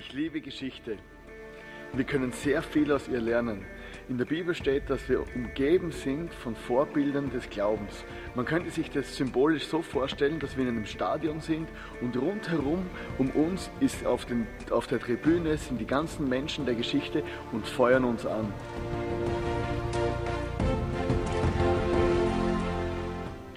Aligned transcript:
Ich 0.00 0.14
liebe 0.14 0.40
Geschichte. 0.40 0.96
Wir 1.92 2.04
können 2.04 2.32
sehr 2.32 2.62
viel 2.62 2.90
aus 2.90 3.06
ihr 3.06 3.20
lernen. 3.20 3.66
In 4.08 4.16
der 4.16 4.24
Bibel 4.24 4.54
steht, 4.54 4.88
dass 4.88 5.06
wir 5.10 5.22
umgeben 5.36 5.92
sind 5.92 6.32
von 6.32 6.56
Vorbildern 6.56 7.30
des 7.30 7.50
Glaubens. 7.50 8.02
Man 8.34 8.46
könnte 8.46 8.70
sich 8.70 8.90
das 8.90 9.14
symbolisch 9.14 9.66
so 9.66 9.82
vorstellen, 9.82 10.40
dass 10.40 10.56
wir 10.56 10.62
in 10.62 10.70
einem 10.70 10.86
Stadion 10.86 11.42
sind 11.42 11.68
und 12.00 12.16
rundherum 12.16 12.86
um 13.18 13.28
uns 13.32 13.70
ist 13.80 14.06
auf, 14.06 14.24
den, 14.24 14.46
auf 14.70 14.86
der 14.86 15.00
Tribüne 15.00 15.58
sind 15.58 15.78
die 15.78 15.86
ganzen 15.86 16.30
Menschen 16.30 16.64
der 16.64 16.76
Geschichte 16.76 17.22
und 17.52 17.66
feuern 17.66 18.04
uns 18.04 18.24
an. 18.24 18.54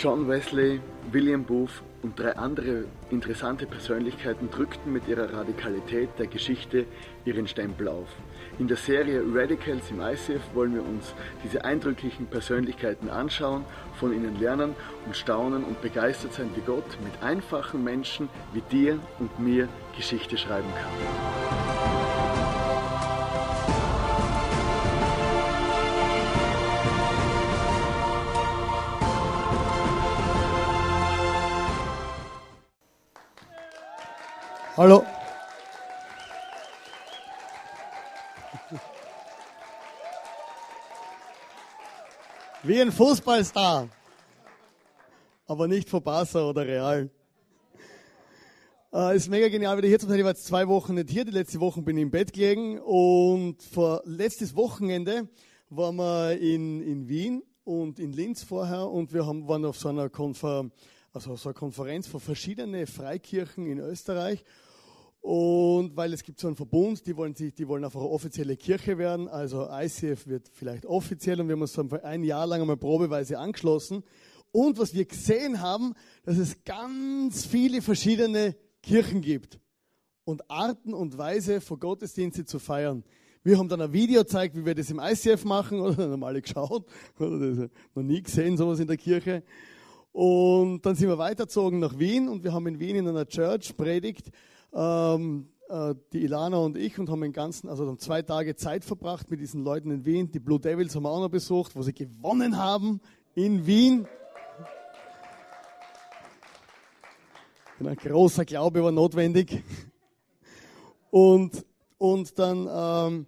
John 0.04 0.28
Wesley, 0.28 0.82
William 1.14 1.46
Booth 1.46 1.82
und 2.02 2.20
drei 2.20 2.36
andere 2.36 2.84
interessante 3.10 3.66
Persönlichkeiten 3.66 4.50
drückten 4.52 4.92
mit 4.92 5.08
ihrer 5.08 5.32
Radikalität 5.32 6.10
der 6.20 6.28
Geschichte 6.28 6.86
ihren 7.24 7.48
Stempel 7.48 7.88
auf. 7.88 8.10
In 8.60 8.68
der 8.68 8.76
Serie 8.76 9.24
Radicals 9.34 9.90
im 9.92 10.02
ICF 10.02 10.42
wollen 10.54 10.76
wir 10.76 10.84
uns 10.84 11.14
diese 11.42 11.64
eindrücklichen 11.64 12.26
Persönlichkeiten 12.26 13.10
anschauen, 13.10 13.64
von 13.98 14.14
ihnen 14.14 14.38
lernen 14.42 14.76
und 15.06 15.16
staunen 15.16 15.64
und 15.64 15.82
begeistert 15.82 16.34
sein, 16.34 16.50
wie 16.54 16.62
Gott 16.66 16.98
mit 17.02 17.24
einfachen 17.24 17.82
Menschen 17.82 18.28
wie 18.52 18.62
dir 18.70 19.00
und 19.20 19.40
mir 19.40 19.70
Geschichte 19.96 20.38
schreiben 20.38 20.68
kann. 20.76 21.73
Hallo. 34.76 35.06
Wie 42.64 42.82
ein 42.82 42.92
Fußballstar. 42.92 43.88
Aber 45.46 45.68
nicht 45.68 45.90
von 45.90 46.02
Barca 46.02 46.50
oder 46.50 46.66
Real. 46.66 47.12
Äh, 48.92 49.16
ist 49.16 49.30
mega 49.30 49.48
genial, 49.48 49.78
wieder 49.78 49.88
hier 49.88 50.00
zu 50.00 50.08
sein. 50.08 50.18
Ich 50.18 50.24
war 50.24 50.32
jetzt 50.32 50.48
zwei 50.48 50.68
Wochen 50.68 50.96
nicht 50.96 51.12
hier. 51.12 51.26
Die 51.26 51.30
letzte 51.30 51.60
Woche 51.60 51.84
bin 51.84 51.98
ich 51.98 52.02
im 52.02 52.10
Bett 52.10 52.34
gelegen. 52.34 52.80
Und 52.80 53.62
vor 53.62 54.02
letztes 54.06 54.56
Wochenende 54.56 55.30
waren 55.70 55.98
wir 55.98 56.40
in, 56.40 56.82
in 56.82 57.08
Wien 57.08 57.44
und 57.64 58.00
in 58.00 58.12
Linz 58.12 58.42
vorher. 58.42 58.88
Und 58.88 59.14
wir 59.14 59.28
haben, 59.28 59.48
waren 59.48 59.66
auf 59.66 59.78
so 59.78 59.90
einer 59.90 60.10
Konfer 60.10 60.72
also 61.14 61.36
so 61.36 61.50
eine 61.50 61.54
Konferenz 61.54 62.08
von 62.08 62.20
verschiedenen 62.20 62.88
Freikirchen 62.88 63.68
in 63.68 63.80
Österreich. 63.80 64.44
Und 65.22 65.96
weil 65.96 66.12
es 66.12 66.24
gibt 66.24 66.40
so 66.40 66.48
einen 66.48 66.58
Verbund, 66.58 67.06
die 67.06 67.16
wollen, 67.16 67.34
sich, 67.34 67.54
die 67.54 67.68
wollen 67.68 67.86
einfach 67.86 68.02
eine 68.02 68.10
offizielle 68.10 68.58
Kirche 68.58 68.98
werden. 68.98 69.30
Also 69.30 69.70
ICF 69.72 70.28
wird 70.28 70.50
vielleicht 70.52 70.86
offiziell 70.86 71.40
und 71.40 71.48
wir 71.48 71.54
haben 71.54 71.62
uns 71.62 71.74
dann 71.74 71.90
ein 72.02 72.24
Jahr 72.24 72.46
lang 72.46 72.62
einmal 72.62 72.78
probeweise 72.78 73.40
angeschlossen. 73.40 74.04
Und 74.52 74.80
was 74.80 74.94
wir 74.94 75.06
gesehen 75.06 75.62
haben, 75.62 75.94
dass 76.24 76.38
es 76.38 76.64
ganz 76.66 77.46
viele 77.46 77.82
verschiedene 77.82 78.56
Kirchen 78.82 79.22
gibt 79.22 79.60
und 80.26 80.50
Arten 80.50 80.94
und 80.94 81.18
Weise 81.18 81.62
von 81.62 81.80
Gottesdienste 81.80 82.44
zu 82.46 82.60
feiern. 82.60 83.04
Wir 83.44 83.58
haben 83.58 83.70
dann 83.70 83.82
ein 83.82 83.94
Video 83.94 84.22
gezeigt, 84.22 84.56
wie 84.56 84.66
wir 84.66 84.76
das 84.76 84.90
im 84.90 85.00
ICF 85.00 85.46
machen, 85.46 85.80
oder 85.82 86.12
haben 86.12 86.24
alle 86.24 86.42
geschaut, 86.42 86.86
oder 87.20 87.70
noch 87.94 88.04
nie 88.04 88.22
gesehen, 88.22 88.58
sowas 88.58 88.80
in 88.80 88.88
der 88.88 88.98
Kirche. 88.98 89.44
Und 90.14 90.86
dann 90.86 90.96
sind 90.96 91.10
wir 91.10 91.18
weitergezogen 91.18 91.80
nach 91.80 91.98
Wien 91.98 92.30
und 92.30 92.44
wir 92.44 92.54
haben 92.54 92.68
in 92.68 92.80
Wien 92.80 92.96
in 92.98 93.08
einer 93.08 93.26
Church 93.26 93.76
predigt, 93.76 94.30
ähm, 94.72 95.50
äh, 95.70 95.96
die 96.14 96.24
Ilana 96.24 96.58
und 96.58 96.78
ich, 96.78 97.00
und 97.00 97.10
haben 97.10 97.22
den 97.22 97.34
ganzen, 97.34 97.68
also 97.68 97.88
haben 97.88 97.98
zwei 97.98 98.22
Tage 98.22 98.56
Zeit 98.56 98.86
verbracht 98.86 99.32
mit 99.32 99.40
diesen 99.40 99.64
Leuten 99.64 99.90
in 99.90 100.06
Wien. 100.06 100.32
Die 100.32 100.40
Blue 100.40 100.60
Devils 100.60 100.96
haben 100.96 101.02
wir 101.02 101.10
auch 101.10 101.20
noch 101.20 101.30
besucht, 101.30 101.76
wo 101.76 101.82
sie 101.82 101.94
gewonnen 101.94 102.60
haben 102.60 103.02
in 103.34 103.66
Wien. 103.66 104.08
Ein 107.80 107.96
großer 107.96 108.46
Glaube 108.46 108.84
war 108.84 108.92
notwendig. 108.92 109.64
Und, 111.10 111.66
und 111.98 112.38
dann 112.38 112.70
ähm, 112.72 113.26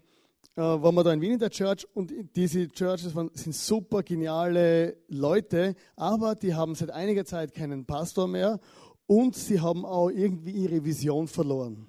äh, 0.55 0.61
waren 0.61 0.95
wir 0.95 1.03
da 1.03 1.11
in 1.11 1.21
Wien 1.21 1.33
in 1.33 1.39
der 1.39 1.49
Church 1.49 1.85
und 1.93 2.13
diese 2.35 2.69
Churches 2.69 3.13
waren, 3.13 3.29
sind 3.33 3.55
super 3.55 4.03
geniale 4.03 4.97
Leute, 5.09 5.75
aber 5.95 6.35
die 6.35 6.53
haben 6.53 6.75
seit 6.75 6.91
einiger 6.91 7.25
Zeit 7.25 7.53
keinen 7.53 7.85
Pastor 7.85 8.27
mehr 8.27 8.59
und 9.05 9.35
sie 9.35 9.59
haben 9.59 9.85
auch 9.85 10.09
irgendwie 10.09 10.51
ihre 10.51 10.83
Vision 10.83 11.27
verloren. 11.27 11.87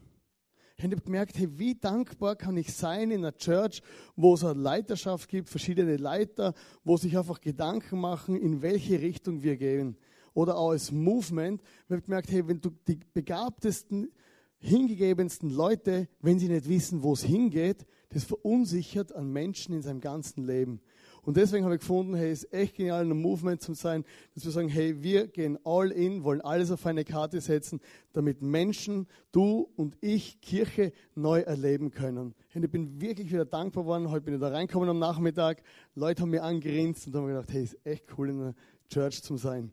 Ich 0.78 0.84
habe 0.84 1.00
gemerkt, 1.00 1.38
hey, 1.38 1.48
wie 1.58 1.74
dankbar 1.74 2.36
kann 2.36 2.56
ich 2.58 2.74
sein 2.74 3.10
in 3.10 3.24
einer 3.24 3.34
Church, 3.36 3.80
wo 4.14 4.34
es 4.34 4.44
eine 4.44 4.60
Leiterschaft 4.60 5.28
gibt, 5.28 5.48
verschiedene 5.48 5.96
Leiter, 5.96 6.52
wo 6.84 6.98
sich 6.98 7.16
einfach 7.16 7.40
Gedanken 7.40 7.98
machen, 7.98 8.36
in 8.36 8.60
welche 8.60 9.00
Richtung 9.00 9.42
wir 9.42 9.56
gehen. 9.56 9.96
Oder 10.34 10.58
auch 10.58 10.72
als 10.72 10.92
Movement. 10.92 11.62
Ich 11.62 11.90
habe 11.92 12.02
gemerkt, 12.02 12.30
hey, 12.30 12.46
wenn 12.46 12.60
du 12.60 12.70
die 12.86 13.00
begabtesten, 13.14 14.12
hingegebensten 14.58 15.50
Leute, 15.50 16.08
wenn 16.20 16.38
sie 16.38 16.48
nicht 16.48 16.68
wissen, 16.68 17.02
wo 17.02 17.12
es 17.12 17.22
hingeht, 17.22 17.86
das 18.10 18.24
verunsichert 18.24 19.14
an 19.14 19.32
Menschen 19.32 19.74
in 19.74 19.82
seinem 19.82 20.00
ganzen 20.00 20.46
Leben. 20.46 20.80
Und 21.26 21.36
deswegen 21.36 21.64
habe 21.64 21.74
ich 21.74 21.80
gefunden, 21.80 22.14
hey, 22.14 22.30
es 22.30 22.44
ist 22.44 22.52
echt 22.52 22.76
genial, 22.76 23.04
ein 23.04 23.20
Movement 23.20 23.60
zu 23.60 23.74
sein, 23.74 24.04
dass 24.34 24.44
wir 24.44 24.52
sagen, 24.52 24.68
hey, 24.68 25.02
wir 25.02 25.26
gehen 25.26 25.58
all 25.64 25.90
in, 25.90 26.22
wollen 26.22 26.40
alles 26.40 26.70
auf 26.70 26.86
eine 26.86 27.04
Karte 27.04 27.40
setzen, 27.40 27.80
damit 28.12 28.42
Menschen, 28.42 29.08
du 29.32 29.68
und 29.74 29.96
ich, 30.00 30.40
Kirche 30.40 30.92
neu 31.16 31.40
erleben 31.40 31.90
können. 31.90 32.32
Und 32.54 32.64
ich 32.64 32.70
bin 32.70 33.00
wirklich 33.00 33.32
wieder 33.32 33.44
dankbar 33.44 33.82
geworden. 33.82 34.08
Heute 34.08 34.24
bin 34.24 34.34
ich 34.34 34.40
da 34.40 34.48
reingekommen 34.48 34.88
am 34.88 35.00
Nachmittag. 35.00 35.64
Leute 35.96 36.22
haben 36.22 36.30
mir 36.30 36.44
angerinst 36.44 37.08
und 37.08 37.16
haben 37.16 37.26
gedacht, 37.26 37.52
hey, 37.52 37.64
ist 37.64 37.76
echt 37.84 38.04
cool, 38.16 38.30
in 38.30 38.40
einer 38.40 38.54
Church 38.88 39.20
zu 39.20 39.36
sein. 39.36 39.72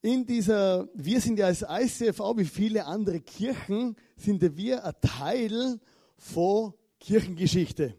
In 0.00 0.24
dieser, 0.24 0.88
wir 0.94 1.20
sind 1.20 1.38
ja 1.40 1.46
als 1.46 1.62
ICFV, 1.62 2.36
wie 2.36 2.44
viele 2.44 2.84
andere 2.86 3.20
Kirchen, 3.20 3.96
sind 4.16 4.56
wir 4.56 4.84
ein 4.84 4.94
Teil 5.00 5.80
von 6.16 6.72
Kirchengeschichte. 7.00 7.94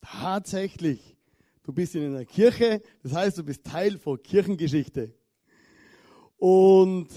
Tatsächlich. 0.00 1.16
Du 1.64 1.72
bist 1.72 1.94
in 1.94 2.06
einer 2.06 2.24
Kirche, 2.24 2.80
das 3.02 3.12
heißt, 3.12 3.38
du 3.38 3.44
bist 3.44 3.62
Teil 3.62 3.98
von 3.98 4.22
Kirchengeschichte. 4.22 5.14
Und 6.38 7.08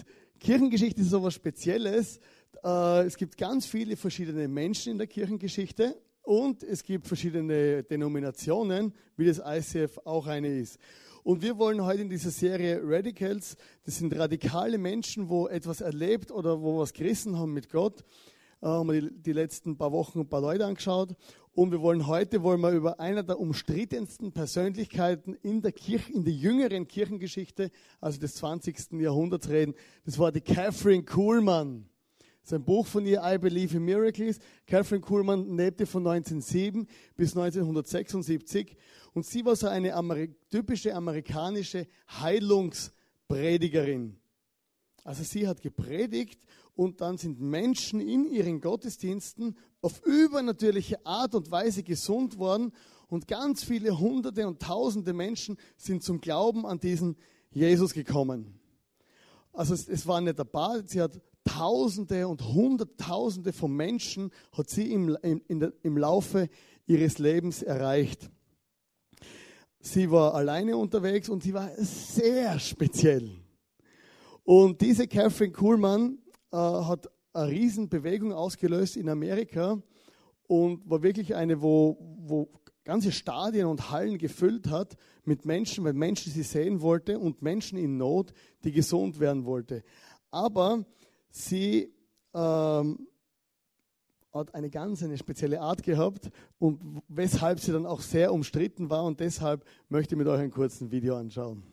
Kirchengeschichte 0.42 1.02
ist 1.02 1.12
so 1.12 1.24
was 1.24 1.36
Spezielles. 1.36 2.20
Äh, 2.64 3.06
es 3.06 3.16
gibt 3.16 3.38
ganz 3.38 3.66
viele 3.66 3.96
verschiedene 3.96 4.50
Menschen 4.50 4.92
in 4.92 4.98
der 4.98 5.08
Kirchengeschichte 5.08 5.96
und 6.24 6.64
es 6.64 6.84
gibt 6.84 7.08
verschiedene 7.08 7.84
Denominationen, 7.84 8.94
wie 9.16 9.26
das 9.26 9.40
ICF 9.40 10.00
auch 10.04 10.28
eine 10.28 10.50
ist. 10.50 10.78
Und 11.24 11.42
wir 11.44 11.58
wollen 11.58 11.86
heute 11.86 12.02
in 12.02 12.10
dieser 12.10 12.32
Serie 12.32 12.82
Radicals, 12.84 13.56
das 13.84 13.98
sind 13.98 14.18
radikale 14.18 14.78
Menschen, 14.78 15.30
wo 15.30 15.48
etwas 15.48 15.82
erlebt 15.82 16.32
oder 16.32 16.62
wo 16.62 16.80
was 16.80 16.94
gerissen 16.94 17.38
haben 17.38 17.54
mit 17.54 17.70
Gott, 17.70 18.04
äh, 18.62 18.66
haben 18.66 18.92
wir 18.92 19.02
die, 19.02 19.22
die 19.22 19.34
letzten 19.34 19.78
paar 19.78 19.92
Wochen 19.92 20.22
ein 20.22 20.30
paar 20.30 20.42
Leute 20.42 20.66
angeschaut. 20.66 21.16
Und 21.54 21.72
wir 21.72 21.82
wollen 21.82 22.08
heute 22.08 22.42
wollen 22.42 22.62
wir 22.62 22.72
über 22.72 23.00
einer 23.00 23.24
der 23.24 23.40
umstrittensten 23.40 24.32
Persönlichkeiten 24.32 25.36
in 25.44 25.62
der 25.62 25.74
Kirche, 25.74 26.12
in 26.12 26.24
der 26.24 26.34
jüngeren 26.34 26.88
Kirchengeschichte, 26.88 27.72
also 28.00 28.20
des 28.20 28.36
20. 28.36 28.94
Jahrhunderts 28.94 29.50
reden. 29.50 29.76
Das 30.06 30.18
war 30.18 30.32
die 30.32 30.42
Catherine 30.42 31.04
Kuhlmann. 31.04 31.91
Das 32.42 32.52
ist 32.52 32.58
ein 32.58 32.66
Buch 32.66 32.88
von 32.88 33.06
ihr, 33.06 33.22
I 33.24 33.38
Believe 33.38 33.78
in 33.78 33.86
Miracles. 33.86 34.40
Catherine 34.66 35.02
Kuhlmann 35.02 35.56
lebte 35.56 35.86
von 35.86 36.06
1907 36.08 36.88
bis 37.16 37.38
1976 37.38 38.76
und 39.14 39.26
sie 39.26 39.46
war 39.46 39.56
so 39.56 39.68
eine 39.68 39.94
Ameri 39.94 40.34
typische 40.50 40.96
amerikanische 40.96 41.88
Heilungspredigerin. 42.20 44.18
Also 45.04 45.24
sie 45.24 45.48
hat 45.48 45.62
gepredigt 45.62 46.42
und 46.74 47.02
dann 47.02 47.18
sind 47.18 47.40
Menschen 47.40 48.00
in 48.00 48.26
ihren 48.26 48.60
Gottesdiensten 48.60 49.56
auf 49.82 50.04
übernatürliche 50.06 51.06
Art 51.06 51.36
und 51.36 51.52
Weise 51.52 51.84
gesund 51.84 52.40
worden 52.40 52.72
und 53.08 53.28
ganz 53.28 53.64
viele 53.64 54.00
Hunderte 54.00 54.48
und 54.48 54.62
Tausende 54.62 55.14
Menschen 55.14 55.58
sind 55.78 56.02
zum 56.04 56.22
Glauben 56.22 56.66
an 56.66 56.80
diesen 56.80 57.18
Jesus 57.52 57.94
gekommen. 57.94 58.60
Also 59.54 59.74
es, 59.74 59.88
es 59.90 60.08
war 60.08 60.22
nicht 60.22 60.40
ein 60.40 60.48
paar, 60.48 60.82
sie 60.88 61.02
hat 61.02 61.20
Tausende 61.44 62.28
und 62.28 62.44
Hunderttausende 62.44 63.54
von 63.54 63.72
Menschen 63.72 64.32
hat 64.52 64.70
sie 64.70 64.92
im, 64.92 65.18
im, 65.22 65.60
der, 65.60 65.74
im 65.84 65.98
Laufe 65.98 66.50
ihres 66.86 67.18
Lebens 67.18 67.64
erreicht. 67.64 68.30
Sie 69.80 70.12
war 70.12 70.36
alleine 70.36 70.78
unterwegs 70.78 71.30
und 71.30 71.42
sie 71.42 71.54
war 71.54 71.72
sehr 71.78 72.60
speziell. 72.60 73.32
Und 74.44 74.82
diese 74.82 75.08
Catherine 75.08 75.52
Kuhlmann 75.52 76.20
äh, 76.52 76.58
hat 76.58 77.10
eine 77.34 77.52
Riesenbewegung 77.52 78.34
ausgelöst 78.34 78.98
in 78.98 79.10
Amerika 79.10 79.82
und 80.48 80.88
war 80.90 81.02
wirklich 81.02 81.34
eine, 81.34 81.62
wo, 81.62 81.98
wo 82.20 82.50
ganze 82.84 83.12
Stadien 83.12 83.68
und 83.68 83.90
Hallen 83.92 84.18
gefüllt 84.18 84.70
hat 84.70 84.98
mit 85.24 85.46
Menschen, 85.46 85.84
weil 85.84 85.94
Menschen 85.94 86.32
sie 86.32 86.44
sehen 86.44 86.82
wollte 86.82 87.20
und 87.20 87.42
Menschen 87.42 87.78
in 87.78 87.98
Not, 87.98 88.34
die 88.64 88.72
gesund 88.72 89.20
werden 89.20 89.46
wollte. 89.46 89.84
Aber 90.30 90.86
sie 91.32 91.92
ähm, 92.34 93.08
hat 94.34 94.56
eine 94.56 94.70
ganz 94.70 95.04
eine 95.04 95.18
spezielle 95.18 95.60
Art 95.60 95.84
gehabt 95.84 96.30
und 96.60 97.02
weshalb 97.08 97.60
sie 97.60 97.74
dann 97.74 97.86
auch 97.86 98.02
sehr 98.02 98.34
umstritten 98.34 98.90
war 98.90 99.04
und 99.04 99.20
deshalb 99.20 99.66
möchte 99.90 100.16
ich 100.16 100.18
mit 100.18 100.28
euch 100.28 100.40
einen 100.40 100.52
kurzen 100.52 100.92
Video 100.92 101.18
anschauen. 101.18 101.64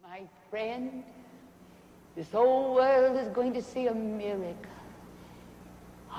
My 0.00 0.28
friend, 0.50 1.04
this 2.14 2.32
whole 2.32 2.74
world 2.74 3.16
is 3.20 3.32
going 3.34 3.52
to 3.52 3.60
see 3.60 3.88
a 3.88 3.94
miracle. 3.94 4.70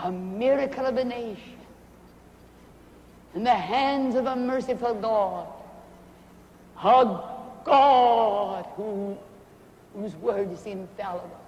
A 0.03 0.11
miracle 0.11 0.85
of 0.85 0.97
a 0.97 1.03
nation. 1.05 1.55
In 3.33 3.43
the 3.43 3.49
hands 3.49 4.15
of 4.15 4.25
a 4.25 4.35
merciful 4.35 4.93
God. 4.95 5.47
A 6.83 7.35
God 7.63 8.65
who, 8.75 9.17
whose 9.95 10.15
word 10.15 10.51
is 10.51 10.65
infallible. 10.65 11.41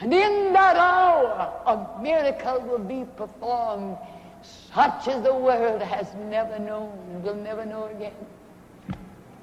And 0.00 0.14
in 0.14 0.52
that 0.52 0.76
hour, 0.76 1.52
a 1.66 2.02
miracle 2.02 2.60
will 2.60 2.78
be 2.78 3.04
performed 3.16 3.96
such 4.42 5.08
as 5.08 5.22
the 5.22 5.34
world 5.34 5.82
has 5.82 6.06
never 6.30 6.58
known 6.58 6.96
and 7.10 7.24
will 7.24 7.34
never 7.34 7.66
know 7.66 7.86
again. 7.86 8.12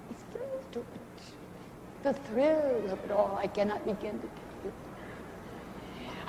It's 0.09 0.23
thrills 0.31 0.63
to 0.71 0.79
it. 0.79 0.85
The 2.03 2.13
thrill 2.13 2.91
of 2.91 3.03
it 3.03 3.11
all, 3.11 3.37
I 3.41 3.47
cannot 3.47 3.83
begin 3.83 4.13
to 4.19 4.27
tell 4.27 4.63
you. 4.63 4.73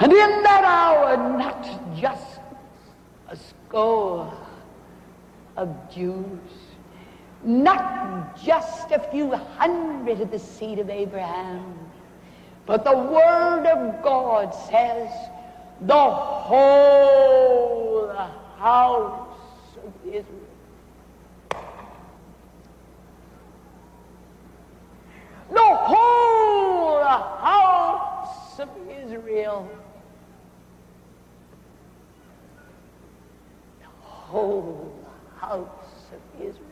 And 0.00 0.12
in 0.12 0.42
that 0.42 0.64
hour, 0.64 1.16
not 1.38 1.96
just 1.96 2.40
a 3.28 3.36
score 3.36 4.32
of 5.56 5.68
Jews, 5.90 6.40
not 7.44 8.36
just 8.42 8.90
a 8.90 8.98
few 9.10 9.30
hundred 9.32 10.20
of 10.20 10.30
the 10.30 10.38
seed 10.38 10.78
of 10.78 10.90
Abraham, 10.90 11.78
but 12.66 12.84
the 12.84 12.96
Word 12.96 13.66
of 13.66 14.02
God 14.02 14.50
says 14.68 15.10
the 15.82 16.10
whole 16.10 16.96
house 18.58 19.28
of 19.84 19.92
Israel. 20.06 20.24
The 25.50 25.60
whole 25.60 27.04
house 27.04 28.58
of 28.58 28.68
Israel. 28.90 29.70
The 33.80 33.86
whole 33.86 34.92
house 35.36 35.68
of 36.12 36.40
Israel. 36.40 36.62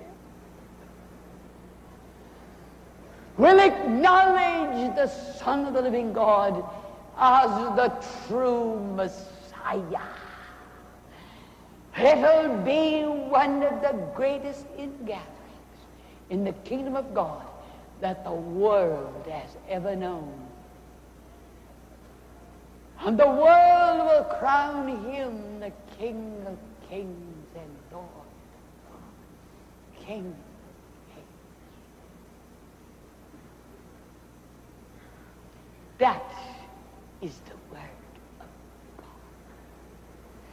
Will 3.36 3.58
acknowledge 3.58 4.94
the 4.94 5.08
Son 5.08 5.66
of 5.66 5.74
the 5.74 5.82
living 5.82 6.12
God 6.12 6.64
as 7.18 7.50
the 7.76 7.92
true 8.26 8.80
Messiah. 8.94 10.00
It'll 11.96 12.56
be 12.58 13.02
one 13.02 13.62
of 13.62 13.80
the 13.80 13.98
greatest 14.14 14.66
ingatherings 14.76 15.24
in 16.30 16.44
the 16.44 16.52
kingdom 16.64 16.96
of 16.96 17.14
God 17.14 17.46
that 18.00 18.24
the 18.24 18.32
world 18.32 19.26
has 19.30 19.56
ever 19.68 19.94
known. 19.94 20.32
And 23.00 23.18
the 23.18 23.26
world 23.26 24.06
will 24.06 24.24
crown 24.38 24.88
him 25.10 25.60
the 25.60 25.72
King 25.98 26.42
of 26.46 26.56
kings 26.88 27.46
and 27.54 27.76
Lord. 27.92 28.08
King 30.04 30.34
That 35.98 36.22
is 37.22 37.38
the 37.46 37.56
word 37.74 37.80
of 38.40 38.46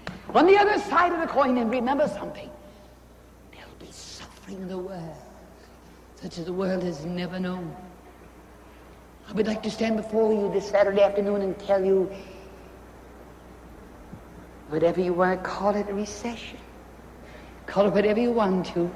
God. 0.05 0.37
On 0.37 0.45
the 0.45 0.57
other 0.57 0.79
side 0.79 1.11
of 1.11 1.19
the 1.19 1.27
coin, 1.27 1.57
and 1.57 1.71
remember 1.71 2.07
something, 2.07 2.49
there'll 3.51 3.71
be 3.79 3.91
suffering 3.91 4.57
in 4.57 4.67
the 4.67 4.77
world, 4.77 5.17
such 6.21 6.37
as 6.37 6.45
the 6.45 6.53
world 6.53 6.83
has 6.83 7.05
never 7.05 7.39
known. 7.39 7.75
I 9.27 9.33
would 9.33 9.47
like 9.47 9.63
to 9.63 9.71
stand 9.71 9.97
before 9.97 10.31
you 10.33 10.51
this 10.53 10.69
Saturday 10.69 11.01
afternoon 11.01 11.41
and 11.41 11.57
tell 11.59 11.83
you 11.83 12.11
whatever 14.69 15.01
you 15.01 15.13
want 15.13 15.41
to 15.41 15.49
call 15.49 15.75
it 15.75 15.87
recession. 15.87 16.57
Call 17.65 17.87
it 17.87 17.93
whatever 17.93 18.19
you 18.19 18.31
want 18.31 18.67
to. 18.67 18.91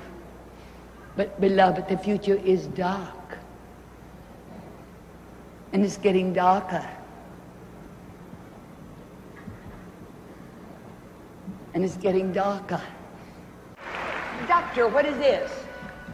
But, 1.15 1.39
beloved, 1.39 1.87
the 1.87 1.97
future 1.97 2.35
is 2.35 2.67
dark 2.67 3.37
and 5.75 5.83
it's 5.83 5.97
getting 5.97 6.31
darker. 6.31 6.87
And 11.73 11.83
it's 11.83 11.97
getting 11.97 12.31
darker. 12.31 12.81
Doctor, 14.47 14.87
what 14.87 15.05
is 15.05 15.17
this? 15.17 15.51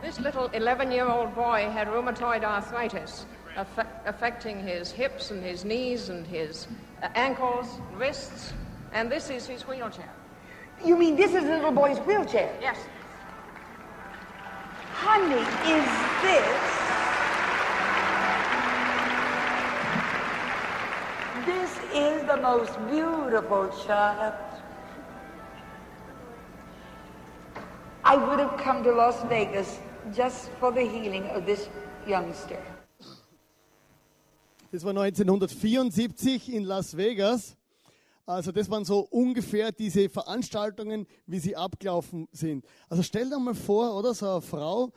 This 0.01 0.19
little 0.19 0.47
11 0.47 0.91
year 0.91 1.07
old 1.07 1.35
boy 1.35 1.69
had 1.69 1.87
rheumatoid 1.89 2.43
arthritis 2.43 3.27
aff- 3.55 3.85
affecting 4.07 4.65
his 4.65 4.89
hips 4.89 5.29
and 5.29 5.43
his 5.43 5.63
knees 5.63 6.09
and 6.09 6.25
his 6.25 6.65
uh, 7.03 7.09
ankles, 7.13 7.67
wrists, 7.93 8.53
and 8.93 9.11
this 9.11 9.29
is 9.29 9.45
his 9.45 9.61
wheelchair. 9.67 10.11
You 10.83 10.97
mean 10.97 11.15
this 11.15 11.35
is 11.35 11.43
the 11.43 11.57
little 11.57 11.71
boy's 11.71 11.99
wheelchair? 11.99 12.51
Yes. 12.59 12.79
Honey, 14.95 15.43
is 15.69 15.85
this 16.23 16.90
This 21.45 21.71
is 21.93 22.21
the 22.27 22.37
most 22.37 22.77
beautiful 22.87 23.69
child. 23.87 24.33
I 28.03 28.15
would 28.15 28.39
have 28.39 28.57
come 28.57 28.83
to 28.83 28.91
Las 28.91 29.23
Vegas 29.23 29.79
just 30.15 30.49
for 30.59 30.71
the 30.71 30.81
healing 30.81 31.25
of 31.29 31.45
this 31.45 31.67
youngster. 32.05 32.59
Das 34.71 34.83
war 34.83 34.91
1974 34.91 36.53
in 36.53 36.65
Las 36.65 36.95
Vegas. 36.95 37.57
Also 38.27 38.51
das 38.51 38.69
waren 38.69 38.85
so 38.85 38.99
ungefähr 39.09 39.71
diese 39.71 40.09
Veranstaltungen, 40.09 41.07
wie 41.25 41.39
sie 41.39 41.55
abgelaufen 41.55 42.27
sind. 42.31 42.65
Also 42.87 43.01
stell 43.01 43.29
dir 43.29 43.39
mal 43.39 43.55
vor, 43.55 43.97
oder 43.97 44.13
so 44.13 44.29
eine 44.29 44.41
Frau, 44.41 44.91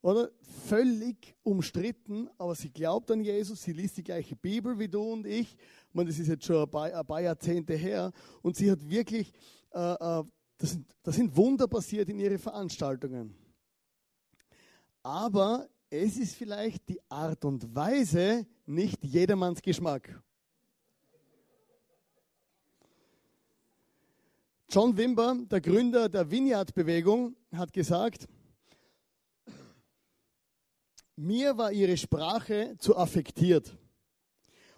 oder 0.00 0.30
völlig 0.66 1.36
umstritten, 1.42 2.28
aber 2.38 2.54
sie 2.54 2.70
glaubt 2.70 3.10
an 3.10 3.20
Jesus, 3.20 3.62
sie 3.62 3.72
liest 3.72 3.96
die 3.96 4.04
gleiche 4.04 4.36
Bibel 4.36 4.78
wie 4.78 4.88
du 4.88 5.02
und 5.02 5.26
ich. 5.26 5.56
Ich 5.88 5.94
meine, 5.94 6.08
das 6.08 6.18
ist 6.18 6.28
jetzt 6.28 6.44
schon 6.44 6.62
ein 6.62 6.70
paar, 6.70 6.92
ein 6.92 7.06
paar 7.06 7.20
Jahrzehnte 7.20 7.74
her 7.74 8.12
und 8.42 8.56
sie 8.56 8.70
hat 8.70 8.88
wirklich, 8.88 9.32
äh, 9.72 9.78
äh, 9.78 10.24
das, 10.58 10.70
sind, 10.70 10.86
das 11.02 11.16
sind 11.16 11.36
Wunder 11.36 11.66
passiert 11.66 12.08
in 12.08 12.18
ihren 12.20 12.38
Veranstaltungen. 12.38 13.34
Aber 15.02 15.68
es 15.90 16.16
ist 16.16 16.34
vielleicht 16.34 16.88
die 16.88 17.00
Art 17.08 17.44
und 17.44 17.74
Weise 17.74 18.46
nicht 18.66 19.02
jedermanns 19.04 19.62
Geschmack. 19.62 20.22
John 24.70 24.94
Wimber, 24.98 25.34
der 25.50 25.62
Gründer 25.62 26.10
der 26.10 26.30
Vineyard-Bewegung, 26.30 27.34
hat 27.52 27.72
gesagt, 27.72 28.28
mir 31.18 31.58
war 31.58 31.72
ihre 31.72 31.96
Sprache 31.96 32.76
zu 32.78 32.96
affektiert 32.96 33.76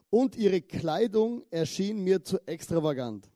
und 0.09 0.37
ihre 0.37 0.63
Kleidung 0.63 1.45
erschien 1.51 2.03
mir 2.03 2.25
zu 2.25 2.39
extravagant. 2.47 3.31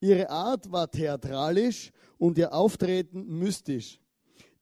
Ihre 0.00 0.30
Art 0.30 0.70
war 0.70 0.90
theatralisch 0.90 1.90
und 2.16 2.38
ihr 2.38 2.52
Auftreten 2.52 3.26
mystisch. 3.26 4.00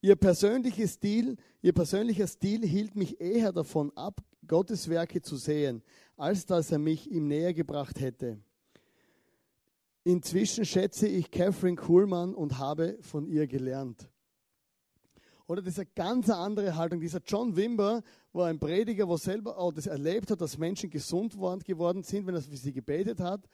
Ihr 0.01 0.15
persönlicher 0.15 0.87
Stil, 0.87 1.37
ihr 1.61 1.73
persönlicher 1.73 2.27
Stil 2.27 2.65
hielt 2.65 2.95
mich 2.95 3.21
eher 3.21 3.51
davon 3.51 3.91
ab, 3.95 4.21
Gottes 4.47 4.89
Werke 4.89 5.21
zu 5.21 5.35
sehen, 5.35 5.83
als 6.15 6.45
dass 6.45 6.71
er 6.71 6.79
mich 6.79 7.11
ihm 7.11 7.27
näher 7.27 7.53
gebracht 7.53 7.99
hätte. 7.99 8.39
Inzwischen 10.03 10.65
schätze 10.65 11.07
ich 11.07 11.29
Catherine 11.29 11.75
Kuhlmann 11.75 12.33
und 12.33 12.57
habe 12.57 12.97
von 13.01 13.27
ihr 13.27 13.45
gelernt. 13.45 14.09
Oder 15.47 15.61
diese 15.61 15.85
ganz 15.85 16.29
andere 16.29 16.75
Haltung. 16.75 16.99
Dieser 16.99 17.21
John 17.25 17.55
Wimber 17.55 18.03
war 18.33 18.47
ein 18.47 18.59
Prediger, 18.59 19.05
der 19.05 19.17
selber 19.17 19.57
auch 19.57 19.71
das 19.71 19.87
erlebt 19.87 20.29
hat, 20.29 20.41
dass 20.41 20.57
Menschen 20.57 20.89
gesund 20.89 21.33
geworden 21.65 22.03
sind, 22.03 22.27
wenn 22.27 22.35
er 22.35 22.41
für 22.41 22.57
sie 22.57 22.73
gebetet 22.73 23.21
hat. 23.21 23.47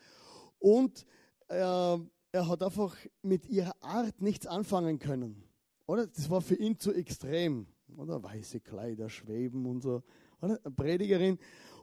Und 0.58 1.06
äh, 1.50 1.56
er 1.56 2.48
hat 2.48 2.64
einfach 2.64 2.96
mit 3.22 3.48
ihrer 3.48 3.76
Art 3.82 4.22
nichts 4.22 4.48
anfangen 4.48 4.98
können. 4.98 5.44
Oder? 5.86 6.08
Das 6.08 6.30
war 6.32 6.42
für 6.42 6.56
ihn 6.56 6.80
zu 6.80 6.92
extrem. 6.94 7.68
Oder? 7.96 8.24
Weiße 8.24 8.60
Kleider 8.60 9.08
schweben 9.10 9.68
und 9.68 9.84
so. 9.84 10.02
Oder? 10.42 10.60
Eine 10.64 10.76
Predigerin. 10.76 11.38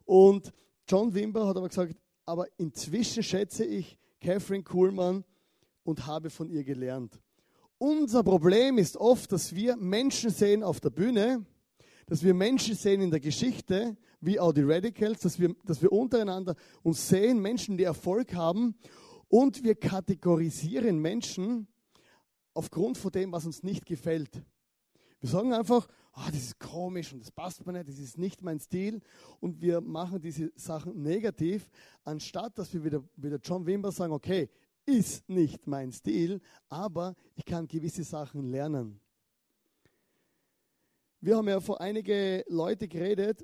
Und 0.04 0.52
John 0.88 1.14
Wimber 1.14 1.46
hat 1.46 1.56
aber 1.56 1.68
gesagt, 1.68 1.94
aber 2.26 2.46
inzwischen 2.58 3.22
schätze 3.22 3.64
ich 3.64 3.96
Catherine 4.20 4.64
Kuhlmann 4.64 5.24
und 5.84 6.06
habe 6.06 6.30
von 6.30 6.50
ihr 6.50 6.64
gelernt. 6.64 7.20
Unser 7.82 8.22
Problem 8.22 8.76
ist 8.76 8.98
oft, 8.98 9.32
dass 9.32 9.54
wir 9.54 9.74
Menschen 9.74 10.28
sehen 10.28 10.62
auf 10.62 10.80
der 10.80 10.90
Bühne, 10.90 11.46
dass 12.04 12.22
wir 12.22 12.34
Menschen 12.34 12.74
sehen 12.74 13.00
in 13.00 13.10
der 13.10 13.20
Geschichte, 13.20 13.96
wie 14.20 14.38
auch 14.38 14.52
die 14.52 14.64
Radicals, 14.64 15.20
dass 15.20 15.40
wir, 15.40 15.56
dass 15.64 15.80
wir 15.80 15.90
untereinander 15.90 16.56
uns 16.82 17.08
sehen, 17.08 17.40
Menschen, 17.40 17.78
die 17.78 17.84
Erfolg 17.84 18.34
haben, 18.34 18.74
und 19.28 19.64
wir 19.64 19.76
kategorisieren 19.76 20.98
Menschen 20.98 21.68
aufgrund 22.52 22.98
von 22.98 23.12
dem, 23.12 23.32
was 23.32 23.46
uns 23.46 23.62
nicht 23.62 23.86
gefällt. 23.86 24.42
Wir 25.20 25.30
sagen 25.30 25.54
einfach, 25.54 25.88
oh, 26.14 26.26
das 26.26 26.42
ist 26.42 26.58
komisch 26.58 27.14
und 27.14 27.20
das 27.20 27.30
passt 27.30 27.64
mir 27.64 27.72
nicht, 27.72 27.88
das 27.88 27.98
ist 27.98 28.18
nicht 28.18 28.42
mein 28.42 28.60
Stil. 28.60 29.00
Und 29.40 29.62
wir 29.62 29.80
machen 29.80 30.20
diese 30.20 30.52
Sachen 30.54 31.00
negativ, 31.00 31.70
anstatt 32.04 32.58
dass 32.58 32.74
wir 32.74 32.84
wieder, 32.84 33.02
wieder 33.16 33.38
John 33.42 33.64
Wimber 33.64 33.90
sagen, 33.90 34.12
okay, 34.12 34.50
ist 34.86 35.28
nicht 35.28 35.66
mein 35.66 35.92
Stil, 35.92 36.40
aber 36.68 37.14
ich 37.34 37.44
kann 37.44 37.68
gewisse 37.68 38.04
Sachen 38.04 38.50
lernen. 38.50 39.00
Wir 41.20 41.36
haben 41.36 41.48
ja 41.48 41.60
vor 41.60 41.80
einige 41.80 42.44
Leute 42.48 42.88
geredet, 42.88 43.42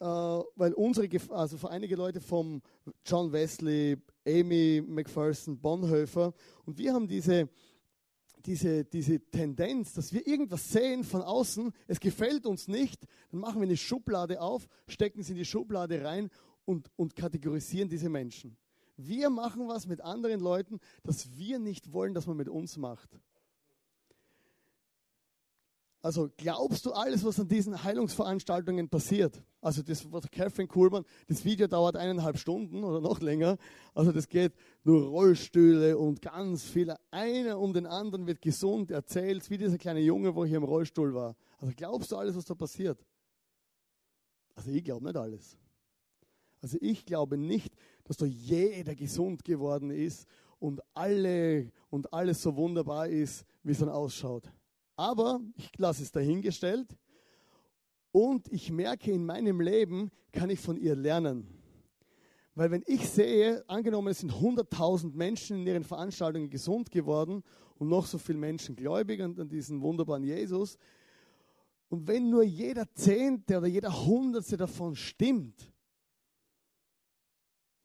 äh, 0.00 0.04
weil 0.04 0.72
unsere, 0.72 1.08
also 1.30 1.58
vor 1.58 1.70
einige 1.70 1.94
Leute 1.94 2.20
vom 2.20 2.62
John 3.04 3.30
Wesley, 3.32 3.98
Amy 4.26 4.82
McPherson, 4.84 5.60
Bonhoeffer, 5.60 6.32
und 6.64 6.78
wir 6.78 6.94
haben 6.94 7.06
diese, 7.06 7.48
diese, 8.44 8.84
diese 8.84 9.20
Tendenz, 9.30 9.92
dass 9.92 10.12
wir 10.12 10.26
irgendwas 10.26 10.72
sehen 10.72 11.04
von 11.04 11.22
außen, 11.22 11.72
es 11.86 12.00
gefällt 12.00 12.46
uns 12.46 12.66
nicht, 12.66 13.06
dann 13.30 13.40
machen 13.40 13.60
wir 13.60 13.68
eine 13.68 13.76
Schublade 13.76 14.40
auf, 14.40 14.66
stecken 14.88 15.22
sie 15.22 15.32
in 15.32 15.38
die 15.38 15.44
Schublade 15.44 16.02
rein 16.02 16.30
und, 16.64 16.90
und 16.96 17.14
kategorisieren 17.14 17.88
diese 17.88 18.08
Menschen. 18.08 18.56
Wir 18.96 19.30
machen 19.30 19.68
was 19.68 19.86
mit 19.86 20.00
anderen 20.00 20.40
Leuten, 20.40 20.80
das 21.02 21.36
wir 21.36 21.58
nicht 21.58 21.92
wollen, 21.92 22.14
dass 22.14 22.26
man 22.26 22.36
mit 22.36 22.48
uns 22.48 22.76
macht. 22.76 23.18
Also 26.02 26.30
glaubst 26.36 26.84
du 26.84 26.92
alles, 26.92 27.24
was 27.24 27.38
an 27.38 27.46
diesen 27.46 27.84
Heilungsveranstaltungen 27.84 28.88
passiert? 28.88 29.40
Also 29.60 29.82
das 29.82 30.10
was 30.10 30.28
Catherine 30.28 30.66
Kuhlmann, 30.66 31.04
das 31.28 31.44
Video 31.44 31.68
dauert 31.68 31.96
eineinhalb 31.96 32.38
Stunden 32.38 32.82
oder 32.82 33.00
noch 33.00 33.20
länger. 33.20 33.56
Also 33.94 34.10
das 34.10 34.28
geht 34.28 34.52
nur 34.82 35.04
Rollstühle 35.04 35.96
und 35.96 36.20
ganz 36.20 36.64
viele. 36.64 36.98
Einer 37.12 37.60
um 37.60 37.72
den 37.72 37.86
anderen 37.86 38.26
wird 38.26 38.42
gesund 38.42 38.90
erzählt, 38.90 39.48
wie 39.48 39.58
dieser 39.58 39.78
kleine 39.78 40.00
Junge, 40.00 40.34
wo 40.34 40.44
hier 40.44 40.56
im 40.56 40.64
Rollstuhl 40.64 41.14
war. 41.14 41.36
Also 41.60 41.72
glaubst 41.76 42.10
du 42.10 42.16
alles, 42.16 42.34
was 42.34 42.46
da 42.46 42.56
passiert? 42.56 42.98
Also 44.56 44.72
ich 44.72 44.82
glaube 44.82 45.04
nicht 45.06 45.16
alles. 45.16 45.56
Also 46.62 46.78
ich 46.80 47.04
glaube 47.04 47.36
nicht, 47.36 47.74
dass 48.04 48.16
da 48.16 48.24
jeder 48.24 48.94
gesund 48.94 49.44
geworden 49.44 49.90
ist 49.90 50.26
und 50.58 50.80
alle 50.94 51.70
und 51.90 52.12
alles 52.12 52.40
so 52.40 52.56
wunderbar 52.56 53.08
ist, 53.08 53.44
wie 53.64 53.72
es 53.72 53.80
dann 53.80 53.88
ausschaut. 53.88 54.50
Aber 54.96 55.40
ich 55.56 55.76
lasse 55.76 56.04
es 56.04 56.12
dahingestellt 56.12 56.96
und 58.12 58.50
ich 58.52 58.70
merke, 58.70 59.10
in 59.10 59.26
meinem 59.26 59.60
Leben 59.60 60.12
kann 60.30 60.50
ich 60.50 60.60
von 60.60 60.76
ihr 60.76 60.94
lernen. 60.94 61.48
Weil 62.54 62.70
wenn 62.70 62.84
ich 62.86 63.08
sehe, 63.08 63.64
angenommen, 63.68 64.08
es 64.08 64.20
sind 64.20 64.32
100.000 64.32 65.14
Menschen 65.14 65.60
in 65.60 65.66
ihren 65.66 65.84
Veranstaltungen 65.84 66.50
gesund 66.50 66.90
geworden 66.90 67.42
und 67.78 67.88
noch 67.88 68.06
so 68.06 68.18
viele 68.18 68.38
Menschen 68.38 68.76
gläubig 68.76 69.20
an 69.22 69.48
diesen 69.48 69.80
wunderbaren 69.80 70.22
Jesus. 70.22 70.76
Und 71.88 72.06
wenn 72.06 72.28
nur 72.30 72.42
jeder 72.42 72.92
Zehnte 72.94 73.58
oder 73.58 73.66
jeder 73.66 74.06
Hundertste 74.06 74.56
davon 74.56 74.94
stimmt, 74.94 75.71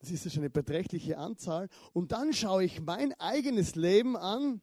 das 0.07 0.19
ist 0.19 0.25
ja 0.25 0.31
schon 0.31 0.43
eine 0.43 0.49
beträchtliche 0.49 1.17
Anzahl. 1.17 1.67
Und 1.93 2.11
dann 2.11 2.31
schaue 2.31 2.63
ich 2.63 2.81
mein 2.81 3.13
eigenes 3.19 3.75
Leben 3.75 4.15
an 4.15 4.61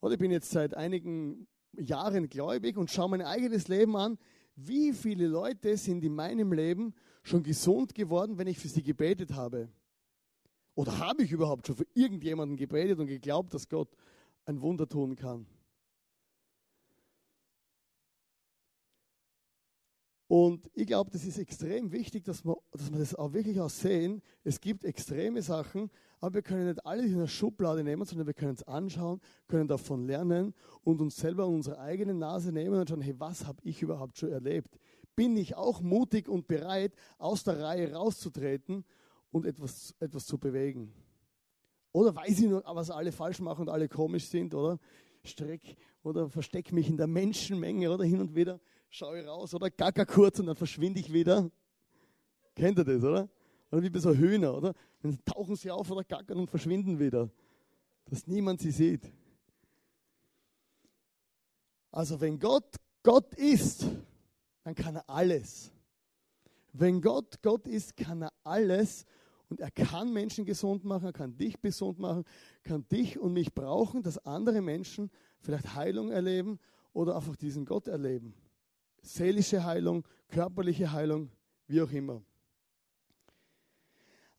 oder 0.00 0.14
ich 0.14 0.18
bin 0.18 0.30
jetzt 0.30 0.50
seit 0.50 0.74
einigen 0.74 1.46
Jahren 1.72 2.28
gläubig 2.28 2.76
und 2.76 2.90
schaue 2.90 3.10
mein 3.10 3.22
eigenes 3.22 3.68
Leben 3.68 3.96
an. 3.96 4.18
Wie 4.54 4.92
viele 4.92 5.26
Leute 5.26 5.76
sind 5.76 6.02
in 6.04 6.14
meinem 6.14 6.52
Leben 6.52 6.94
schon 7.22 7.42
gesund 7.42 7.94
geworden, 7.94 8.38
wenn 8.38 8.46
ich 8.46 8.58
für 8.58 8.68
sie 8.68 8.82
gebetet 8.82 9.34
habe? 9.34 9.68
Oder 10.74 10.98
habe 10.98 11.22
ich 11.22 11.32
überhaupt 11.32 11.66
schon 11.66 11.76
für 11.76 11.86
irgendjemanden 11.92 12.56
gebetet 12.56 12.98
und 12.98 13.06
geglaubt, 13.06 13.52
dass 13.52 13.68
Gott 13.68 13.88
ein 14.46 14.60
Wunder 14.62 14.88
tun 14.88 15.16
kann? 15.16 15.46
Und 20.28 20.68
ich 20.74 20.88
glaube, 20.88 21.10
das 21.10 21.24
ist 21.24 21.38
extrem 21.38 21.92
wichtig, 21.92 22.24
dass 22.24 22.44
wir, 22.44 22.56
dass 22.72 22.90
wir 22.90 22.98
das 22.98 23.14
auch 23.14 23.32
wirklich 23.32 23.60
auch 23.60 23.70
sehen. 23.70 24.22
Es 24.42 24.60
gibt 24.60 24.84
extreme 24.84 25.40
Sachen, 25.40 25.88
aber 26.18 26.34
wir 26.34 26.42
können 26.42 26.66
nicht 26.66 26.84
alles 26.84 27.06
in 27.06 27.18
eine 27.18 27.28
Schublade 27.28 27.84
nehmen, 27.84 28.04
sondern 28.04 28.26
wir 28.26 28.34
können 28.34 28.54
es 28.54 28.64
anschauen, 28.64 29.20
können 29.46 29.68
davon 29.68 30.04
lernen 30.06 30.52
und 30.82 31.00
uns 31.00 31.16
selber 31.16 31.44
an 31.44 31.54
unsere 31.54 31.78
eigene 31.78 32.12
Nase 32.12 32.50
nehmen 32.50 32.80
und 32.80 32.88
schauen, 32.88 33.02
hey, 33.02 33.14
was 33.18 33.46
habe 33.46 33.60
ich 33.62 33.82
überhaupt 33.82 34.18
schon 34.18 34.30
erlebt? 34.30 34.80
Bin 35.14 35.36
ich 35.36 35.54
auch 35.54 35.80
mutig 35.80 36.28
und 36.28 36.48
bereit, 36.48 36.92
aus 37.18 37.44
der 37.44 37.60
Reihe 37.60 37.92
rauszutreten 37.92 38.84
und 39.30 39.46
etwas, 39.46 39.94
etwas 40.00 40.26
zu 40.26 40.38
bewegen? 40.38 40.92
Oder 41.92 42.14
weiß 42.14 42.40
ich 42.40 42.46
nur, 42.46 42.64
was 42.66 42.90
alle 42.90 43.12
falsch 43.12 43.40
machen 43.40 43.62
und 43.62 43.68
alle 43.68 43.88
komisch 43.88 44.26
sind, 44.26 44.54
oder? 44.54 44.78
Streck 45.22 45.76
oder 46.02 46.28
versteck 46.28 46.72
mich 46.72 46.88
in 46.88 46.96
der 46.96 47.06
Menschenmenge 47.06 47.90
oder 47.90 48.04
hin 48.04 48.20
und 48.20 48.34
wieder 48.34 48.60
schaue 48.90 49.20
ich 49.20 49.26
raus 49.26 49.54
oder 49.54 49.70
gacker 49.70 50.06
kurz 50.06 50.38
und 50.38 50.46
dann 50.46 50.56
verschwinde 50.56 51.00
ich 51.00 51.12
wieder. 51.12 51.50
Kennt 52.54 52.78
ihr 52.78 52.84
das, 52.84 53.02
oder? 53.02 53.28
Oder 53.70 53.82
wie 53.82 53.90
bei 53.90 53.98
so 53.98 54.14
Hühner, 54.14 54.56
oder? 54.56 54.74
Dann 55.02 55.18
tauchen 55.24 55.56
sie 55.56 55.70
auf 55.70 55.90
oder 55.90 56.04
gackern 56.04 56.38
und 56.38 56.50
verschwinden 56.50 56.98
wieder. 56.98 57.30
Dass 58.06 58.26
niemand 58.26 58.60
sie 58.60 58.70
sieht. 58.70 59.12
Also 61.90 62.20
wenn 62.20 62.38
Gott 62.38 62.76
Gott 63.02 63.34
ist, 63.34 63.86
dann 64.64 64.74
kann 64.74 64.96
er 64.96 65.08
alles. 65.08 65.70
Wenn 66.72 67.00
Gott 67.00 67.40
Gott 67.42 67.66
ist, 67.68 67.96
kann 67.96 68.22
er 68.22 68.32
alles. 68.42 69.04
Und 69.48 69.60
er 69.60 69.70
kann 69.70 70.12
Menschen 70.12 70.44
gesund 70.44 70.84
machen, 70.84 71.06
er 71.06 71.12
kann 71.12 71.36
dich 71.36 71.60
gesund 71.60 72.00
machen, 72.00 72.24
kann 72.64 72.86
dich 72.88 73.18
und 73.18 73.32
mich 73.32 73.54
brauchen, 73.54 74.02
dass 74.02 74.18
andere 74.26 74.60
Menschen 74.60 75.10
vielleicht 75.40 75.74
Heilung 75.74 76.10
erleben 76.10 76.58
oder 76.92 77.14
einfach 77.14 77.36
diesen 77.36 77.64
Gott 77.64 77.86
erleben 77.86 78.34
seelische 79.06 79.64
Heilung, 79.64 80.06
körperliche 80.28 80.90
Heilung, 80.92 81.30
wie 81.66 81.80
auch 81.80 81.90
immer. 81.90 82.22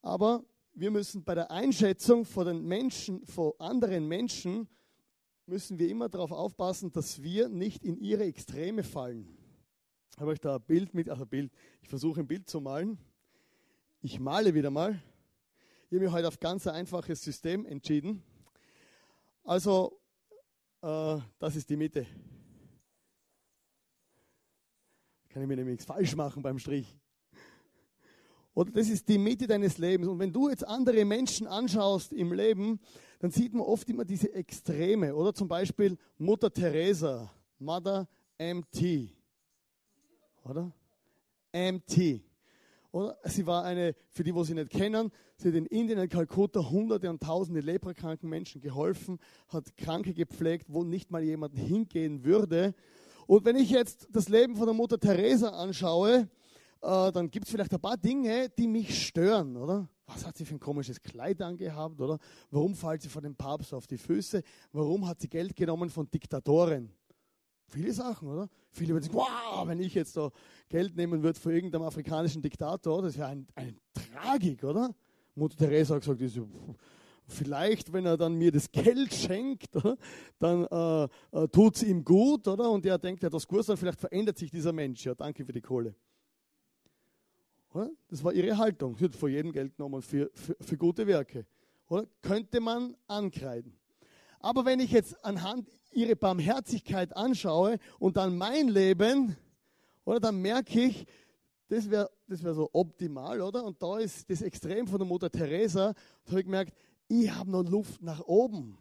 Aber 0.01 0.43
wir 0.74 0.91
müssen 0.91 1.24
bei 1.24 1.36
der 1.36 1.50
Einschätzung 1.50 2.24
von 2.24 2.45
den 2.45 2.65
Menschen, 2.65 3.25
von 3.25 3.53
anderen 3.59 4.07
Menschen, 4.07 4.67
müssen 5.45 5.79
wir 5.79 5.89
immer 5.89 6.09
darauf 6.09 6.31
aufpassen, 6.31 6.91
dass 6.91 7.24
wir 7.24 7.50
nicht 7.50 7.83
in 7.83 7.97
ihre 7.97 8.25
Extreme 8.25 8.83
fallen. 8.83 9.27
Ich 10.12 10.19
habe 10.19 10.31
euch 10.31 10.41
da 10.41 10.55
ein 10.55 10.62
Bild 10.62 10.93
mit, 10.93 11.09
also 11.09 11.25
Bild, 11.25 11.51
ich 11.81 11.88
versuche 11.88 12.19
ein 12.19 12.27
Bild 12.27 12.50
zu 12.50 12.59
malen. 12.59 12.97
Ich 14.01 14.19
male 14.19 14.53
wieder 14.53 14.69
mal. 14.69 15.01
Ich 15.89 15.95
habe 15.95 16.05
mich 16.05 16.12
heute 16.12 16.27
auf 16.27 16.39
ganz 16.39 16.67
ein 16.67 16.75
einfaches 16.75 17.21
System 17.21 17.65
entschieden. 17.65 18.21
Also, 19.43 20.00
äh, 20.81 21.17
das 21.39 21.55
ist 21.55 21.69
die 21.69 21.77
Mitte. 21.77 22.05
Kann 25.29 25.41
ich 25.41 25.48
mir 25.48 25.55
nämlich 25.55 25.74
nichts 25.74 25.86
falsch 25.86 26.15
machen 26.15 26.41
beim 26.41 26.60
Strich. 26.60 26.98
Oder 28.53 28.72
das 28.72 28.89
ist 28.89 29.07
die 29.07 29.19
Mitte 29.19 29.46
deines 29.46 29.77
Lebens. 29.77 30.07
Und 30.07 30.17
wenn 30.17 30.34
du 30.34 30.50
jetzt 30.50 30.67
andere 30.67 31.05
Menschen 31.05 31.46
anschaust 31.46 32.12
im 32.12 32.34
Leben, 32.34 32.79
dann 33.19 33.29
sieht 33.29 33.53
man 33.53 33.62
oft 33.62 33.88
immer 33.89 34.03
diese 34.03 34.34
Extreme. 34.34 35.13
Oder 35.13 35.34
zum 35.34 35.48
Beispiel 35.48 35.96
Mutter 36.17 36.51
Teresa, 36.51 37.31
Mother 37.60 38.07
MT. 38.39 39.12
Oder? 40.43 40.72
MT. 41.53 42.22
Oder? 42.91 43.17
Sie 43.25 43.46
war 43.46 43.63
eine, 43.63 43.96
für 44.10 44.24
die, 44.24 44.34
wo 44.34 44.43
sie 44.43 44.55
nicht 44.55 44.72
kennen, 44.72 45.12
sie 45.36 45.50
hat 45.50 45.55
in 45.55 45.65
Indien, 45.67 46.00
in 46.00 46.10
Kalkutta, 46.10 46.69
hunderte 46.69 47.10
und 47.12 47.22
tausende 47.22 47.62
leprakranken 47.62 48.27
Menschen 48.27 48.62
geholfen, 48.62 49.19
hat 49.50 49.77
Kranke 49.77 50.13
gepflegt, 50.13 50.65
wo 50.69 50.84
nicht 50.84 51.12
mal 51.12 51.24
jemand 51.24 51.55
hingehen 51.55 52.24
würde. 52.24 52.74
Und 53.27 53.43
wenn 53.43 53.57
ich 53.57 53.69
jetzt 53.69 54.07
das 54.10 54.29
Leben 54.29 54.55
von 54.55 54.65
der 54.65 54.74
Mutter 54.74 54.98
Teresa 54.98 55.50
anschaue, 55.50 56.29
äh, 56.81 57.12
dann 57.12 57.29
gibt 57.29 57.46
es 57.46 57.51
vielleicht 57.51 57.74
ein 57.74 57.81
paar 57.81 57.98
Dinge, 57.98 58.50
die 58.57 58.67
mich 58.67 59.05
stören, 59.05 59.57
oder? 59.57 59.89
Was 60.05 60.25
hat 60.25 60.38
sie 60.38 60.46
für 60.46 60.55
ein 60.55 60.60
komisches 60.62 61.01
Kleid 61.01 61.41
angehabt, 61.41 62.00
oder? 62.00 62.19
Warum 62.50 62.74
fällt 62.74 63.01
sie 63.01 63.10
vor 63.10 63.22
dem 63.22 63.36
Papst 63.36 63.74
auf 63.74 63.86
die 63.86 63.98
Füße? 63.98 64.41
Warum 64.72 65.05
hat 65.05 65.19
sie 65.19 65.27
Geld 65.27 65.57
genommen 65.57 65.89
von 65.89 66.10
Diktatoren? 66.10 66.89
Viele 67.67 67.91
Sachen, 67.91 68.29
oder? 68.29 68.48
Viele 68.72 68.93
würden 68.93 69.03
sagen, 69.03 69.17
wow, 69.17 69.67
wenn 69.67 69.81
ich 69.81 69.93
jetzt 69.93 70.13
so 70.13 70.31
Geld 70.69 70.96
nehmen 70.96 71.22
würde 71.22 71.38
von 71.38 71.51
irgendeinem 71.51 71.84
afrikanischen 71.84 72.41
Diktator, 72.41 73.01
das 73.01 73.17
wäre 73.17 73.27
ein, 73.27 73.46
eine 73.55 73.75
Tragik, 73.93 74.63
oder? 74.63 74.96
Mutter 75.36 75.57
Teresa 75.57 75.96
hat 75.96 76.01
gesagt, 76.01 76.22
diese, 76.22 76.48
vielleicht, 77.27 77.93
wenn 77.93 78.05
er 78.05 78.17
dann 78.17 78.36
mir 78.36 78.51
das 78.51 78.72
Geld 78.72 79.13
schenkt, 79.13 79.75
dann 80.39 80.65
äh, 80.65 81.03
äh, 81.31 81.48
tut 81.50 81.75
es 81.75 81.84
ihm 81.84 82.03
gut, 82.03 82.48
oder? 82.48 82.72
Und 82.72 82.86
er 82.86 82.98
denkt, 82.98 83.24
ja, 83.24 83.29
das 83.29 83.48
gut, 83.48 83.67
dann 83.67 83.77
vielleicht 83.77 84.00
verändert 84.00 84.38
sich 84.38 84.50
dieser 84.50 84.74
Mensch. 84.74 85.05
Ja, 85.05 85.13
danke 85.13 85.46
für 85.46 85.53
die 85.53 85.62
Kohle. 85.62 85.96
Das 88.07 88.24
war 88.24 88.34
ihre 88.34 88.57
Haltung. 88.57 88.96
Sie 88.98 89.05
hat 89.05 89.15
vor 89.15 89.29
jedem 89.29 89.51
Geld 89.51 89.75
genommen 89.75 90.01
für, 90.01 90.31
für, 90.34 90.55
für 90.60 90.77
gute 90.77 91.05
Werke. 91.05 91.46
Oder? 91.89 92.07
Könnte 92.22 92.60
man 92.60 92.96
ankreiden. 93.07 93.77
Aber 94.39 94.65
wenn 94.65 94.79
ich 94.79 94.91
jetzt 94.91 95.24
anhand 95.24 95.69
ihrer 95.91 96.15
Barmherzigkeit 96.15 97.15
anschaue 97.15 97.77
und 98.00 98.17
dann 98.17 98.38
mein 98.38 98.69
Leben, 98.69 99.36
Oder 100.07 100.22
dann 100.22 100.41
merke 100.41 100.84
ich, 100.84 101.05
das 101.67 101.89
wäre 101.89 102.10
das 102.29 102.41
wär 102.41 102.53
so 102.53 102.69
optimal, 102.72 103.41
oder? 103.41 103.65
Und 103.65 103.84
da 103.84 104.00
ist 104.00 104.29
das 104.29 104.41
Extrem 104.41 104.88
von 104.88 105.00
der 105.00 105.07
Mutter 105.07 105.29
Teresa. 105.29 105.93
Da 106.24 106.31
habe 106.31 106.39
ich 106.39 106.46
gemerkt, 106.46 106.74
ich 107.07 107.31
habe 107.31 107.51
noch 107.51 107.63
Luft 107.63 108.01
nach 108.01 108.21
oben. 108.21 108.77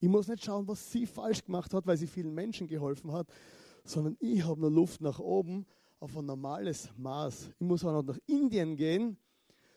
Ich 0.00 0.08
muss 0.08 0.28
nicht 0.28 0.44
schauen, 0.44 0.68
was 0.68 0.92
sie 0.92 1.06
falsch 1.06 1.44
gemacht 1.44 1.74
hat, 1.74 1.86
weil 1.86 1.96
sie 1.96 2.06
vielen 2.06 2.34
Menschen 2.34 2.68
geholfen 2.68 3.12
hat, 3.12 3.28
sondern 3.84 4.16
ich 4.20 4.44
habe 4.44 4.60
noch 4.60 4.70
Luft 4.70 5.00
nach 5.00 5.18
oben 5.18 5.66
auf 5.98 6.16
ein 6.16 6.26
normales 6.26 6.88
Maß. 6.96 7.50
Ich 7.58 7.66
muss 7.66 7.84
auch 7.84 7.92
noch 7.92 8.04
nach 8.04 8.18
Indien 8.26 8.76
gehen, 8.76 9.16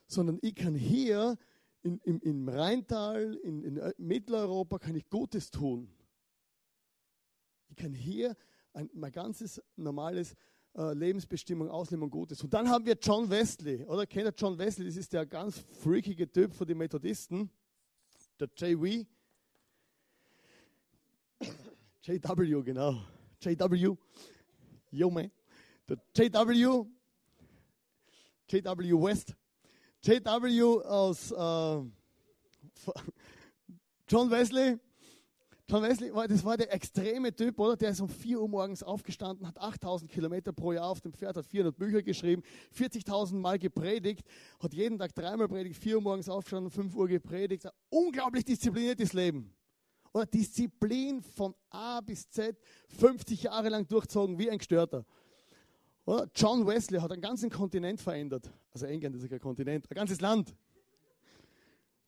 sondern 0.08 0.38
ich 0.42 0.54
kann 0.54 0.76
hier 0.76 1.38
in, 1.82 1.98
im, 2.04 2.20
im 2.22 2.48
Rheintal, 2.48 3.34
in, 3.44 3.64
in 3.64 3.94
Mitteleuropa, 3.98 4.78
kann 4.78 4.96
ich 4.96 5.10
Gutes 5.10 5.50
tun. 5.50 5.90
Ich 7.70 7.76
kann 7.76 7.94
hier 7.94 8.36
ein, 8.74 8.90
mein 8.94 9.12
ganzes 9.12 9.62
normales 9.76 10.36
äh, 10.76 10.94
Lebensbestimmung, 10.94 11.70
Ausleben 11.70 12.04
und 12.04 12.12
Gutes. 12.12 12.44
Und 12.44 12.54
dann 12.54 12.70
haben 12.70 12.86
wir 12.86 12.98
John 13.02 13.30
Wesley, 13.30 13.86
oder? 13.86 14.06
Kennt 14.06 14.28
ihr 14.28 14.34
John 14.38 14.58
Wesley? 14.58 14.86
Das 14.86 14.98
ist 14.98 15.12
der 15.14 15.26
ganz 15.26 15.58
freakige 15.58 16.32
Typ 16.32 16.54
von 16.54 16.68
den 16.68 16.78
Methodisten, 16.78 17.50
JW. 18.48 19.06
JW, 22.04 22.64
genau. 22.64 23.02
JW. 23.40 23.98
Yo, 24.92 25.10
man. 25.10 25.32
Der 25.88 25.98
JW. 26.16 26.86
JW 28.50 29.02
West. 29.02 29.36
JW 30.04 30.82
aus 30.84 31.32
äh, 31.32 31.84
John 34.08 34.30
Wesley. 34.32 34.80
John 35.72 35.84
Wesley, 35.84 36.12
das 36.28 36.44
war 36.44 36.58
der 36.58 36.74
extreme 36.74 37.34
Typ, 37.34 37.58
oder? 37.58 37.78
Der 37.78 37.92
ist 37.92 38.02
um 38.02 38.10
4 38.10 38.42
Uhr 38.42 38.50
morgens 38.50 38.84
aufgestanden, 38.84 39.48
hat 39.48 39.58
8000 39.58 40.12
Kilometer 40.12 40.52
pro 40.52 40.74
Jahr 40.74 40.90
auf 40.90 41.00
dem 41.00 41.14
Pferd, 41.14 41.38
hat 41.38 41.46
400 41.46 41.78
Bücher 41.78 42.02
geschrieben, 42.02 42.44
40.000 42.78 43.36
Mal 43.36 43.58
gepredigt, 43.58 44.28
hat 44.60 44.74
jeden 44.74 45.00
Tag 45.00 45.16
dreimal 45.16 45.48
predigt, 45.48 45.82
4 45.82 45.96
Uhr 45.96 46.02
morgens 46.02 46.28
aufgestanden, 46.28 46.70
5 46.70 46.94
Uhr 46.94 47.08
gepredigt. 47.08 47.70
Unglaublich 47.90 48.44
diszipliniertes 48.44 49.14
Leben. 49.14 49.56
Oder 50.12 50.26
Disziplin 50.26 51.22
von 51.22 51.56
A 51.70 52.02
bis 52.02 52.30
Z, 52.30 52.58
50 52.90 53.44
Jahre 53.44 53.70
lang 53.70 53.88
durchzogen 53.88 54.38
wie 54.38 54.52
ein 54.52 54.58
Gestörter. 54.58 55.06
Oder? 56.06 56.30
John 56.36 56.68
Wesley 56.68 57.00
hat 57.00 57.14
einen 57.14 57.22
ganzen 57.22 57.50
Kontinent 57.50 58.02
verändert. 58.02 58.52
Also 58.74 58.88
England 58.88 59.16
ist 59.16 59.22
ja 59.22 59.30
kein 59.30 59.40
Kontinent, 59.40 59.90
ein 59.90 59.96
ganzes 59.96 60.20
Land. 60.20 60.54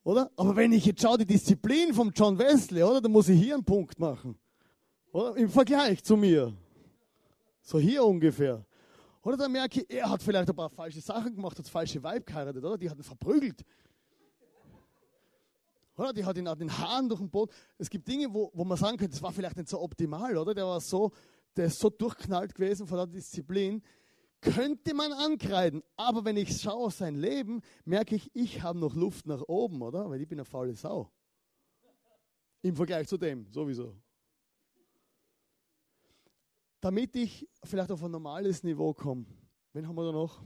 Oder? 0.03 0.29
Aber 0.35 0.55
wenn 0.55 0.73
ich 0.73 0.85
jetzt 0.85 1.01
schaue, 1.01 1.17
die 1.17 1.25
Disziplin 1.25 1.93
von 1.93 2.11
John 2.13 2.37
Wesley, 2.37 2.83
oder? 2.83 2.99
Dann 2.99 3.11
muss 3.11 3.29
ich 3.29 3.39
hier 3.41 3.53
einen 3.55 3.63
Punkt 3.63 3.97
machen. 3.99 4.37
Oder? 5.11 5.37
Im 5.37 5.49
Vergleich 5.49 6.03
zu 6.03 6.17
mir. 6.17 6.53
So 7.61 7.79
hier 7.79 8.03
ungefähr. 8.03 8.65
Oder 9.21 9.37
dann 9.37 9.51
merke 9.51 9.79
ich, 9.79 9.89
er 9.89 10.09
hat 10.09 10.21
vielleicht 10.21 10.49
ein 10.49 10.55
paar 10.55 10.69
falsche 10.69 10.99
Sachen 10.99 11.33
gemacht, 11.33 11.57
hat 11.57 11.67
falsche 11.67 12.03
Weib 12.03 12.25
geheiratet, 12.25 12.63
oder? 12.63 12.77
Die 12.77 12.89
hat 12.89 12.97
ihn 12.97 13.03
verprügelt. 13.03 13.63
Oder? 15.95 16.11
Die 16.11 16.25
hat 16.25 16.37
ihn 16.37 16.47
an 16.47 16.59
den 16.59 16.77
Haaren 16.77 17.07
durch 17.07 17.21
den 17.21 17.29
Boden. 17.29 17.51
Es 17.77 17.89
gibt 17.89 18.05
Dinge, 18.05 18.33
wo, 18.33 18.51
wo 18.53 18.65
man 18.65 18.77
sagen 18.77 18.97
könnte, 18.97 19.13
das 19.13 19.21
war 19.21 19.31
vielleicht 19.31 19.55
nicht 19.55 19.69
so 19.69 19.79
optimal, 19.79 20.35
oder? 20.37 20.53
Der 20.53 20.65
war 20.65 20.81
so, 20.81 21.11
der 21.55 21.67
ist 21.67 21.79
so 21.79 21.89
durchknallt 21.89 22.53
gewesen 22.53 22.85
von 22.87 22.97
der 22.97 23.07
Disziplin 23.07 23.81
könnte 24.43 24.93
man 24.93 25.11
ankreiden. 25.13 25.81
Aber 25.95 26.25
wenn 26.25 26.37
ich 26.37 26.61
schaue 26.61 26.87
auf 26.87 26.93
sein 26.93 27.15
Leben, 27.15 27.61
merke 27.85 28.15
ich, 28.15 28.29
ich 28.35 28.61
habe 28.61 28.79
noch 28.79 28.95
Luft 28.95 29.25
nach 29.25 29.41
oben, 29.47 29.81
oder? 29.81 30.09
Weil 30.09 30.21
ich 30.21 30.27
bin 30.27 30.39
eine 30.39 30.45
faule 30.45 30.73
Sau. 30.75 31.09
Im 32.61 32.75
Vergleich 32.75 33.07
zu 33.07 33.17
dem, 33.17 33.51
sowieso. 33.51 33.95
Damit 36.79 37.15
ich 37.15 37.47
vielleicht 37.63 37.91
auf 37.91 38.03
ein 38.03 38.11
normales 38.11 38.63
Niveau 38.63 38.93
komme. 38.93 39.25
Wen 39.71 39.87
haben 39.87 39.95
wir 39.95 40.05
da 40.05 40.11
noch? 40.11 40.43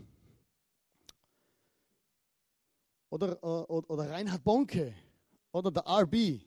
Oder, 3.10 3.34
äh, 3.42 3.46
oder, 3.46 3.90
oder 3.90 4.10
Reinhard 4.10 4.44
Bonke. 4.44 4.94
Oder 5.52 5.72
der 5.72 5.84
RB. 5.88 6.42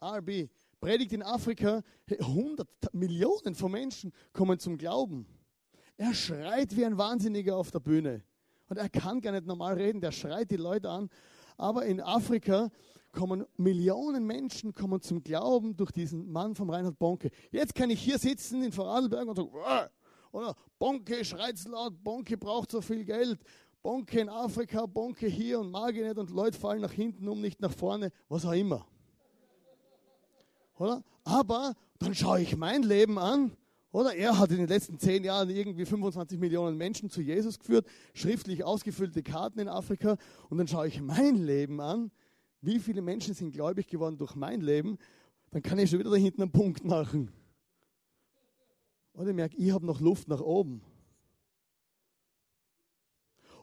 RB. 0.00 0.48
Predigt 0.80 1.12
in 1.12 1.22
Afrika, 1.22 1.82
100 2.10 2.92
Millionen 2.92 3.54
von 3.54 3.70
Menschen 3.70 4.12
kommen 4.32 4.58
zum 4.58 4.76
Glauben. 4.76 5.26
Er 6.02 6.14
schreit 6.14 6.76
wie 6.76 6.84
ein 6.84 6.98
Wahnsinniger 6.98 7.56
auf 7.56 7.70
der 7.70 7.78
Bühne. 7.78 8.24
Und 8.68 8.76
er 8.76 8.88
kann 8.88 9.20
gar 9.20 9.30
nicht 9.30 9.46
normal 9.46 9.74
reden, 9.74 10.00
der 10.00 10.10
schreit 10.10 10.50
die 10.50 10.56
Leute 10.56 10.90
an. 10.90 11.08
Aber 11.56 11.86
in 11.86 12.00
Afrika 12.00 12.70
kommen 13.12 13.46
Millionen 13.56 14.26
Menschen 14.26 14.74
kommen 14.74 15.00
zum 15.00 15.22
Glauben 15.22 15.76
durch 15.76 15.92
diesen 15.92 16.32
Mann 16.32 16.56
vom 16.56 16.70
Reinhard 16.70 16.98
Bonke. 16.98 17.30
Jetzt 17.52 17.76
kann 17.76 17.88
ich 17.88 18.00
hier 18.00 18.18
sitzen 18.18 18.64
in 18.64 18.72
Vorarlberg 18.72 19.28
und 19.28 19.36
sagen, 19.36 19.50
oder 20.32 20.56
Bonke 20.76 21.24
schreit 21.24 21.64
laut, 21.66 22.02
Bonke 22.02 22.36
braucht 22.36 22.72
so 22.72 22.80
viel 22.80 23.04
Geld, 23.04 23.38
Bonke 23.80 24.18
in 24.18 24.28
Afrika, 24.28 24.86
Bonke 24.86 25.28
hier 25.28 25.60
und 25.60 25.70
mag 25.70 25.94
ich 25.94 26.02
nicht 26.02 26.18
und 26.18 26.30
Leute 26.30 26.58
fallen 26.58 26.80
nach 26.80 26.90
hinten 26.90 27.28
um, 27.28 27.40
nicht 27.40 27.60
nach 27.60 27.70
vorne, 27.72 28.10
was 28.28 28.44
auch 28.44 28.50
immer. 28.50 28.88
Oder? 30.78 31.04
Aber 31.22 31.74
dann 32.00 32.12
schaue 32.12 32.40
ich 32.40 32.56
mein 32.56 32.82
Leben 32.82 33.20
an 33.20 33.56
oder 33.92 34.14
er 34.16 34.38
hat 34.38 34.50
in 34.50 34.56
den 34.56 34.68
letzten 34.68 34.98
zehn 34.98 35.22
Jahren 35.22 35.50
irgendwie 35.50 35.84
25 35.84 36.40
Millionen 36.40 36.78
Menschen 36.78 37.10
zu 37.10 37.20
Jesus 37.20 37.58
geführt, 37.58 37.86
schriftlich 38.14 38.64
ausgefüllte 38.64 39.22
Karten 39.22 39.58
in 39.60 39.68
Afrika. 39.68 40.16
Und 40.48 40.56
dann 40.56 40.66
schaue 40.66 40.88
ich 40.88 41.00
mein 41.02 41.36
Leben 41.36 41.78
an. 41.82 42.10
Wie 42.62 42.78
viele 42.78 43.02
Menschen 43.02 43.34
sind 43.34 43.52
gläubig 43.52 43.88
geworden 43.88 44.16
durch 44.16 44.34
mein 44.34 44.62
Leben? 44.62 44.96
Dann 45.50 45.62
kann 45.62 45.78
ich 45.78 45.90
schon 45.90 45.98
wieder 45.98 46.10
da 46.10 46.16
hinten 46.16 46.40
einen 46.40 46.52
Punkt 46.52 46.84
machen. 46.84 47.30
Oder 49.12 49.28
ich 49.28 49.36
merke, 49.36 49.56
ich 49.58 49.70
habe 49.72 49.84
noch 49.84 50.00
Luft 50.00 50.26
nach 50.26 50.40
oben. 50.40 50.82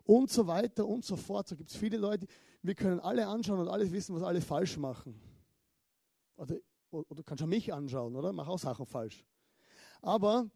Und 0.03 0.29
so 0.29 0.45
weiter 0.45 0.87
und 0.87 1.03
so 1.03 1.15
fort. 1.15 1.47
So 1.47 1.55
gibt 1.55 1.71
es 1.71 1.75
viele 1.75 1.97
Leute, 1.97 2.27
wir 2.61 2.75
können 2.75 2.99
alle 2.99 3.27
anschauen 3.27 3.59
und 3.59 3.67
alles 3.67 3.91
wissen, 3.91 4.15
was 4.15 4.21
alle 4.21 4.41
falsch 4.41 4.77
machen. 4.77 5.19
Oder, 6.35 6.57
oder 6.91 7.15
du 7.15 7.23
kannst 7.23 7.43
auch 7.43 7.47
mich 7.47 7.73
anschauen, 7.73 8.15
oder? 8.15 8.31
Mach 8.31 8.47
auch 8.47 8.59
Sachen 8.59 8.85
falsch. 8.85 9.25
Aber 10.01 10.49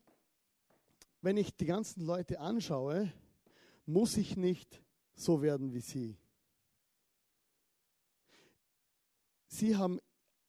wenn 1.22 1.38
ich 1.38 1.56
die 1.56 1.66
ganzen 1.66 2.06
Leute 2.06 2.40
anschaue, 2.40 3.12
muss 3.86 4.18
ich 4.18 4.38
nicht 4.38 4.82
so 5.16 5.42
werden 5.42 5.74
wie 5.74 5.80
sie. 5.80 6.18
Sie 9.48 9.76
haben 9.76 10.00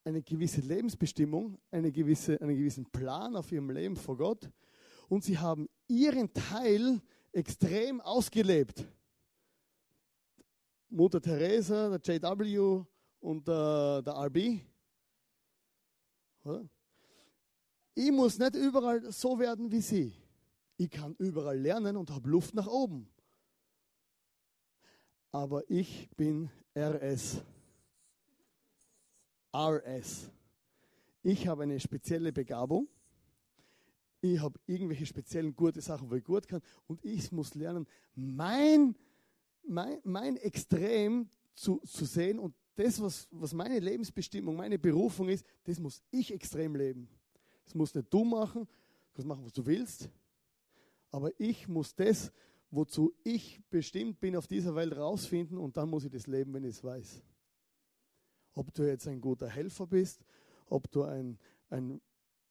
eine 0.05 0.23
gewisse 0.23 0.61
Lebensbestimmung, 0.61 1.59
eine 1.71 1.93
gewisse, 1.93 2.41
einen 2.41 2.57
gewissen 2.57 2.91
Plan 2.91 3.37
auf 3.37 3.51
ihrem 3.53 3.71
Leben 3.71 3.97
vor 3.97 4.17
Gott 4.17 4.51
und 5.09 5.25
sie 5.25 5.39
haben 5.39 5.69
ihren 5.89 6.33
Teil 6.33 7.01
extrem 7.33 8.01
ausgelebt. 8.01 8.85
Mutter 10.89 11.21
Teresa, 11.21 11.99
der 11.99 12.19
JW 12.19 12.85
und 13.21 13.49
der, 13.49 14.03
der 14.03 14.15
RB. 14.15 14.61
Oder? 16.45 16.69
Ich 17.95 18.11
muss 18.11 18.39
nicht 18.39 18.57
überall 18.57 19.11
so 19.13 19.39
werden 19.39 19.71
wie 19.71 19.81
sie. 19.81 20.13
Ich 20.77 20.91
kann 20.91 21.15
überall 21.19 21.59
lernen 21.59 21.97
und 21.97 22.11
habe 22.11 22.29
Luft 22.29 22.55
nach 22.55 22.67
oben. 22.67 23.09
Aber 25.31 25.69
ich 25.71 26.09
bin 26.17 26.51
RS. 26.77 27.41
RS. 29.55 30.31
Ich 31.23 31.47
habe 31.47 31.63
eine 31.63 31.79
spezielle 31.79 32.33
Begabung. 32.33 32.89
Ich 34.21 34.41
habe 34.41 34.59
irgendwelche 34.67 35.07
speziellen 35.07 35.55
gute 35.55 35.81
Sachen, 35.81 36.11
wo 36.11 36.15
ich 36.15 36.25
gut 36.25 36.49
kann. 36.49 36.61
Und 36.87 37.05
ich 37.05 37.31
muss 37.31 37.55
lernen, 37.55 37.87
mein, 38.15 38.97
mein, 39.67 40.01
mein 40.03 40.37
Extrem 40.39 41.29
zu, 41.55 41.81
zu 41.85 42.05
sehen. 42.05 42.39
Und 42.39 42.55
das, 42.75 43.01
was, 43.01 43.29
was 43.31 43.53
meine 43.55 43.79
Lebensbestimmung, 43.79 44.57
meine 44.57 44.79
Berufung 44.79 45.29
ist, 45.29 45.47
das 45.65 45.79
muss 45.79 46.03
ich 46.11 46.33
extrem 46.33 46.75
leben. 46.75 47.09
Das 47.65 47.75
musst 47.75 47.95
nicht 47.95 48.13
du 48.13 48.25
machen, 48.25 48.63
du 48.63 49.15
kannst 49.15 49.27
machen, 49.27 49.45
was 49.45 49.53
du 49.53 49.65
willst. 49.65 50.11
Aber 51.11 51.31
ich 51.39 51.69
muss 51.69 51.95
das, 51.95 52.33
wozu 52.71 53.15
ich 53.23 53.61
bestimmt 53.71 54.21
bin, 54.21 54.37
auf 54.37 54.47
dieser 54.47 54.75
Welt 54.75 54.97
rausfinden 54.97 55.59
und 55.59 55.77
dann 55.77 55.89
muss 55.89 56.05
ich 56.05 56.11
das 56.11 56.27
leben, 56.27 56.53
wenn 56.55 56.65
ich 56.65 56.71
es 56.71 56.85
weiß. 56.85 57.23
Ob 58.55 58.73
du 58.75 58.83
jetzt 58.83 59.09
ein 59.09 59.21
guter 59.21 59.49
Helfer 59.49 59.87
bist, 59.87 60.25
ob 60.67 60.91
du 60.91 61.03
ein, 61.03 61.39
ein 61.71 62.01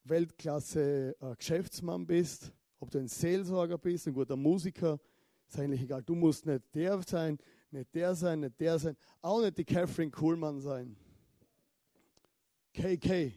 Weltklasse-Geschäftsmann 0.05 2.05
bist, 2.05 2.51
ob 2.79 2.91
du 2.91 2.99
ein 2.99 3.07
Seelsorger 3.07 3.77
bist, 3.77 4.07
ein 4.07 4.13
guter 4.13 4.35
Musiker, 4.35 4.99
ist 5.47 5.59
eigentlich 5.59 5.81
egal. 5.81 6.03
Du 6.03 6.15
musst 6.15 6.45
nicht 6.45 6.63
der 6.73 7.01
sein, 7.01 7.37
nicht 7.71 7.93
der 7.93 8.15
sein, 8.15 8.41
nicht 8.41 8.59
der 8.59 8.79
sein, 8.79 8.97
auch 9.21 9.41
nicht 9.41 9.57
die 9.57 9.65
Catherine 9.65 10.11
Kuhlmann 10.11 10.59
sein. 10.59 10.95
KK 12.73 13.31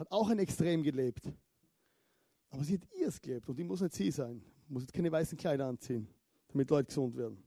hat 0.00 0.10
auch 0.10 0.30
ein 0.30 0.38
Extrem 0.38 0.82
gelebt. 0.82 1.30
Aber 2.48 2.64
sie 2.64 2.74
hat 2.74 2.88
ihrs 2.98 3.20
gelebt 3.20 3.48
und 3.48 3.56
die 3.58 3.64
muss 3.64 3.82
nicht 3.82 3.94
sie 3.94 4.10
sein. 4.10 4.42
Muss 4.66 4.82
jetzt 4.82 4.92
keine 4.94 5.12
weißen 5.12 5.36
Kleider 5.36 5.66
anziehen, 5.66 6.08
damit 6.48 6.70
Leute 6.70 6.86
gesund 6.86 7.16
werden. 7.16 7.42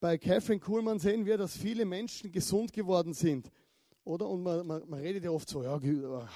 Bei 0.00 0.18
Catherine 0.18 0.60
Kuhlmann 0.60 0.98
sehen 0.98 1.24
wir, 1.24 1.36
dass 1.36 1.56
viele 1.56 1.84
Menschen 1.84 2.32
gesund 2.32 2.72
geworden 2.72 3.12
sind. 3.12 3.50
oder? 4.04 4.28
Und 4.28 4.42
man, 4.42 4.66
man, 4.66 4.88
man 4.88 5.00
redet 5.00 5.24
ja 5.24 5.30
oft 5.30 5.48
so, 5.48 5.62
ja, 5.62 5.80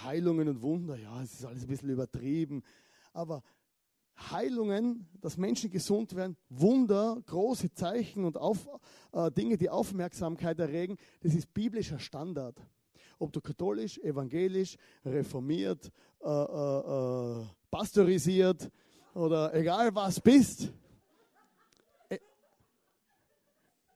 Heilungen 0.05 0.49
und 0.49 0.63
Wunder, 0.63 0.97
ja, 0.97 1.23
es 1.23 1.35
ist 1.35 1.45
alles 1.45 1.63
ein 1.63 1.69
bisschen 1.69 1.91
übertrieben. 1.91 2.63
Aber 3.13 3.43
Heilungen, 4.19 5.07
dass 5.21 5.37
Menschen 5.37 5.71
gesund 5.71 6.15
werden, 6.15 6.37
Wunder, 6.49 7.21
große 7.27 7.73
Zeichen 7.73 8.25
und 8.25 8.37
auf, 8.37 8.67
äh, 9.13 9.31
Dinge, 9.31 9.57
die 9.57 9.71
Aufmerksamkeit 9.71 10.59
erregen, 10.59 10.97
das 11.21 11.35
ist 11.35 11.53
biblischer 11.55 11.99
Standard. 11.99 12.61
Ob 13.19 13.33
du 13.33 13.41
katholisch, 13.41 13.99
evangelisch, 13.99 14.77
reformiert, 15.05 15.91
äh, 16.21 16.29
äh, 16.29 17.43
äh 17.43 17.47
pasteurisiert 17.71 18.71
oder 19.15 19.55
egal 19.55 19.95
was 19.95 20.21
bist, 20.21 20.73
e 22.09 22.19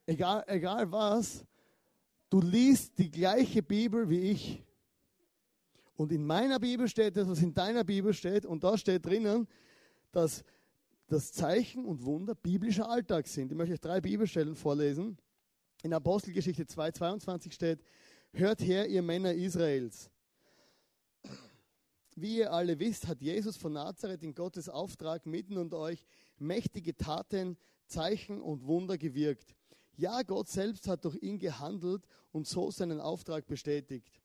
egal, 0.05 0.43
egal 0.47 0.91
was, 0.91 1.43
du 2.29 2.39
liest 2.39 2.97
die 2.97 3.09
gleiche 3.09 3.63
Bibel 3.63 4.09
wie 4.09 4.31
ich. 4.31 4.63
Und 5.95 6.11
in 6.11 6.25
meiner 6.25 6.59
Bibel 6.59 6.87
steht 6.87 7.17
das, 7.17 7.27
was 7.27 7.41
in 7.41 7.53
deiner 7.53 7.83
Bibel 7.83 8.13
steht, 8.13 8.45
und 8.45 8.63
da 8.63 8.77
steht 8.77 9.05
drinnen, 9.05 9.47
dass 10.13 10.43
das 11.07 11.33
Zeichen 11.33 11.85
und 11.85 12.05
Wunder 12.05 12.33
biblischer 12.33 12.89
Alltag 12.89 13.27
sind. 13.27 13.51
Ich 13.51 13.57
möchte 13.57 13.73
euch 13.73 13.81
drei 13.81 13.99
Bibelstellen 13.99 14.55
vorlesen. 14.55 15.17
In 15.83 15.93
Apostelgeschichte 15.93 16.63
2,22 16.63 17.51
steht, 17.51 17.83
Hört 18.31 18.61
her, 18.61 18.87
ihr 18.87 19.01
Männer 19.01 19.33
Israels. 19.33 20.09
Wie 22.15 22.37
ihr 22.37 22.53
alle 22.53 22.79
wisst, 22.79 23.07
hat 23.07 23.21
Jesus 23.21 23.57
von 23.57 23.73
Nazareth 23.73 24.23
in 24.23 24.33
Gottes 24.33 24.69
Auftrag 24.69 25.25
mitten 25.25 25.57
unter 25.57 25.77
euch 25.77 26.05
mächtige 26.37 26.95
Taten, 26.95 27.57
Zeichen 27.85 28.41
und 28.41 28.65
Wunder 28.65 28.97
gewirkt. 28.97 29.55
Ja, 29.95 30.21
Gott 30.23 30.47
selbst 30.47 30.87
hat 30.87 31.05
durch 31.05 31.21
ihn 31.21 31.37
gehandelt 31.37 32.07
und 32.31 32.47
so 32.47 32.71
seinen 32.71 32.99
Auftrag 32.99 33.45
bestätigt. 33.45 34.21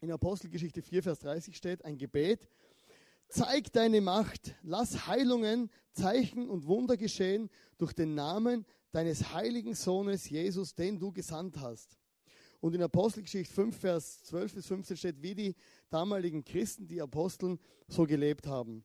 In 0.00 0.10
Apostelgeschichte 0.10 0.82
4, 0.82 1.02
Vers 1.02 1.20
30 1.20 1.56
steht 1.56 1.84
ein 1.84 1.98
Gebet, 1.98 2.48
Zeig 3.30 3.72
deine 3.72 4.00
Macht, 4.00 4.56
lass 4.62 5.06
Heilungen, 5.06 5.70
Zeichen 5.92 6.48
und 6.48 6.66
Wunder 6.66 6.96
geschehen 6.96 7.48
durch 7.78 7.92
den 7.92 8.14
Namen 8.14 8.66
deines 8.90 9.32
heiligen 9.32 9.74
Sohnes 9.74 10.28
Jesus, 10.28 10.74
den 10.74 10.98
du 10.98 11.12
gesandt 11.12 11.58
hast. 11.60 11.96
Und 12.60 12.74
in 12.74 12.82
Apostelgeschichte 12.82 13.54
5, 13.54 13.76
Vers 13.78 14.24
12 14.24 14.54
bis 14.54 14.66
15 14.66 14.96
steht, 14.96 15.22
wie 15.22 15.34
die 15.36 15.54
damaligen 15.90 16.44
Christen, 16.44 16.88
die 16.88 17.00
Aposteln, 17.00 17.60
so 17.86 18.04
gelebt 18.04 18.48
haben. 18.48 18.84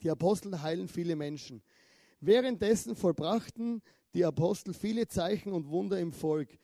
Die 0.00 0.10
Apostel 0.10 0.62
heilen 0.62 0.86
viele 0.86 1.16
Menschen. 1.16 1.60
Währenddessen 2.20 2.94
vollbrachten 2.94 3.82
die 4.14 4.24
Apostel 4.24 4.74
viele 4.74 5.08
Zeichen 5.08 5.52
und 5.52 5.68
Wunder 5.68 5.98
im 5.98 6.12
Volk. 6.12 6.56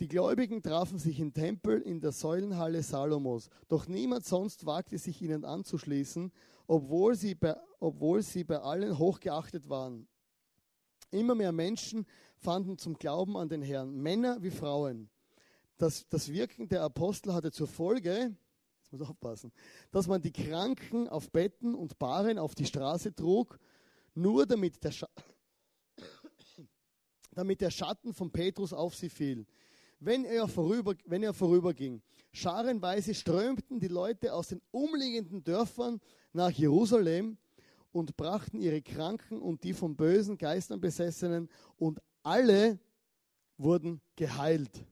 Die 0.00 0.06
Gläubigen 0.06 0.62
trafen 0.62 0.96
sich 0.98 1.18
im 1.18 1.32
Tempel 1.32 1.80
in 1.80 2.00
der 2.00 2.12
Säulenhalle 2.12 2.84
Salomos, 2.84 3.50
doch 3.66 3.88
niemand 3.88 4.24
sonst 4.24 4.64
wagte 4.64 4.96
sich 4.96 5.20
ihnen 5.22 5.44
anzuschließen, 5.44 6.32
obwohl 6.68 7.16
sie 7.16 7.34
bei, 7.34 7.56
obwohl 7.80 8.22
sie 8.22 8.44
bei 8.44 8.60
allen 8.60 8.96
hochgeachtet 8.96 9.68
waren. 9.68 10.06
Immer 11.10 11.34
mehr 11.34 11.50
Menschen 11.50 12.06
fanden 12.36 12.78
zum 12.78 12.94
Glauben 12.94 13.36
an 13.36 13.48
den 13.48 13.62
Herrn, 13.62 13.92
Männer 13.92 14.40
wie 14.40 14.52
Frauen. 14.52 15.10
Das, 15.78 16.06
das 16.08 16.32
Wirken 16.32 16.68
der 16.68 16.82
Apostel 16.82 17.34
hatte 17.34 17.50
zur 17.50 17.66
Folge, 17.66 18.36
jetzt 18.82 18.92
muss 18.92 19.00
aufpassen, 19.00 19.52
dass 19.90 20.06
man 20.06 20.22
die 20.22 20.32
Kranken 20.32 21.08
auf 21.08 21.32
Betten 21.32 21.74
und 21.74 21.98
Baren 21.98 22.38
auf 22.38 22.54
die 22.54 22.66
Straße 22.66 23.16
trug, 23.16 23.58
nur 24.14 24.46
damit 24.46 24.84
der, 24.84 24.92
Scha 24.92 25.08
damit 27.32 27.60
der 27.60 27.70
Schatten 27.70 28.14
von 28.14 28.30
Petrus 28.30 28.72
auf 28.72 28.94
sie 28.94 29.08
fiel 29.08 29.44
wenn 30.00 30.24
er, 30.24 30.48
vorüber, 30.48 30.94
wenn 31.06 31.22
er 31.22 31.34
vorüberging. 31.34 32.02
Scharenweise 32.32 33.14
strömten 33.14 33.80
die 33.80 33.88
Leute 33.88 34.32
aus 34.32 34.48
den 34.48 34.60
umliegenden 34.70 35.42
Dörfern 35.42 36.00
nach 36.32 36.50
Jerusalem 36.50 37.38
und 37.92 38.16
brachten 38.16 38.60
ihre 38.60 38.82
Kranken 38.82 39.40
und 39.40 39.64
die 39.64 39.72
von 39.72 39.96
bösen 39.96 40.38
Geistern 40.38 40.80
besessenen 40.80 41.48
und 41.76 42.00
alle 42.22 42.78
wurden 43.56 44.00
geheilt. 44.14 44.84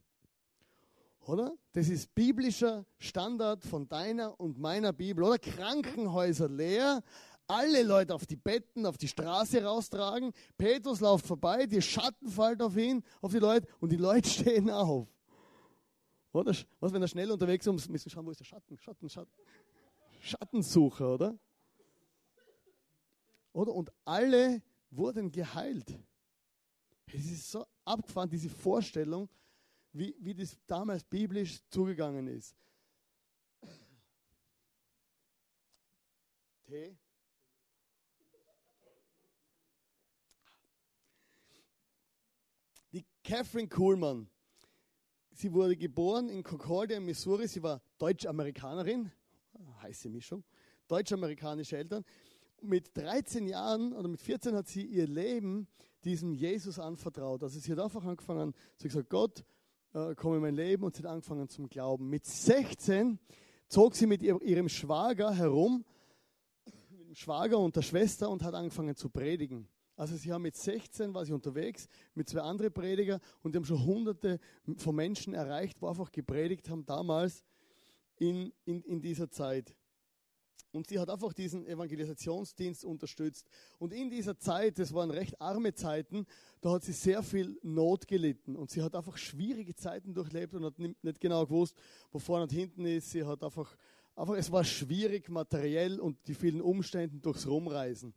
Oder? 1.20 1.56
Das 1.72 1.88
ist 1.88 2.14
biblischer 2.14 2.86
Standard 2.98 3.64
von 3.64 3.88
deiner 3.88 4.38
und 4.38 4.58
meiner 4.58 4.92
Bibel. 4.92 5.24
Oder 5.24 5.38
Krankenhäuser 5.38 6.48
leer, 6.48 7.02
alle 7.46 7.82
Leute 7.82 8.14
auf 8.14 8.26
die 8.26 8.36
Betten, 8.36 8.86
auf 8.86 8.98
die 8.98 9.08
Straße 9.08 9.62
raustragen. 9.62 10.32
Petrus 10.56 11.00
läuft 11.00 11.26
vorbei, 11.26 11.66
die 11.66 11.82
Schatten 11.82 12.28
fallen 12.28 12.60
auf 12.60 12.76
ihn, 12.76 13.02
auf 13.20 13.32
die 13.32 13.38
Leute 13.38 13.68
und 13.80 13.90
die 13.90 13.96
Leute 13.96 14.28
stehen 14.30 14.70
auf. 14.70 15.08
Oder? 16.32 16.54
Was, 16.80 16.92
wenn 16.92 17.02
er 17.02 17.08
schnell 17.08 17.30
unterwegs 17.30 17.66
ist, 17.66 17.88
müssen 17.88 18.04
wir 18.04 18.10
schauen, 18.10 18.26
wo 18.26 18.30
ist 18.30 18.40
der 18.40 18.44
Schatten? 18.44 18.76
Schatten, 18.78 19.08
Schatten. 19.08 19.32
Schattensucher, 20.20 21.14
oder? 21.14 21.38
Oder? 23.52 23.72
Und 23.72 23.90
alle 24.04 24.62
wurden 24.90 25.30
geheilt. 25.30 25.98
Es 27.06 27.24
ist 27.24 27.50
so 27.50 27.64
abgefahren, 27.84 28.28
diese 28.28 28.50
Vorstellung, 28.50 29.28
wie, 29.92 30.14
wie 30.18 30.34
das 30.34 30.58
damals 30.66 31.04
biblisch 31.04 31.60
zugegangen 31.70 32.26
ist. 32.26 32.54
Tee. 36.66 36.96
Die 42.92 43.06
Catherine 43.26 43.66
Kuhlmann, 43.66 44.28
sie 45.32 45.52
wurde 45.52 45.76
geboren 45.76 46.28
in 46.28 46.44
Concordia, 46.44 47.00
Missouri. 47.00 47.48
Sie 47.48 47.60
war 47.60 47.82
Deutsch-Amerikanerin, 47.98 49.10
heiße 49.82 50.08
Mischung, 50.08 50.44
deutsch-amerikanische 50.86 51.76
Eltern. 51.76 52.04
Mit 52.62 52.96
13 52.96 53.48
Jahren 53.48 53.92
oder 53.94 54.06
mit 54.06 54.20
14 54.20 54.54
hat 54.54 54.68
sie 54.68 54.84
ihr 54.84 55.08
Leben 55.08 55.66
diesem 56.04 56.32
Jesus 56.32 56.78
anvertraut. 56.78 57.42
Also 57.42 57.58
sie 57.58 57.72
hat 57.72 57.80
einfach 57.80 58.04
angefangen, 58.04 58.54
sie 58.76 58.84
hat 58.84 58.92
gesagt, 58.92 59.10
Gott, 59.10 59.44
äh, 59.92 60.14
komm 60.14 60.36
in 60.36 60.42
mein 60.42 60.54
Leben 60.54 60.84
und 60.84 60.94
sie 60.94 61.02
hat 61.02 61.10
angefangen 61.10 61.48
zum 61.48 61.68
Glauben. 61.68 62.08
Mit 62.08 62.24
16 62.24 63.18
zog 63.66 63.96
sie 63.96 64.06
mit 64.06 64.22
ihrem 64.22 64.68
Schwager 64.68 65.34
herum, 65.34 65.84
mit 66.92 67.08
dem 67.08 67.14
Schwager 67.16 67.58
und 67.58 67.74
der 67.74 67.82
Schwester 67.82 68.30
und 68.30 68.44
hat 68.44 68.54
angefangen 68.54 68.94
zu 68.94 69.08
predigen. 69.08 69.68
Also 69.96 70.16
sie 70.16 70.30
haben 70.32 70.42
mit 70.42 70.54
16 70.54 71.14
war 71.14 71.24
sie 71.24 71.32
unterwegs 71.32 71.88
mit 72.14 72.28
zwei 72.28 72.40
anderen 72.40 72.72
Prediger 72.72 73.18
und 73.42 73.52
die 73.52 73.56
haben 73.56 73.64
schon 73.64 73.84
hunderte 73.84 74.38
von 74.76 74.94
Menschen 74.94 75.32
erreicht, 75.32 75.80
wo 75.80 75.88
einfach 75.88 76.12
gepredigt 76.12 76.68
haben 76.68 76.84
damals 76.84 77.42
in, 78.18 78.52
in, 78.66 78.82
in 78.82 79.00
dieser 79.00 79.30
Zeit. 79.30 79.74
Und 80.72 80.88
sie 80.88 80.98
hat 80.98 81.08
einfach 81.08 81.32
diesen 81.32 81.66
Evangelisationsdienst 81.66 82.84
unterstützt. 82.84 83.48
Und 83.78 83.94
in 83.94 84.10
dieser 84.10 84.38
Zeit, 84.38 84.78
das 84.78 84.92
waren 84.92 85.10
recht 85.10 85.40
arme 85.40 85.72
Zeiten, 85.72 86.26
da 86.60 86.72
hat 86.72 86.84
sie 86.84 86.92
sehr 86.92 87.22
viel 87.22 87.58
Not 87.62 88.06
gelitten. 88.06 88.56
Und 88.56 88.70
sie 88.70 88.82
hat 88.82 88.94
einfach 88.94 89.16
schwierige 89.16 89.74
Zeiten 89.74 90.12
durchlebt 90.12 90.52
und 90.52 90.64
hat 90.64 90.78
nicht 90.78 91.20
genau 91.20 91.46
gewusst, 91.46 91.74
wo 92.12 92.18
vorne 92.18 92.42
und 92.42 92.52
hinten 92.52 92.84
ist. 92.84 93.10
Sie 93.10 93.24
hat 93.24 93.42
einfach, 93.42 93.74
einfach, 94.14 94.34
es 94.34 94.52
war 94.52 94.64
schwierig 94.64 95.30
materiell 95.30 95.98
und 95.98 96.18
die 96.28 96.34
vielen 96.34 96.60
Umstände 96.60 97.20
durchs 97.20 97.46
Rumreisen. 97.46 98.12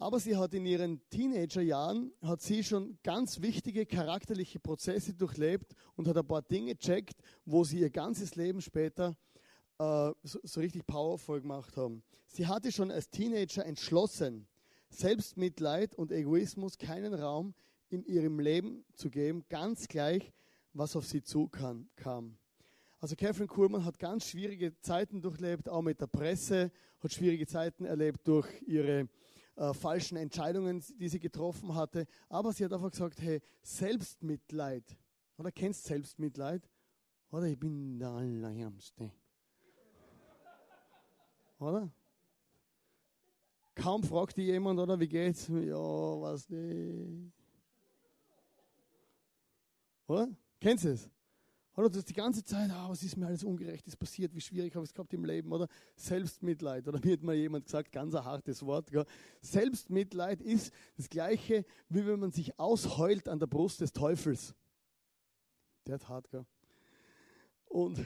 Aber 0.00 0.20
sie 0.20 0.36
hat 0.36 0.54
in 0.54 0.64
ihren 0.64 1.00
Teenagerjahren, 1.10 2.12
hat 2.22 2.40
sie 2.40 2.62
schon 2.62 2.96
ganz 3.02 3.42
wichtige 3.42 3.84
charakterliche 3.84 4.60
Prozesse 4.60 5.12
durchlebt 5.12 5.74
und 5.96 6.06
hat 6.06 6.16
ein 6.16 6.24
paar 6.24 6.42
Dinge 6.42 6.78
checkt, 6.78 7.20
wo 7.44 7.64
sie 7.64 7.80
ihr 7.80 7.90
ganzes 7.90 8.36
Leben 8.36 8.60
später 8.60 9.16
äh, 9.80 10.12
so, 10.22 10.38
so 10.44 10.60
richtig 10.60 10.86
powerful 10.86 11.40
gemacht 11.40 11.76
haben. 11.76 12.04
Sie 12.28 12.46
hatte 12.46 12.70
schon 12.70 12.92
als 12.92 13.10
Teenager 13.10 13.66
entschlossen, 13.66 14.46
Selbstmitleid 14.88 15.96
und 15.96 16.12
Egoismus 16.12 16.78
keinen 16.78 17.12
Raum 17.12 17.52
in 17.88 18.04
ihrem 18.04 18.38
Leben 18.38 18.84
zu 18.94 19.10
geben, 19.10 19.44
ganz 19.48 19.88
gleich, 19.88 20.32
was 20.74 20.94
auf 20.94 21.06
sie 21.06 21.24
zukam. 21.24 21.88
Also 23.00 23.16
Catherine 23.16 23.48
Kuhlmann 23.48 23.84
hat 23.84 23.98
ganz 23.98 24.28
schwierige 24.28 24.78
Zeiten 24.78 25.20
durchlebt, 25.20 25.68
auch 25.68 25.82
mit 25.82 26.00
der 26.00 26.06
Presse, 26.06 26.70
hat 27.00 27.12
schwierige 27.12 27.48
Zeiten 27.48 27.84
erlebt 27.84 28.20
durch 28.28 28.46
ihre 28.64 29.08
äh, 29.58 29.74
falschen 29.74 30.16
Entscheidungen, 30.16 30.82
die 31.00 31.08
sie 31.08 31.18
getroffen 31.18 31.74
hatte. 31.74 32.06
Aber 32.28 32.52
sie 32.52 32.64
hat 32.64 32.72
einfach 32.72 32.92
gesagt, 32.92 33.20
hey, 33.20 33.40
Selbstmitleid. 33.60 34.96
Oder 35.36 35.50
kennst 35.50 35.84
Selbstmitleid? 35.84 36.68
Oder 37.30 37.46
ich 37.46 37.58
bin 37.58 37.98
der 37.98 38.10
Allerärmste. 38.10 39.12
Oder? 41.58 41.90
Kaum 43.74 44.04
fragt 44.04 44.36
dich 44.36 44.46
jemand, 44.46 44.78
oder 44.78 44.98
wie 44.98 45.08
geht's? 45.08 45.48
Ja, 45.48 45.74
was 45.76 46.48
nicht. 46.48 47.32
Oder? 50.06 50.28
Kennst 50.60 50.84
du 50.84 50.90
es? 50.90 51.10
Oder 51.78 51.90
du 51.90 51.98
hast 51.98 52.08
die 52.08 52.14
ganze 52.14 52.42
Zeit, 52.42 52.72
ah, 52.72 52.88
was 52.88 53.04
ist 53.04 53.16
mir 53.16 53.28
alles 53.28 53.44
Ungerechtes 53.44 53.94
passiert, 53.94 54.34
wie 54.34 54.40
schwierig 54.40 54.74
habe 54.74 54.84
ich 54.84 54.90
es 54.90 54.94
gehabt 54.94 55.12
im 55.12 55.24
Leben, 55.24 55.52
oder 55.52 55.68
Selbstmitleid. 55.94 56.88
Oder 56.88 56.98
mir 57.04 57.12
hat 57.12 57.22
mal 57.22 57.36
jemand 57.36 57.66
gesagt, 57.66 57.92
ganz 57.92 58.16
ein 58.16 58.24
hartes 58.24 58.66
Wort. 58.66 58.90
Gell? 58.90 59.04
Selbstmitleid 59.42 60.42
ist 60.42 60.72
das 60.96 61.08
Gleiche, 61.08 61.64
wie 61.88 62.04
wenn 62.04 62.18
man 62.18 62.32
sich 62.32 62.58
ausheult 62.58 63.28
an 63.28 63.38
der 63.38 63.46
Brust 63.46 63.80
des 63.80 63.92
Teufels. 63.92 64.56
Der 65.86 65.94
hat 65.94 66.08
hart, 66.08 66.28
gell? 66.32 66.44
Und 67.66 68.00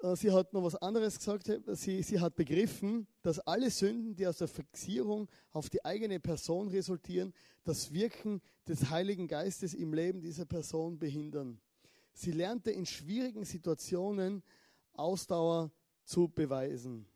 äh, 0.00 0.16
sie 0.16 0.32
hat 0.32 0.52
noch 0.52 0.64
was 0.64 0.74
anderes 0.74 1.16
gesagt. 1.16 1.48
Sie, 1.76 2.02
sie 2.02 2.18
hat 2.18 2.34
begriffen, 2.34 3.06
dass 3.22 3.38
alle 3.38 3.70
Sünden, 3.70 4.16
die 4.16 4.26
aus 4.26 4.38
der 4.38 4.48
Fixierung 4.48 5.28
auf 5.52 5.70
die 5.70 5.84
eigene 5.84 6.18
Person 6.18 6.66
resultieren, 6.66 7.32
das 7.62 7.92
Wirken 7.92 8.42
des 8.66 8.90
Heiligen 8.90 9.28
Geistes 9.28 9.74
im 9.74 9.94
Leben 9.94 10.20
dieser 10.20 10.44
Person 10.44 10.98
behindern. 10.98 11.60
Sie 12.18 12.32
lernte 12.32 12.72
in 12.72 12.84
schwierigen 12.84 13.44
Situationen 13.44 14.42
Ausdauer 14.94 15.70
zu 16.02 16.26
beweisen. 16.26 17.06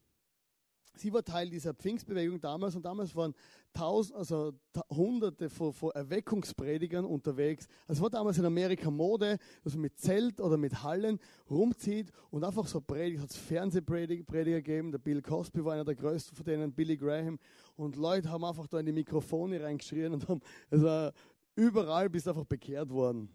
Sie 0.94 1.12
war 1.12 1.24
Teil 1.24 1.50
dieser 1.50 1.74
Pfingstbewegung 1.74 2.40
damals 2.40 2.76
und 2.76 2.84
damals 2.84 3.16
waren 3.16 3.34
tausend, 3.72 4.16
also 4.16 4.52
hunderte 4.90 5.50
von, 5.50 5.72
von 5.72 5.90
Erweckungspredigern 5.90 7.04
unterwegs. 7.04 7.66
Also 7.88 7.98
es 7.98 8.02
war 8.02 8.10
damals 8.10 8.38
in 8.38 8.44
Amerika 8.44 8.92
Mode, 8.92 9.38
dass 9.64 9.72
man 9.72 9.82
mit 9.82 9.98
Zelt 9.98 10.40
oder 10.40 10.56
mit 10.56 10.84
Hallen 10.84 11.18
rumzieht 11.50 12.12
und 12.30 12.44
einfach 12.44 12.68
so 12.68 12.80
predigt. 12.80 13.22
Hat 13.22 13.30
es 13.30 13.36
Fernsehprediger 13.36 14.22
gegeben, 14.62 14.92
der 14.92 14.98
Bill 14.98 15.20
Cosby 15.20 15.64
war 15.64 15.72
einer 15.72 15.84
der 15.84 15.96
größten 15.96 16.36
von 16.36 16.44
denen, 16.44 16.72
Billy 16.72 16.96
Graham. 16.96 17.40
Und 17.74 17.96
Leute 17.96 18.30
haben 18.30 18.44
einfach 18.44 18.68
da 18.68 18.78
in 18.78 18.86
die 18.86 18.92
Mikrofone 18.92 19.60
reingeschrien 19.60 20.12
und 20.12 20.28
haben, 20.28 20.40
also 20.70 21.10
überall 21.56 22.08
bist 22.08 22.28
einfach 22.28 22.44
bekehrt 22.44 22.90
worden. 22.90 23.28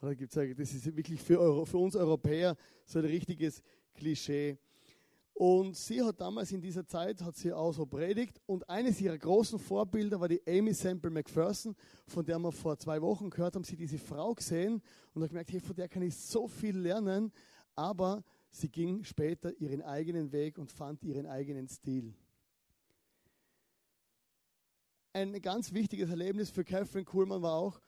Und 0.00 0.08
da 0.08 0.14
gibt's, 0.14 0.34
das 0.34 0.74
ist 0.74 0.96
wirklich 0.96 1.20
für, 1.20 1.40
Euro, 1.40 1.64
für 1.64 1.78
uns 1.78 1.96
Europäer 1.96 2.56
so 2.84 2.98
ein 2.98 3.06
richtiges 3.06 3.62
Klischee. 3.94 4.58
Und 5.38 5.76
sie 5.76 6.02
hat 6.02 6.18
damals 6.18 6.50
in 6.52 6.62
dieser 6.62 6.86
Zeit, 6.86 7.20
hat 7.20 7.36
sie 7.36 7.52
auch 7.52 7.72
so 7.72 7.84
predigt 7.84 8.40
und 8.46 8.68
eines 8.70 8.98
ihrer 9.02 9.18
großen 9.18 9.58
Vorbilder 9.58 10.18
war 10.18 10.28
die 10.28 10.40
Amy 10.46 10.72
Semple 10.72 11.10
McPherson, 11.10 11.76
von 12.06 12.24
der 12.24 12.38
wir 12.38 12.50
vor 12.52 12.78
zwei 12.78 13.02
Wochen 13.02 13.28
gehört 13.28 13.54
haben, 13.54 13.62
sie 13.62 13.76
diese 13.76 13.98
Frau 13.98 14.34
gesehen 14.34 14.80
und 15.12 15.22
hat 15.22 15.28
gemerkt, 15.28 15.52
hey, 15.52 15.60
von 15.60 15.76
der 15.76 15.88
kann 15.88 16.00
ich 16.00 16.16
so 16.16 16.48
viel 16.48 16.78
lernen, 16.78 17.30
aber 17.74 18.24
sie 18.50 18.70
ging 18.70 19.04
später 19.04 19.52
ihren 19.58 19.82
eigenen 19.82 20.32
Weg 20.32 20.56
und 20.56 20.72
fand 20.72 21.02
ihren 21.04 21.26
eigenen 21.26 21.68
Stil. 21.68 22.14
Ein 25.12 25.38
ganz 25.42 25.72
wichtiges 25.72 26.08
Erlebnis 26.08 26.48
für 26.48 26.64
Catherine 26.64 27.04
Kuhlmann 27.04 27.42
war 27.42 27.56
auch 27.56 27.78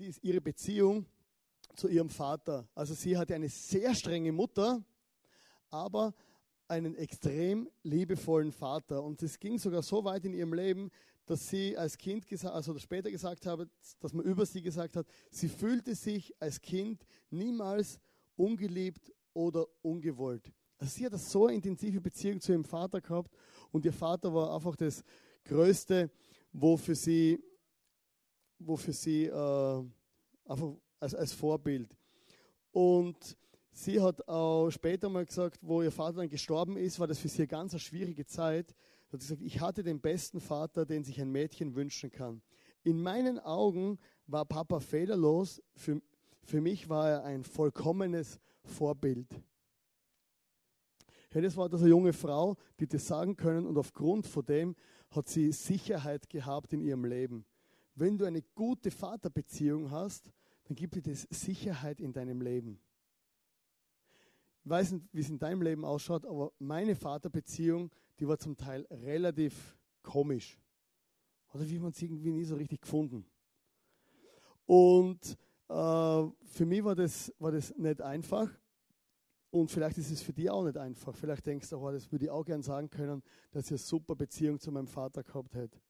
die 0.00 0.06
ist 0.06 0.24
ihre 0.24 0.40
Beziehung 0.40 1.04
zu 1.76 1.86
ihrem 1.86 2.08
Vater. 2.08 2.66
Also 2.74 2.94
sie 2.94 3.18
hatte 3.18 3.34
eine 3.34 3.50
sehr 3.50 3.94
strenge 3.94 4.32
Mutter, 4.32 4.82
aber 5.68 6.14
einen 6.68 6.94
extrem 6.94 7.68
liebevollen 7.82 8.50
Vater. 8.50 9.02
Und 9.02 9.22
es 9.22 9.38
ging 9.38 9.58
sogar 9.58 9.82
so 9.82 10.02
weit 10.02 10.24
in 10.24 10.32
ihrem 10.32 10.54
Leben, 10.54 10.90
dass 11.26 11.50
sie 11.50 11.76
als 11.76 11.98
Kind, 11.98 12.26
gesagt, 12.26 12.54
also 12.54 12.76
später 12.78 13.10
gesagt 13.10 13.44
habe, 13.44 13.68
dass 14.00 14.14
man 14.14 14.24
über 14.24 14.46
sie 14.46 14.62
gesagt 14.62 14.96
hat, 14.96 15.06
sie 15.30 15.48
fühlte 15.48 15.94
sich 15.94 16.34
als 16.40 16.62
Kind 16.62 17.04
niemals 17.28 18.00
ungeliebt 18.36 19.12
oder 19.34 19.66
ungewollt. 19.82 20.50
Also 20.78 20.94
sie 20.96 21.04
hat 21.04 21.12
eine 21.12 21.20
so 21.20 21.46
intensive 21.48 22.00
Beziehung 22.00 22.40
zu 22.40 22.52
ihrem 22.52 22.64
Vater 22.64 23.02
gehabt 23.02 23.36
und 23.70 23.84
ihr 23.84 23.92
Vater 23.92 24.32
war 24.32 24.54
einfach 24.54 24.76
das 24.76 25.04
Größte, 25.44 26.10
wo 26.52 26.78
für 26.78 26.94
sie, 26.94 27.38
wo 28.60 28.76
für 28.76 28.92
sie 28.92 29.24
äh, 29.24 29.84
einfach 30.44 30.72
als, 31.00 31.14
als 31.14 31.32
Vorbild. 31.32 31.96
Und 32.72 33.36
Sie 33.72 34.00
hat 34.00 34.26
auch 34.28 34.70
später 34.70 35.08
mal 35.08 35.24
gesagt, 35.24 35.60
wo 35.62 35.80
ihr 35.82 35.92
Vater 35.92 36.18
dann 36.18 36.28
gestorben 36.28 36.76
ist, 36.76 36.98
war 36.98 37.06
das 37.06 37.18
für 37.18 37.28
sie 37.28 37.42
eine 37.42 37.46
ganz 37.46 37.80
schwierige 37.80 38.26
Zeit. 38.26 38.74
Sie 39.06 39.12
hat 39.12 39.20
gesagt, 39.20 39.42
ich 39.42 39.60
hatte 39.60 39.82
den 39.82 40.00
besten 40.00 40.40
Vater, 40.40 40.84
den 40.84 41.04
sich 41.04 41.20
ein 41.20 41.30
Mädchen 41.30 41.74
wünschen 41.74 42.10
kann. 42.10 42.42
In 42.82 43.00
meinen 43.00 43.38
Augen 43.38 43.98
war 44.26 44.44
Papa 44.44 44.80
fehlerlos. 44.80 45.62
Für, 45.74 46.00
für 46.42 46.60
mich 46.60 46.88
war 46.88 47.08
er 47.08 47.24
ein 47.24 47.44
vollkommenes 47.44 48.40
Vorbild. 48.64 49.28
Ja, 51.32 51.40
das 51.40 51.56
war 51.56 51.68
das 51.68 51.80
eine 51.80 51.90
junge 51.90 52.12
Frau, 52.12 52.56
die 52.80 52.88
das 52.88 53.06
sagen 53.06 53.36
können 53.36 53.66
und 53.66 53.78
aufgrund 53.78 54.26
von 54.26 54.44
dem 54.44 54.74
hat 55.10 55.28
sie 55.28 55.52
Sicherheit 55.52 56.28
gehabt 56.28 56.72
in 56.72 56.82
ihrem 56.82 57.04
Leben. 57.04 57.44
Wenn 57.94 58.16
du 58.16 58.24
eine 58.24 58.42
gute 58.54 58.90
Vaterbeziehung 58.90 59.90
hast, 59.90 60.32
dann 60.64 60.76
gibt 60.76 60.94
dir 60.94 61.02
das 61.02 61.22
Sicherheit 61.30 62.00
in 62.00 62.12
deinem 62.12 62.40
Leben. 62.40 62.80
Ich 64.64 64.70
weiß 64.70 64.92
nicht, 64.92 65.06
wie 65.12 65.20
es 65.20 65.30
in 65.30 65.38
deinem 65.38 65.62
Leben 65.62 65.84
ausschaut, 65.84 66.26
aber 66.26 66.52
meine 66.58 66.94
Vaterbeziehung, 66.94 67.90
die 68.18 68.28
war 68.28 68.38
zum 68.38 68.56
Teil 68.56 68.86
relativ 68.90 69.76
komisch. 70.02 70.60
Oder 71.52 71.68
wie 71.68 71.78
man 71.78 71.90
es 71.90 72.00
irgendwie 72.00 72.30
nie 72.30 72.44
so 72.44 72.54
richtig 72.56 72.82
gefunden. 72.82 73.24
Und 74.66 75.36
äh, 75.68 75.72
für 75.72 76.66
mich 76.66 76.84
war 76.84 76.94
das, 76.94 77.34
war 77.38 77.50
das 77.50 77.74
nicht 77.76 78.00
einfach. 78.00 78.48
Und 79.50 79.68
vielleicht 79.70 79.98
ist 79.98 80.10
es 80.12 80.22
für 80.22 80.32
dich 80.32 80.48
auch 80.48 80.64
nicht 80.64 80.76
einfach. 80.76 81.16
Vielleicht 81.16 81.44
denkst 81.44 81.70
du, 81.70 81.78
oh, 81.78 81.90
das 81.90 82.10
würde 82.12 82.26
ich 82.26 82.30
auch 82.30 82.44
gern 82.44 82.62
sagen 82.62 82.88
können, 82.88 83.22
dass 83.50 83.64
ich 83.64 83.72
eine 83.72 83.78
super 83.78 84.14
Beziehung 84.14 84.60
zu 84.60 84.70
meinem 84.70 84.86
Vater 84.86 85.24
gehabt 85.24 85.54
hätte. 85.54 85.80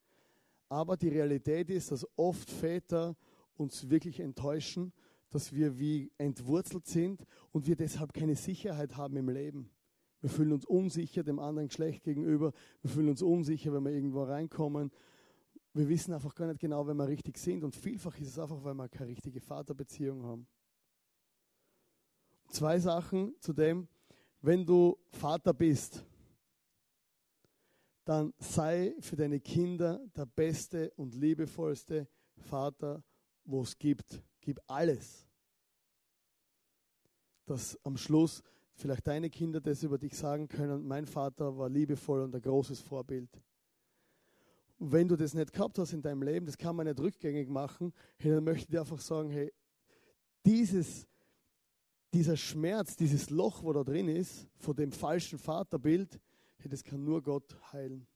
Aber 0.71 0.97
die 0.97 1.09
Realität 1.09 1.69
ist, 1.69 1.93
dass 1.93 2.07
oft 2.17 2.49
Väter 2.49 3.15
uns 3.57 3.91
wirklich 3.91 4.21
enttäuschen 4.21 4.95
dass 5.31 5.55
wir 5.55 5.79
wie 5.79 6.13
entwurzelt 6.19 6.87
sind 6.87 7.25
und 7.53 7.67
wir 7.67 7.77
deshalb 7.77 8.13
keine 8.13 8.35
Sicherheit 8.35 8.97
haben 8.97 9.17
im 9.17 9.29
Leben. 9.29 9.71
Wir 10.21 10.29
fühlen 10.29 10.53
uns 10.53 10.67
unsicher 10.67 11.23
dem 11.23 11.39
anderen 11.39 11.69
Geschlecht 11.69 12.03
gegenüber. 12.03 12.53
Wir 12.83 12.91
fühlen 12.91 13.09
uns 13.09 13.23
unsicher, 13.23 13.73
wenn 13.73 13.85
wir 13.85 13.93
irgendwo 13.93 14.25
reinkommen. 14.25 14.91
Wir 15.73 15.89
wissen 15.89 16.13
einfach 16.13 16.35
gar 16.35 16.49
nicht 16.49 16.61
genau, 16.61 16.87
wenn 16.87 16.97
wir 16.97 17.09
richtig 17.09 17.39
sind. 17.39 17.65
Und 17.65 17.75
vielfach 17.75 18.19
ist 18.19 18.29
es 18.29 18.39
einfach, 18.39 18.63
weil 18.65 18.75
wir 18.75 18.89
keine 18.89 19.09
richtige 19.09 19.41
Vaterbeziehung 19.41 20.25
haben. 20.25 20.47
Zwei 22.49 22.81
Sachen 22.81 23.35
zu 23.39 23.53
dem, 23.53 23.89
wenn 24.43 24.67
du 24.67 24.99
Vater 25.11 25.55
bist, 25.55 26.05
dann 28.11 28.35
sei 28.41 28.97
für 28.99 29.15
deine 29.15 29.39
Kinder 29.39 30.05
der 30.17 30.27
beste 30.27 30.91
und 30.97 31.15
liebevollste 31.15 32.09
Vater, 32.39 33.05
wo 33.45 33.63
es 33.63 33.79
gibt. 33.79 34.21
Gib 34.41 34.59
alles. 34.67 35.29
Dass 37.47 37.79
am 37.85 37.97
Schluss 37.97 38.43
vielleicht 38.75 39.07
deine 39.07 39.31
Kinder 39.31 39.61
das 39.61 39.85
über 39.85 39.97
dich 39.97 40.17
sagen 40.17 40.49
können, 40.49 40.89
mein 40.89 41.07
Vater 41.07 41.57
war 41.57 41.69
liebevoll 41.69 42.23
und 42.23 42.35
ein 42.35 42.43
großes 42.43 42.81
Vorbild. 42.81 43.31
Wenn 44.81 45.07
du 45.07 45.15
das 45.15 45.33
nicht 45.33 45.53
gehabt 45.53 45.79
hast 45.79 45.93
in 45.93 46.03
deinem 46.03 46.25
Leben, 46.25 46.47
das 46.47 46.59
kann 46.59 46.75
man 46.75 46.89
nicht 46.89 46.99
rückgängig 46.99 47.49
machen, 47.49 47.93
dann 48.19 48.43
möchte 48.43 48.63
ich 48.63 48.71
dir 48.71 48.81
einfach 48.81 49.01
sagen, 49.01 49.31
hey, 49.31 49.53
dieses, 50.45 51.07
dieser 52.13 52.37
Schmerz, 52.37 52.97
dieses 52.97 53.31
Loch, 53.31 53.63
wo 53.63 53.73
da 53.73 53.85
drin 53.85 54.09
ist, 54.09 54.49
von 54.57 54.75
dem 54.75 54.91
falschen 54.91 55.39
Vaterbild, 55.39 56.19
hey, 56.61 56.71
das 56.71 56.85
kann 56.85 57.05
nur 57.05 57.23
Gott 57.23 57.57
heilen. 57.73 58.07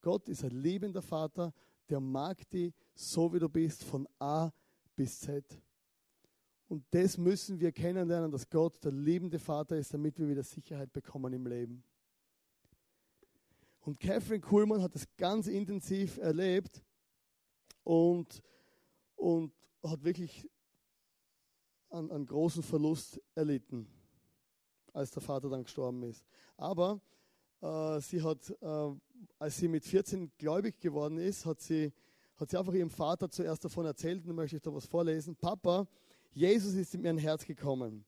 Gott 0.00 0.28
ist 0.28 0.44
ein 0.44 0.50
liebender 0.50 1.02
Vater, 1.02 1.52
der 1.88 2.00
mag 2.00 2.48
dich 2.50 2.74
so 2.94 3.32
wie 3.32 3.38
du 3.38 3.48
bist, 3.48 3.84
von 3.84 4.08
A 4.18 4.50
bis 4.94 5.20
Z. 5.20 5.44
Und 6.68 6.84
das 6.90 7.16
müssen 7.16 7.60
wir 7.60 7.70
kennenlernen, 7.70 8.30
dass 8.30 8.48
Gott 8.48 8.82
der 8.84 8.92
liebende 8.92 9.38
Vater 9.38 9.76
ist, 9.76 9.94
damit 9.94 10.18
wir 10.18 10.28
wieder 10.28 10.42
Sicherheit 10.42 10.92
bekommen 10.92 11.32
im 11.32 11.46
Leben. 11.46 11.84
Und 13.80 14.00
Catherine 14.00 14.40
Kuhlmann 14.40 14.82
hat 14.82 14.94
das 14.96 15.06
ganz 15.16 15.46
intensiv 15.46 16.18
erlebt 16.18 16.82
und, 17.84 18.42
und 19.14 19.52
hat 19.84 20.02
wirklich 20.02 20.48
einen, 21.90 22.10
einen 22.10 22.26
großen 22.26 22.64
Verlust 22.64 23.20
erlitten, 23.36 23.86
als 24.92 25.12
der 25.12 25.22
Vater 25.22 25.48
dann 25.48 25.62
gestorben 25.62 26.02
ist. 26.02 26.24
Aber 26.56 27.00
sie 28.00 28.22
hat, 28.22 28.50
äh, 28.60 28.94
als 29.38 29.56
sie 29.58 29.68
mit 29.68 29.84
14 29.84 30.30
gläubig 30.38 30.78
geworden 30.80 31.18
ist, 31.18 31.46
hat 31.46 31.60
sie 31.60 31.92
hat 32.36 32.50
sie 32.50 32.58
einfach 32.58 32.74
ihrem 32.74 32.90
Vater 32.90 33.30
zuerst 33.30 33.64
davon 33.64 33.86
erzählt 33.86 34.26
und 34.26 34.34
möchte 34.34 34.56
ich 34.56 34.62
da 34.62 34.72
was 34.72 34.86
vorlesen. 34.86 35.36
Papa, 35.36 35.86
Jesus 36.32 36.74
ist 36.74 36.94
in 36.94 37.02
mein 37.02 37.18
Herz 37.18 37.44
gekommen. 37.44 38.04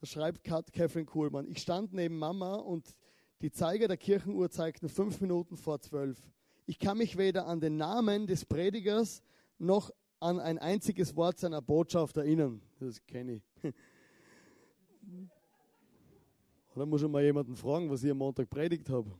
Da 0.00 0.06
schreibt 0.06 0.42
Catherine 0.42 1.04
Kuhlmann. 1.04 1.46
Ich 1.48 1.58
stand 1.58 1.92
neben 1.92 2.18
Mama 2.18 2.54
und 2.54 2.94
die 3.42 3.50
Zeiger 3.50 3.88
der 3.88 3.96
Kirchenuhr 3.96 4.50
zeigten 4.50 4.88
fünf 4.88 5.20
Minuten 5.20 5.56
vor 5.56 5.80
zwölf. 5.80 6.18
Ich 6.66 6.78
kann 6.78 6.98
mich 6.98 7.18
weder 7.18 7.46
an 7.46 7.60
den 7.60 7.76
Namen 7.76 8.26
des 8.26 8.44
Predigers 8.44 9.22
noch 9.58 9.90
an 10.20 10.40
ein 10.40 10.58
einziges 10.58 11.14
Wort 11.14 11.38
seiner 11.38 11.62
Botschaft 11.62 12.16
erinnern. 12.16 12.62
Das 12.80 13.04
kenne 13.06 13.42
ich. 13.62 13.72
Oder 16.74 16.86
muss 16.86 17.02
ich 17.02 17.08
mal 17.08 17.22
jemanden 17.22 17.56
fragen, 17.56 17.90
was 17.90 18.02
ich 18.02 18.10
am 18.10 18.18
Montag 18.18 18.48
predigt 18.48 18.88
habe? 18.88 19.10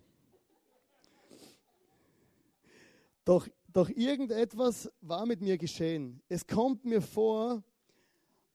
Doch 3.25 3.47
doch 3.73 3.91
irgendetwas 3.91 4.91
war 5.01 5.27
mit 5.27 5.41
mir 5.41 5.59
geschehen. 5.59 6.23
Es 6.29 6.47
kommt 6.47 6.85
mir 6.85 7.03
vor, 7.03 7.63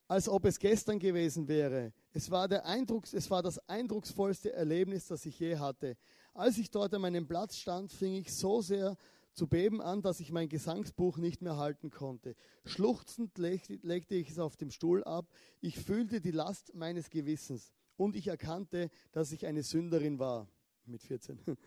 als 0.08 0.28
ob 0.28 0.46
es 0.46 0.58
gestern 0.58 1.00
gewesen 1.00 1.48
wäre. 1.48 1.94
Es 2.12 2.30
war, 2.30 2.48
der 2.48 2.66
Eindrucks, 2.66 3.14
es 3.14 3.30
war 3.30 3.44
das 3.44 3.60
eindrucksvollste 3.70 4.52
Erlebnis, 4.54 5.08
das 5.08 5.26
ich 5.26 5.40
je 5.40 5.58
hatte. 5.58 5.96
Als 6.34 6.58
ich 6.58 6.72
dort 6.72 6.94
an 6.94 7.02
meinem 7.02 7.28
Platz 7.28 7.58
stand, 7.58 7.92
fing 7.92 8.16
ich 8.16 8.34
so 8.34 8.62
sehr 8.62 8.98
zu 9.34 9.48
beben 9.48 9.82
an, 9.82 10.02
dass 10.02 10.20
ich 10.20 10.32
mein 10.32 10.50
Gesangsbuch 10.50 11.18
nicht 11.18 11.42
mehr 11.42 11.58
halten 11.58 11.90
konnte. 11.90 12.36
Schluchzend 12.66 13.38
legte 13.38 14.16
ich 14.16 14.30
es 14.30 14.40
auf 14.40 14.58
dem 14.58 14.72
Stuhl 14.72 15.04
ab. 15.04 15.28
Ich 15.62 15.80
fühlte 15.80 16.22
die 16.22 16.32
Last 16.32 16.74
meines 16.76 17.10
Gewissens 17.10 17.72
und 17.98 18.16
ich 18.16 18.28
erkannte, 18.28 18.90
dass 19.12 19.32
ich 19.32 19.46
eine 19.46 19.64
Sünderin 19.64 20.20
war. 20.20 20.48
Mit 20.86 21.02
14. 21.04 21.40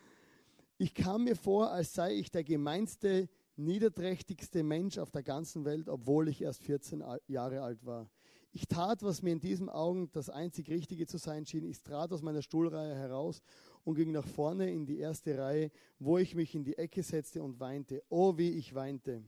Ich 0.79 0.93
kam 0.93 1.25
mir 1.25 1.37
vor, 1.37 1.71
als 1.71 1.95
sei 1.95 2.17
ich 2.17 2.31
der 2.31 2.45
gemeinste, 2.45 3.31
niederträchtigste 3.57 4.63
Mensch 4.63 4.99
auf 4.99 5.11
der 5.11 5.23
ganzen 5.23 5.65
Welt, 5.65 5.89
obwohl 5.89 6.29
ich 6.29 6.43
erst 6.43 6.63
14 6.65 7.03
Jahre 7.29 7.63
alt 7.63 7.87
war. 7.87 8.11
Ich 8.53 8.69
tat, 8.69 9.03
was 9.03 9.23
mir 9.23 9.33
in 9.33 9.41
diesem 9.41 9.69
Augen 9.69 10.11
das 10.13 10.31
einzig 10.31 10.71
Richtige 10.71 11.07
zu 11.07 11.19
sein 11.19 11.47
schien. 11.47 11.65
Ich 11.65 11.83
trat 11.83 12.13
aus 12.13 12.23
meiner 12.23 12.43
Stuhlreihe 12.43 12.95
heraus 12.95 13.43
und 13.85 13.95
ging 13.95 14.13
nach 14.13 14.27
vorne 14.27 14.71
in 14.71 14.87
die 14.87 14.99
erste 14.99 15.39
Reihe, 15.39 15.71
wo 15.99 16.19
ich 16.19 16.35
mich 16.35 16.55
in 16.55 16.65
die 16.65 16.77
Ecke 16.77 17.03
setzte 17.03 17.43
und 17.43 17.61
weinte. 17.61 18.03
Oh, 18.09 18.37
wie 18.37 18.51
ich 18.51 18.75
weinte. 18.75 19.25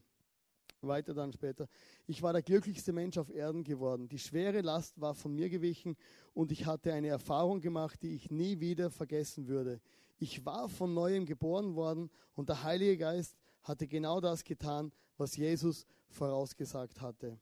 Weiter 0.86 1.14
dann 1.14 1.32
später. 1.32 1.68
Ich 2.06 2.22
war 2.22 2.32
der 2.32 2.42
glücklichste 2.42 2.92
Mensch 2.92 3.18
auf 3.18 3.30
Erden 3.30 3.64
geworden. 3.64 4.08
Die 4.08 4.18
schwere 4.18 4.60
Last 4.60 5.00
war 5.00 5.14
von 5.14 5.34
mir 5.34 5.48
gewichen 5.48 5.96
und 6.34 6.52
ich 6.52 6.66
hatte 6.66 6.92
eine 6.92 7.08
Erfahrung 7.08 7.60
gemacht, 7.60 8.00
die 8.02 8.14
ich 8.14 8.30
nie 8.30 8.60
wieder 8.60 8.90
vergessen 8.90 9.48
würde. 9.48 9.80
Ich 10.18 10.44
war 10.44 10.68
von 10.68 10.94
neuem 10.94 11.26
geboren 11.26 11.74
worden 11.74 12.10
und 12.34 12.48
der 12.48 12.62
Heilige 12.62 12.96
Geist 12.96 13.36
hatte 13.62 13.88
genau 13.88 14.20
das 14.20 14.44
getan, 14.44 14.92
was 15.16 15.36
Jesus 15.36 15.86
vorausgesagt 16.08 17.00
hatte. 17.00 17.38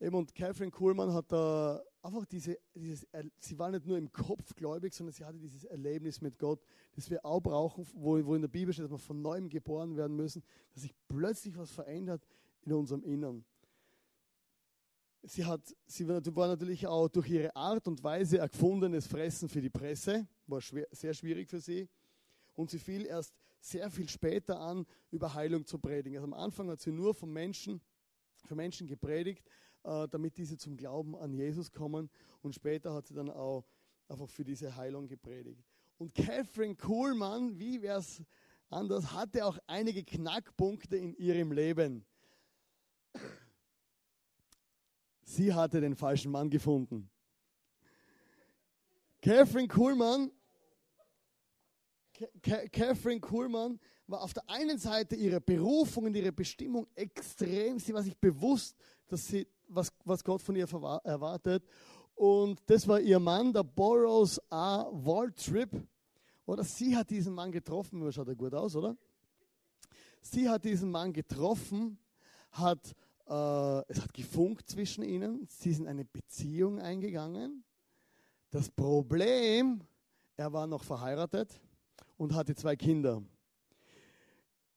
Eben 0.00 0.16
und 0.16 0.34
Catherine 0.34 0.70
Kuhlmann 0.70 1.12
hat 1.12 1.30
da 1.30 1.82
einfach 2.02 2.24
diese, 2.26 2.58
dieses, 2.74 3.06
sie 3.38 3.58
war 3.58 3.70
nicht 3.70 3.86
nur 3.86 3.98
im 3.98 4.10
Kopf 4.12 4.54
gläubig, 4.54 4.94
sondern 4.94 5.12
sie 5.12 5.24
hatte 5.24 5.38
dieses 5.38 5.64
Erlebnis 5.64 6.20
mit 6.20 6.38
Gott, 6.38 6.60
das 6.96 7.10
wir 7.10 7.24
auch 7.24 7.40
brauchen, 7.40 7.86
wo, 7.94 8.24
wo 8.24 8.34
in 8.34 8.42
der 8.42 8.48
Bibel 8.48 8.72
steht, 8.72 8.84
dass 8.84 8.92
wir 8.92 8.98
von 8.98 9.20
neuem 9.20 9.48
geboren 9.48 9.96
werden 9.96 10.16
müssen, 10.16 10.42
dass 10.72 10.82
sich 10.82 10.94
plötzlich 11.08 11.56
was 11.56 11.70
verändert 11.70 12.26
in 12.62 12.72
unserem 12.72 13.02
Innern. 13.04 13.44
Sie, 15.22 15.44
hat, 15.44 15.60
sie 15.86 16.08
war 16.08 16.48
natürlich 16.48 16.86
auch 16.86 17.08
durch 17.08 17.28
ihre 17.28 17.54
Art 17.54 17.86
und 17.86 18.02
Weise 18.02 18.42
ein 18.42 18.48
gefundenes 18.48 19.06
Fressen 19.06 19.50
für 19.50 19.60
die 19.60 19.68
Presse, 19.68 20.26
war 20.46 20.62
schwer, 20.62 20.86
sehr 20.92 21.12
schwierig 21.12 21.48
für 21.48 21.60
sie. 21.60 21.88
Und 22.54 22.70
sie 22.70 22.78
fiel 22.78 23.04
erst 23.04 23.34
sehr 23.60 23.90
viel 23.90 24.08
später 24.08 24.58
an, 24.58 24.86
über 25.10 25.34
Heilung 25.34 25.66
zu 25.66 25.78
predigen. 25.78 26.16
Also 26.16 26.26
am 26.26 26.34
Anfang 26.34 26.70
hat 26.70 26.80
sie 26.80 26.90
nur 26.90 27.12
von 27.12 27.30
Menschen, 27.30 27.82
für 28.46 28.54
Menschen 28.54 28.86
gepredigt, 28.86 29.46
äh, 29.46 29.50
damit 29.82 30.36
diese 30.36 30.56
zum 30.56 30.76
Glauben 30.76 31.16
an 31.16 31.32
Jesus 31.32 31.70
kommen. 31.72 32.10
Und 32.42 32.54
später 32.54 32.92
hat 32.94 33.06
sie 33.06 33.14
dann 33.14 33.30
auch 33.30 33.64
einfach 34.08 34.28
für 34.28 34.44
diese 34.44 34.76
Heilung 34.76 35.06
gepredigt. 35.08 35.64
Und 35.98 36.14
Catherine 36.14 36.74
Kuhlmann, 36.74 37.58
wie 37.58 37.82
wäre 37.82 37.98
es 37.98 38.22
anders, 38.70 39.12
hatte 39.12 39.44
auch 39.44 39.58
einige 39.66 40.04
Knackpunkte 40.04 40.96
in 40.96 41.14
ihrem 41.14 41.52
Leben. 41.52 42.04
Sie 45.22 45.52
hatte 45.52 45.80
den 45.80 45.94
falschen 45.94 46.32
Mann 46.32 46.50
gefunden. 46.50 47.10
Catherine 49.20 49.68
Kuhlmann, 49.68 50.32
Catherine 52.42 53.20
Kuhlmann 53.20 53.78
war 54.06 54.22
auf 54.22 54.32
der 54.32 54.48
einen 54.48 54.78
Seite 54.78 55.14
ihre 55.14 55.40
Berufung 55.40 56.04
und 56.04 56.16
ihre 56.16 56.32
Bestimmung 56.32 56.86
extrem. 56.94 57.78
Sie 57.78 57.94
war 57.94 58.02
sich 58.02 58.16
bewusst, 58.16 58.76
dass 59.06 59.26
sie 59.26 59.46
was, 59.70 59.92
was 60.04 60.22
Gott 60.24 60.42
von 60.42 60.56
ihr 60.56 60.68
erwartet. 61.04 61.64
Und 62.14 62.60
das 62.66 62.86
war 62.86 63.00
ihr 63.00 63.18
Mann, 63.18 63.52
der 63.52 63.64
Boros 63.64 64.40
A. 64.50 64.86
Waltrip. 64.92 65.70
Oder 66.44 66.64
sie 66.64 66.96
hat 66.96 67.10
diesen 67.10 67.34
Mann 67.34 67.52
getroffen. 67.52 68.12
Schaut 68.12 68.28
er 68.28 68.34
gut 68.34 68.54
aus, 68.54 68.76
oder? 68.76 68.96
Sie 70.20 70.48
hat 70.48 70.64
diesen 70.64 70.90
Mann 70.90 71.12
getroffen, 71.12 71.98
hat, 72.50 72.94
äh, 73.26 73.82
es 73.88 74.02
hat 74.02 74.12
gefunkt 74.12 74.68
zwischen 74.68 75.02
ihnen. 75.02 75.46
Sie 75.48 75.72
sind 75.72 75.86
eine 75.86 76.04
Beziehung 76.04 76.78
eingegangen. 76.78 77.64
Das 78.50 78.68
Problem, 78.68 79.82
er 80.36 80.52
war 80.52 80.66
noch 80.66 80.84
verheiratet 80.84 81.60
und 82.18 82.34
hatte 82.34 82.54
zwei 82.54 82.76
Kinder. 82.76 83.22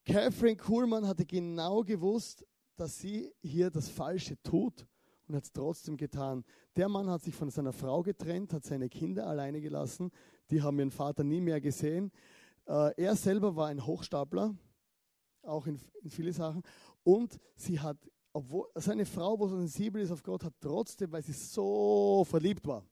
Catherine 0.06 0.58
Kuhlmann 0.58 1.08
hatte 1.08 1.26
genau 1.26 1.84
gewusst, 1.84 2.46
dass 2.76 3.00
sie 3.00 3.32
hier 3.42 3.70
das 3.70 3.90
Falsche 3.90 4.42
tut 4.44 4.88
und 5.28 5.36
hat 5.36 5.44
es 5.44 5.52
trotzdem 5.52 5.98
getan. 5.98 6.44
Der 6.76 6.90
Mann 6.90 7.10
hat 7.10 7.24
sich 7.24 7.36
von 7.36 7.50
seiner 7.50 7.74
Frau 7.74 8.02
getrennt, 8.04 8.54
hat 8.54 8.66
seine 8.66 8.90
Kinder 8.90 9.28
alleine 9.28 9.62
gelassen. 9.62 10.12
Die 10.50 10.62
haben 10.62 10.80
ihren 10.80 10.92
Vater 10.92 11.24
nie 11.24 11.42
mehr 11.42 11.62
gesehen. 11.62 12.12
Äh, 12.66 12.94
er 13.02 13.16
selber 13.16 13.56
war 13.56 13.68
ein 13.68 13.86
Hochstapler, 13.86 14.56
auch 15.44 15.68
in, 15.68 15.80
in 16.02 16.10
viele 16.10 16.34
Sachen. 16.34 16.64
Und 17.04 17.40
sie 17.56 17.80
hat, 17.80 17.98
obwohl 18.34 18.68
seine 18.76 19.06
Frau, 19.06 19.40
wo 19.40 19.48
so 19.48 19.58
sensibel 19.58 20.02
ist 20.02 20.12
auf 20.12 20.24
Gott, 20.24 20.44
hat 20.44 20.54
trotzdem, 20.60 21.12
weil 21.12 21.24
sie 21.24 21.34
so 21.34 22.26
verliebt 22.26 22.66
war. 22.66 22.86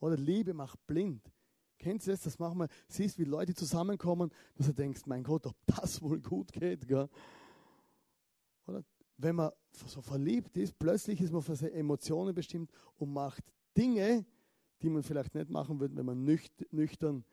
Oder 0.00 0.16
Liebe 0.16 0.54
macht 0.54 0.86
blind. 0.86 1.22
Kennst 1.78 2.06
du 2.06 2.10
das? 2.10 2.22
Das 2.22 2.38
machen 2.38 2.58
wir, 2.58 2.68
siehst, 2.88 3.18
wie 3.18 3.24
Leute 3.24 3.54
zusammenkommen, 3.54 4.30
dass 4.56 4.66
du 4.66 4.74
denkst, 4.74 5.02
mein 5.06 5.22
Gott, 5.22 5.46
ob 5.46 5.56
das 5.66 6.02
wohl 6.02 6.20
gut 6.20 6.52
geht. 6.52 6.86
Gell? 6.86 7.08
Oder 8.66 8.84
wenn 9.18 9.36
man 9.36 9.50
so 9.72 10.00
verliebt 10.00 10.56
ist, 10.56 10.78
plötzlich 10.78 11.20
ist 11.20 11.32
man 11.32 11.42
für 11.42 11.56
seine 11.56 11.72
Emotionen 11.72 12.34
bestimmt 12.34 12.70
und 12.96 13.12
macht 13.12 13.44
Dinge, 13.76 14.24
die 14.80 14.88
man 14.88 15.02
vielleicht 15.02 15.34
nicht 15.34 15.50
machen 15.50 15.80
würde, 15.80 15.96
wenn 15.96 16.06
man 16.06 16.24
nüchtern, 16.24 17.24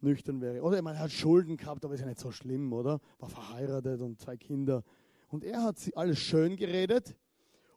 nüchtern 0.00 0.40
wäre. 0.40 0.62
Oder 0.62 0.80
man 0.80 0.98
hat 0.98 1.10
Schulden 1.10 1.56
gehabt, 1.56 1.84
aber 1.84 1.94
ist 1.94 2.00
ja 2.00 2.06
nicht 2.06 2.20
so 2.20 2.30
schlimm, 2.30 2.72
oder? 2.72 3.00
War 3.18 3.28
verheiratet 3.28 4.00
und 4.00 4.20
zwei 4.20 4.36
Kinder. 4.36 4.84
Und 5.28 5.44
er 5.44 5.62
hat 5.62 5.78
sie 5.78 5.96
alles 5.96 6.20
schön 6.20 6.56
geredet 6.56 7.16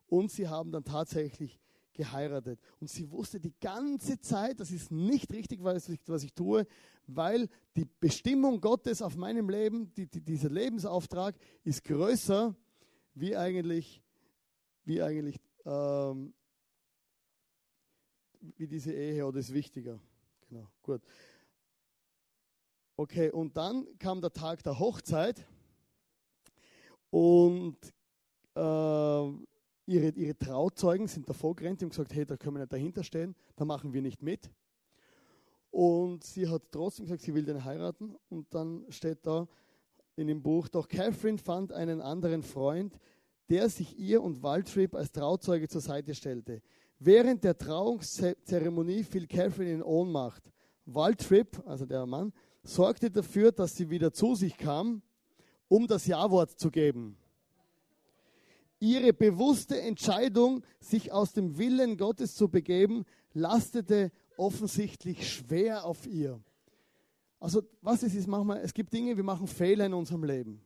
und 0.06 0.32
sie 0.32 0.48
haben 0.48 0.72
dann 0.72 0.84
tatsächlich 0.84 1.60
geheiratet. 1.93 2.60
Und 2.80 2.91
sie 2.91 3.10
wusste 3.12 3.39
die 3.39 3.56
ganze 3.60 4.20
Zeit, 4.20 4.60
das 4.60 4.70
ist 4.70 4.91
nicht 4.91 5.34
richtig, 5.34 5.63
was 5.63 5.89
ich, 5.89 6.00
was 6.06 6.24
ich 6.24 6.34
tue, 6.34 6.67
weil 7.08 7.50
die 7.76 7.88
Bestimmung 8.00 8.62
Gottes 8.62 9.02
auf 9.02 9.15
meinem 9.15 9.50
Leben, 9.50 9.91
die, 9.96 10.06
die, 10.06 10.22
dieser 10.22 10.50
Lebensauftrag 10.50 11.36
ist 11.63 11.84
größer 11.84 12.56
wie 13.19 13.36
eigentlich, 13.36 14.01
wie 14.86 15.01
eigentlich, 15.01 15.39
ähm, 15.65 16.34
wie 18.39 18.67
diese 18.67 18.93
Ehe 18.93 19.25
oder 19.25 19.39
ist 19.39 19.53
wichtiger. 19.53 19.99
Genau, 20.47 20.67
gut. 20.82 21.01
Okay, 22.95 23.30
und 23.32 23.56
dann 23.58 23.88
kam 23.99 24.21
der 24.21 24.32
Tag 24.32 24.63
der 24.63 24.80
Hochzeit 24.80 25.45
und 27.10 27.77
äh, 28.56 28.60
ihre, 29.86 30.10
ihre 30.10 30.38
Trauzeugen 30.38 31.08
sind 31.08 31.30
davor 31.30 31.56
gerannt 31.56 31.82
und 31.84 31.89
gesagt, 31.89 32.13
hey, 32.13 32.25
da 32.25 32.38
können 32.38 32.56
wir 32.56 32.62
nicht 32.62 32.73
dahinter 32.73 33.03
stehen, 33.03 33.36
da 33.56 33.65
machen 33.65 33.93
wir 33.93 34.01
nicht 34.01 34.21
mit. 34.21 34.49
Und 35.69 36.23
sie 36.23 36.47
hat 36.47 36.63
trotzdem 36.71 37.06
gesagt, 37.06 37.21
sie 37.21 37.34
will 37.34 37.45
den 37.45 37.63
heiraten. 37.63 38.15
Und 38.30 38.53
dann 38.53 38.86
steht 38.89 39.25
da, 39.25 39.47
in 40.17 40.27
dem 40.27 40.41
Buch, 40.41 40.67
doch 40.67 40.88
Catherine 40.88 41.38
fand 41.38 41.71
einen 41.71 42.01
anderen 42.01 42.43
Freund, 42.43 42.97
der 43.49 43.69
sich 43.69 43.97
ihr 43.97 44.21
und 44.21 44.43
Waltrip 44.43 44.95
als 44.95 45.12
Trauzeuge 45.12 45.69
zur 45.69 45.82
Seite 45.82 46.13
stellte. 46.15 46.62
Während 46.99 47.43
der 47.43 47.58
Trauungszeremonie 47.58 49.03
fiel 49.03 49.27
Catherine 49.27 49.71
in 49.71 49.84
Ohnmacht. 49.84 50.51
Waltrip, 50.86 51.62
also 51.65 51.86
der 51.86 52.06
Mann, 52.06 52.34
sorgte 52.63 53.12
dafür, 53.12 53.51
dass 53.51 53.75
sie 53.75 53.89
wieder 53.89 54.12
zu 54.12 54.36
sich 54.36 54.58
kam, 54.58 55.01
um 55.67 55.86
das 55.88 56.08
Ja-Wort 56.08 56.60
zu 56.60 56.71
geben. 56.71 57.17
Ihre 58.80 59.13
bewusste 59.13 59.80
Entscheidung, 59.82 60.63
sich 60.80 61.12
aus 61.12 61.34
dem 61.34 61.58
Willen 61.58 61.97
Gottes 61.97 62.36
zu 62.36 62.49
begeben, 62.49 63.06
lastete 63.34 64.12
offensichtlich 64.38 65.32
schwer 65.32 65.86
auf 65.86 66.08
ihr. 66.08 66.39
Also 67.39 67.63
was 67.82 68.04
es 68.04 68.15
ist, 68.15 68.28
manchmal, 68.28 68.60
es 68.60 68.73
gibt 68.73 68.91
Dinge, 68.93 69.15
wir 69.15 69.23
machen 69.23 69.47
Fehler 69.47 69.86
in 69.86 69.93
unserem 69.93 70.23
Leben. 70.23 70.62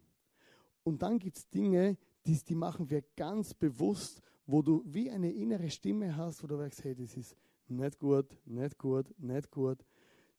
Und 0.84 1.02
dann 1.02 1.20
gibt 1.20 1.38
es 1.38 1.50
Dinge, 1.50 1.98
die, 2.26 2.38
die 2.44 2.56
machen 2.56 2.90
wir 2.90 3.04
ganz 3.16 3.54
bewusst, 3.54 4.22
wo 4.46 4.62
du 4.62 4.84
wie 4.86 5.10
eine 5.10 5.32
innere 5.32 5.70
Stimme 5.70 6.16
hast, 6.16 6.44
wo 6.44 6.48
du 6.48 6.58
sagst, 6.58 6.84
hey, 6.84 6.96
das 6.96 7.16
ist 7.18 7.36
nicht 7.68 8.00
gut, 8.00 8.38
nicht 8.46 8.78
gut, 8.78 9.14
nicht 9.18 9.52
gut. 9.52 9.86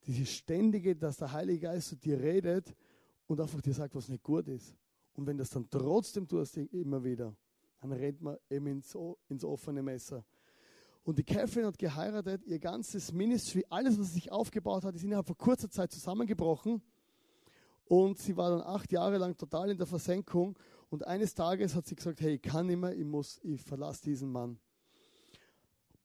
Dieses 0.07 0.31
ständige, 0.31 0.97
dass 0.97 1.17
der 1.17 1.33
Heilige 1.33 1.61
Geist 1.61 1.89
zu 1.89 1.97
dir 1.97 2.21
redet 2.21 2.75
und 3.27 3.41
einfach 3.41 3.61
dir 3.61 3.75
sagt, 3.75 3.95
was 3.95 4.09
nicht 4.09 4.23
gut 4.23 4.49
ist. 4.49 4.75
Und 5.15 5.27
wenn 5.27 5.37
das 5.37 5.51
dann 5.51 5.69
trotzdem 5.69 6.27
tust, 6.27 6.57
immer 6.57 7.05
wieder, 7.05 7.35
dann 7.81 7.93
rennt 7.93 8.21
man 8.21 8.37
eben 8.51 8.67
ins, 8.67 8.97
ins 9.29 9.45
offene 9.45 9.83
Messer. 9.83 10.25
Und 11.05 11.19
die 11.19 11.25
Catherine 11.25 11.67
hat 11.67 11.79
geheiratet, 11.79 12.45
ihr 12.45 12.59
ganzes 12.59 13.13
Ministry, 13.13 13.65
alles, 13.69 13.99
was 13.99 14.15
sich 14.15 14.31
aufgebaut 14.31 14.85
hat, 14.85 14.95
ist 14.95 15.03
innerhalb 15.03 15.27
von 15.27 15.37
kurzer 15.37 15.69
Zeit 15.69 15.91
zusammengebrochen. 15.91 16.81
Und 17.87 18.19
sie 18.19 18.37
war 18.37 18.51
dann 18.51 18.63
acht 18.63 18.93
Jahre 18.93 19.19
lang 19.19 19.37
total 19.37 19.71
in 19.71 19.79
der 19.79 19.87
Versenkung. 19.87 20.57
Und 20.91 21.07
eines 21.07 21.35
Tages 21.35 21.75
hat 21.75 21.87
sie 21.87 21.97
gesagt, 21.97 22.21
hey, 22.21 22.35
ich 22.35 22.43
kann 22.43 22.67
nicht 22.67 22.79
mehr, 22.79 22.97
ich 22.97 23.05
muss, 23.05 23.41
ich 23.43 23.61
verlasse 23.61 24.03
diesen 24.03 24.31
Mann. 24.31 24.59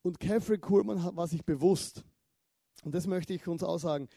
Und 0.01 0.19
Catherine 0.19 0.59
Kuhlmann 0.59 1.15
war 1.15 1.27
sich 1.27 1.43
bewusst, 1.43 2.03
und 2.83 2.95
das 2.95 3.07
möchte 3.07 3.33
ich 3.33 3.47
uns 3.47 3.63
auch 3.63 3.79
sagen, 3.79 4.07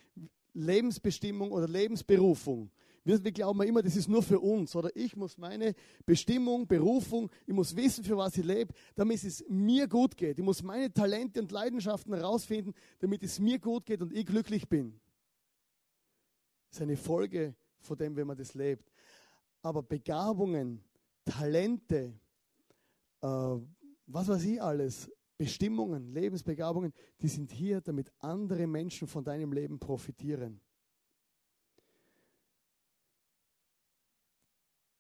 Lebensbestimmung 0.53 1.53
oder 1.53 1.67
Lebensberufung 1.67 2.71
Wir, 3.05 3.23
wir 3.25 3.33
glauben 3.33 3.63
immer, 3.63 3.83
das 3.83 3.97
ist 3.97 4.09
nur 4.09 4.23
für 4.23 4.41
uns. 4.41 4.77
Oder 4.77 4.95
ich 4.95 5.17
muss 5.17 5.39
meine 5.39 5.75
Bestimmung, 6.05 6.67
Berufung, 6.67 7.31
ich 7.47 7.55
muss 7.55 7.75
wissen, 7.75 8.05
für 8.05 8.17
was 8.17 8.37
ich 8.37 8.45
lebe, 8.45 8.75
damit 8.95 9.25
es 9.25 9.45
mir 9.49 9.89
gut 9.89 10.17
geht. 10.17 10.39
Ich 10.39 10.45
muss 10.45 10.63
meine 10.63 10.93
Talente 10.93 11.41
und 11.41 11.51
Leidenschaften 11.51 12.15
herausfinden, 12.15 12.75
damit 12.99 13.23
es 13.23 13.39
mir 13.39 13.59
gut 13.59 13.87
geht 13.87 14.03
und 14.03 14.13
ich 14.13 14.27
glücklich 14.27 14.69
bin. 14.69 15.01
Das 16.69 16.79
ist 16.79 16.83
eine 16.83 16.97
Folge 16.97 17.55
von 17.81 17.97
dem, 17.97 18.15
wenn 18.17 18.27
man 18.27 18.37
das 18.37 18.55
lebt. 18.55 18.93
Aber 19.63 19.83
Begabungen, 19.83 20.83
Talente, 21.25 22.13
äh, 23.23 23.27
was 24.07 24.29
weiß 24.29 24.45
ich 24.45 24.63
alles, 24.63 25.11
Bestimmungen, 25.39 26.13
Lebensbegabungen, 26.13 26.93
die 27.23 27.29
sind 27.29 27.51
hier, 27.51 27.81
damit 27.81 28.13
andere 28.19 28.67
Menschen 28.67 29.09
von 29.09 29.25
deinem 29.25 29.53
Leben 29.53 29.79
profitieren. 29.79 30.61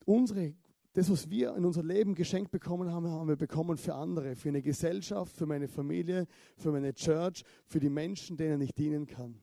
Unsere, 0.05 0.55
das, 0.93 1.11
was 1.11 1.31
wir 1.31 1.55
in 1.55 1.65
unser 1.65 1.83
Leben 1.83 2.15
geschenkt 2.15 2.51
bekommen 2.51 2.91
haben, 2.91 3.09
haben 3.09 3.29
wir 3.29 3.37
bekommen 3.37 3.77
für 3.77 3.95
andere, 3.95 4.35
für 4.35 4.49
eine 4.49 4.63
Gesellschaft, 4.63 5.37
für 5.37 5.47
meine 5.47 5.69
Familie, 5.69 6.27
für 6.57 6.73
meine 6.73 6.93
Church, 6.95 7.45
für 7.67 7.79
die 7.79 7.91
Menschen, 7.91 8.37
denen 8.37 8.61
ich 8.61 8.75
dienen 8.75 9.07
kann. 9.07 9.37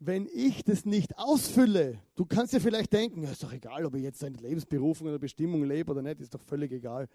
Wenn 0.00 0.26
ich 0.32 0.64
das 0.64 0.86
nicht 0.86 1.18
ausfülle, 1.18 2.02
du 2.16 2.24
kannst 2.24 2.54
dir 2.54 2.60
vielleicht 2.60 2.92
denken, 2.92 3.22
ja, 3.22 3.30
ist 3.30 3.42
doch 3.42 3.52
egal, 3.52 3.84
ob 3.84 3.94
ich 3.94 4.02
jetzt 4.02 4.24
eine 4.24 4.38
Lebensberufung 4.38 5.08
oder 5.08 5.18
Bestimmung 5.18 5.62
lebe 5.62 5.92
oder 5.92 6.02
nicht, 6.02 6.20
ist 6.20 6.34
doch 6.34 6.42
völlig 6.42 6.72
egal. 6.72 7.06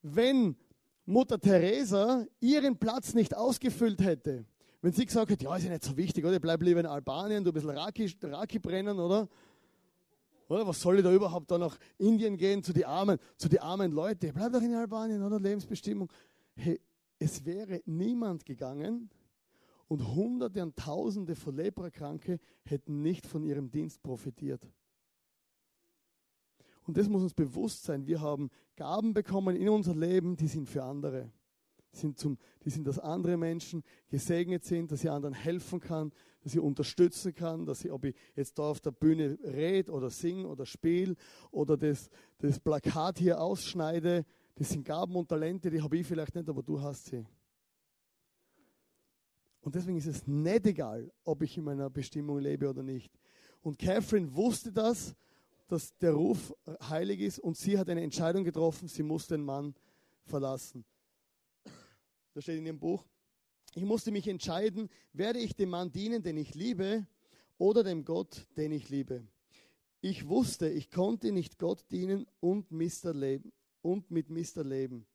Wenn 0.00 0.56
Mutter 1.04 1.38
Teresa 1.38 2.24
ihren 2.38 2.78
Platz 2.78 3.12
nicht 3.12 3.36
ausgefüllt 3.36 4.00
hätte, 4.02 4.46
wenn 4.82 4.92
sie 4.92 5.04
gesagt 5.04 5.30
hätte, 5.30 5.44
ja, 5.44 5.56
ist 5.56 5.64
ja 5.64 5.70
nicht 5.70 5.84
so 5.84 5.96
wichtig, 5.96 6.24
oder? 6.24 6.34
Ich 6.34 6.40
bleib 6.40 6.62
lieber 6.62 6.80
in 6.80 6.86
Albanien, 6.86 7.44
du 7.44 7.52
ein 7.52 7.70
Raki, 7.70 8.14
Raki 8.22 8.58
brennen, 8.58 8.98
oder? 8.98 9.28
Oder 10.50 10.66
was 10.66 10.80
soll 10.80 10.98
ich 10.98 11.04
da 11.04 11.12
überhaupt 11.12 11.48
da 11.48 11.58
nach 11.58 11.78
Indien 11.96 12.36
gehen 12.36 12.64
zu 12.64 12.72
den 12.72 12.84
armen, 12.84 13.18
zu 13.36 13.48
die 13.48 13.60
armen 13.60 13.92
Leute? 13.92 14.32
Bleib 14.32 14.52
doch 14.52 14.60
in 14.60 14.74
Albanien, 14.74 15.22
oder? 15.22 15.38
Lebensbestimmung. 15.38 16.10
Hey, 16.56 16.80
es 17.20 17.44
wäre 17.44 17.80
niemand 17.86 18.44
gegangen 18.44 19.10
und 19.86 20.14
Hunderte 20.14 20.60
und 20.60 20.74
Tausende 20.74 21.36
von 21.36 21.54
Leprakranke 21.54 22.40
hätten 22.64 23.00
nicht 23.00 23.28
von 23.28 23.44
ihrem 23.44 23.70
Dienst 23.70 24.02
profitiert. 24.02 24.66
Und 26.84 26.96
das 26.96 27.08
muss 27.08 27.22
uns 27.22 27.34
bewusst 27.34 27.84
sein. 27.84 28.08
Wir 28.08 28.20
haben 28.20 28.50
Gaben 28.74 29.14
bekommen 29.14 29.54
in 29.54 29.68
unser 29.68 29.94
Leben, 29.94 30.36
die 30.36 30.48
sind 30.48 30.68
für 30.68 30.82
andere. 30.82 31.30
Die 31.92 31.98
sind, 31.98 32.18
zum, 32.18 32.38
die 32.64 32.70
sind, 32.70 32.86
dass 32.86 32.98
andere 32.98 33.36
Menschen 33.36 33.82
gesegnet 34.08 34.64
sind, 34.64 34.92
dass 34.92 35.02
ich 35.02 35.10
anderen 35.10 35.34
helfen 35.34 35.80
kann, 35.80 36.12
dass 36.42 36.54
ich 36.54 36.60
unterstützen 36.60 37.34
kann, 37.34 37.66
dass 37.66 37.84
ich, 37.84 37.90
ob 37.90 38.04
ich 38.04 38.14
jetzt 38.36 38.58
da 38.58 38.70
auf 38.70 38.80
der 38.80 38.92
Bühne 38.92 39.38
rede 39.42 39.92
oder 39.92 40.10
singe 40.10 40.46
oder 40.46 40.66
spiele 40.66 41.16
oder 41.50 41.76
das, 41.76 42.08
das 42.38 42.60
Plakat 42.60 43.18
hier 43.18 43.40
ausschneide, 43.40 44.24
das 44.54 44.70
sind 44.70 44.84
Gaben 44.84 45.16
und 45.16 45.28
Talente, 45.28 45.70
die 45.70 45.82
habe 45.82 45.98
ich 45.98 46.06
vielleicht 46.06 46.34
nicht, 46.34 46.48
aber 46.48 46.62
du 46.62 46.80
hast 46.80 47.06
sie. 47.06 47.24
Und 49.62 49.74
deswegen 49.74 49.98
ist 49.98 50.06
es 50.06 50.26
nicht 50.26 50.66
egal, 50.66 51.10
ob 51.24 51.42
ich 51.42 51.56
in 51.58 51.64
meiner 51.64 51.90
Bestimmung 51.90 52.38
lebe 52.38 52.68
oder 52.68 52.82
nicht. 52.82 53.12
Und 53.62 53.78
Catherine 53.78 54.34
wusste 54.34 54.72
das 54.72 55.14
dass 55.70 55.96
der 55.98 56.12
Ruf 56.12 56.52
heilig 56.88 57.20
ist 57.20 57.38
und 57.38 57.56
sie 57.56 57.78
hat 57.78 57.88
eine 57.88 58.02
Entscheidung 58.02 58.44
getroffen, 58.44 58.88
sie 58.88 59.02
muss 59.02 59.28
den 59.28 59.42
Mann 59.42 59.74
verlassen. 60.24 60.84
Da 62.34 62.40
steht 62.40 62.58
in 62.58 62.66
ihrem 62.66 62.78
Buch, 62.78 63.04
ich 63.74 63.84
musste 63.84 64.10
mich 64.10 64.26
entscheiden, 64.28 64.88
werde 65.12 65.38
ich 65.38 65.54
dem 65.54 65.70
Mann 65.70 65.92
dienen, 65.92 66.22
den 66.22 66.36
ich 66.36 66.54
liebe, 66.54 67.06
oder 67.58 67.84
dem 67.84 68.04
Gott, 68.04 68.46
den 68.56 68.72
ich 68.72 68.88
liebe. 68.88 69.22
Ich 70.00 70.28
wusste, 70.28 70.68
ich 70.68 70.90
konnte 70.90 71.30
nicht 71.30 71.58
Gott 71.58 71.84
dienen 71.90 72.26
und, 72.40 72.72
Mister 72.72 73.12
leben, 73.12 73.52
und 73.82 74.10
mit 74.10 74.30
Mister 74.30 74.64
leben. 74.64 75.06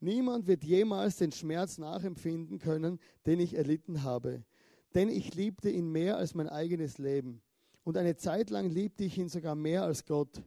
Niemand 0.00 0.46
wird 0.46 0.64
jemals 0.64 1.16
den 1.16 1.30
Schmerz 1.30 1.78
nachempfinden 1.78 2.58
können, 2.58 2.98
den 3.26 3.38
ich 3.40 3.54
erlitten 3.54 4.02
habe, 4.02 4.42
denn 4.94 5.08
ich 5.08 5.34
liebte 5.34 5.70
ihn 5.70 5.92
mehr 5.92 6.16
als 6.16 6.34
mein 6.34 6.48
eigenes 6.48 6.98
Leben. 6.98 7.42
Und 7.84 7.96
eine 7.96 8.16
Zeit 8.16 8.50
lang 8.50 8.70
liebte 8.70 9.04
ich 9.04 9.18
ihn 9.18 9.28
sogar 9.28 9.54
mehr 9.54 9.82
als 9.82 10.04
Gott. 10.04 10.42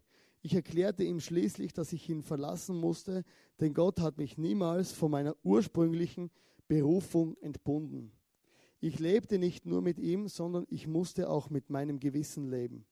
Ich 0.45 0.53
erklärte 0.53 1.03
ihm 1.03 1.19
schließlich, 1.21 1.73
dass 1.73 1.91
ich 1.91 2.07
ihn 2.07 2.21
verlassen 2.21 2.77
musste, 2.77 3.23
denn 3.59 3.73
Gott 3.73 3.99
hat 3.99 4.19
mich 4.19 4.37
niemals 4.37 4.91
von 4.91 5.09
meiner 5.09 5.35
ursprünglichen 5.41 6.29
Berufung 6.67 7.35
entbunden. 7.41 8.11
Ich 8.79 8.99
lebte 8.99 9.39
nicht 9.39 9.65
nur 9.65 9.81
mit 9.81 9.97
ihm, 9.97 10.27
sondern 10.27 10.67
ich 10.69 10.85
musste 10.85 11.31
auch 11.31 11.49
mit 11.49 11.71
meinem 11.71 11.99
Gewissen 11.99 12.47
leben. 12.47 12.85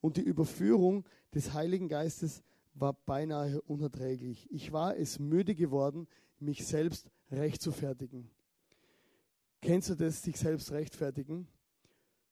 Und 0.00 0.16
die 0.16 0.22
Überführung 0.22 1.04
des 1.34 1.52
Heiligen 1.52 1.88
Geistes 1.88 2.42
war 2.72 2.94
beinahe 2.94 3.60
unerträglich. 3.60 4.50
Ich 4.50 4.72
war 4.72 4.96
es 4.96 5.18
müde 5.18 5.54
geworden, 5.54 6.08
mich 6.38 6.66
selbst 6.66 7.10
rechtfertigen. 7.30 8.30
Kennst 9.60 9.90
du 9.90 9.94
das, 9.94 10.22
sich 10.22 10.38
selbst 10.38 10.72
rechtfertigen? 10.72 11.48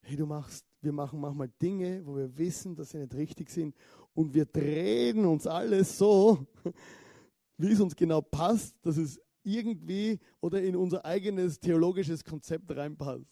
Hey, 0.03 0.17
du 0.17 0.27
machst 0.27 0.67
wir 0.83 0.93
machen 0.93 1.21
manchmal 1.21 1.49
Dinge, 1.49 2.05
wo 2.05 2.17
wir 2.17 2.37
wissen, 2.37 2.75
dass 2.75 2.91
sie 2.91 2.99
nicht 2.99 3.15
richtig 3.15 3.49
sind 3.49 3.75
und 4.15 4.35
wir 4.35 4.45
drehen 4.45 5.25
uns 5.25 5.47
alles 5.47 5.97
so, 5.97 6.45
wie 7.57 7.73
es 7.73 7.81
uns 7.81 7.95
genau 7.95 8.21
passt, 8.21 8.75
dass 8.83 8.97
es 8.97 9.21
irgendwie 9.45 10.19
oder 10.41 10.61
in 10.61 10.77
unser 10.77 11.05
eigenes 11.05 11.59
theologisches 11.59 12.25
Konzept 12.25 12.71
reinpasst. 12.77 13.25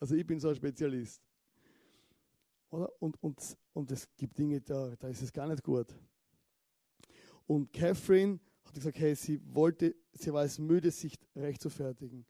Also 0.00 0.16
ich 0.16 0.26
bin 0.26 0.40
so 0.40 0.48
ein 0.48 0.56
Spezialist. 0.56 1.22
Oder? 2.70 2.90
Und, 3.00 3.22
und, 3.22 3.56
und 3.72 3.90
es 3.92 4.08
gibt 4.16 4.36
Dinge, 4.36 4.60
da, 4.60 4.94
da 4.98 5.08
ist 5.08 5.22
es 5.22 5.32
gar 5.32 5.46
nicht 5.46 5.62
gut. 5.62 5.86
Und 7.46 7.72
Catherine 7.72 8.40
hat 8.64 8.74
gesagt, 8.74 8.98
hey, 8.98 9.14
sie 9.14 9.40
wollte, 9.54 9.94
sie 10.12 10.32
war 10.32 10.44
es 10.44 10.58
müde, 10.58 10.90
sich 10.90 11.16
recht 11.36 11.62
zu 11.62 11.70
fertigen 11.70 12.26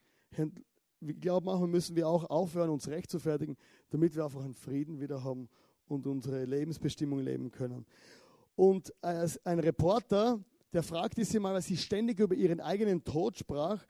ich 1.10 1.20
glaube, 1.20 1.46
manchmal 1.46 1.68
müssen 1.68 1.96
wir 1.96 2.08
auch 2.08 2.28
aufhören, 2.30 2.70
uns 2.70 2.88
recht 2.88 3.10
zu 3.10 3.18
fertigen, 3.18 3.56
damit 3.90 4.14
wir 4.16 4.24
einfach 4.24 4.44
einen 4.44 4.54
Frieden 4.54 5.00
wieder 5.00 5.22
haben 5.22 5.48
und 5.86 6.06
unsere 6.06 6.44
Lebensbestimmung 6.44 7.20
leben 7.20 7.50
können. 7.50 7.86
Und 8.56 8.92
ein 9.02 9.58
Reporter, 9.58 10.38
der 10.72 10.82
fragte 10.82 11.24
sie 11.24 11.38
mal, 11.38 11.54
weil 11.54 11.62
sie 11.62 11.76
ständig 11.76 12.20
über 12.20 12.34
ihren 12.34 12.60
eigenen 12.60 13.04
Tod 13.04 13.38
sprach, 13.38 13.84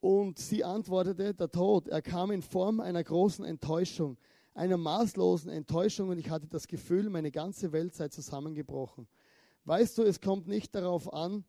und 0.00 0.38
sie 0.40 0.64
antwortete, 0.64 1.32
der 1.32 1.50
Tod, 1.50 1.86
er 1.86 2.02
kam 2.02 2.32
in 2.32 2.42
Form 2.42 2.80
einer 2.80 3.04
großen 3.04 3.44
Enttäuschung, 3.44 4.18
einer 4.52 4.76
maßlosen 4.76 5.50
Enttäuschung, 5.50 6.08
und 6.08 6.18
ich 6.18 6.28
hatte 6.28 6.48
das 6.48 6.66
Gefühl, 6.66 7.08
meine 7.08 7.30
ganze 7.30 7.70
Welt 7.70 7.94
sei 7.94 8.08
zusammengebrochen. 8.08 9.06
Weißt 9.64 9.96
du, 9.96 10.02
es 10.02 10.20
kommt 10.20 10.48
nicht 10.48 10.74
darauf 10.74 11.12
an, 11.12 11.44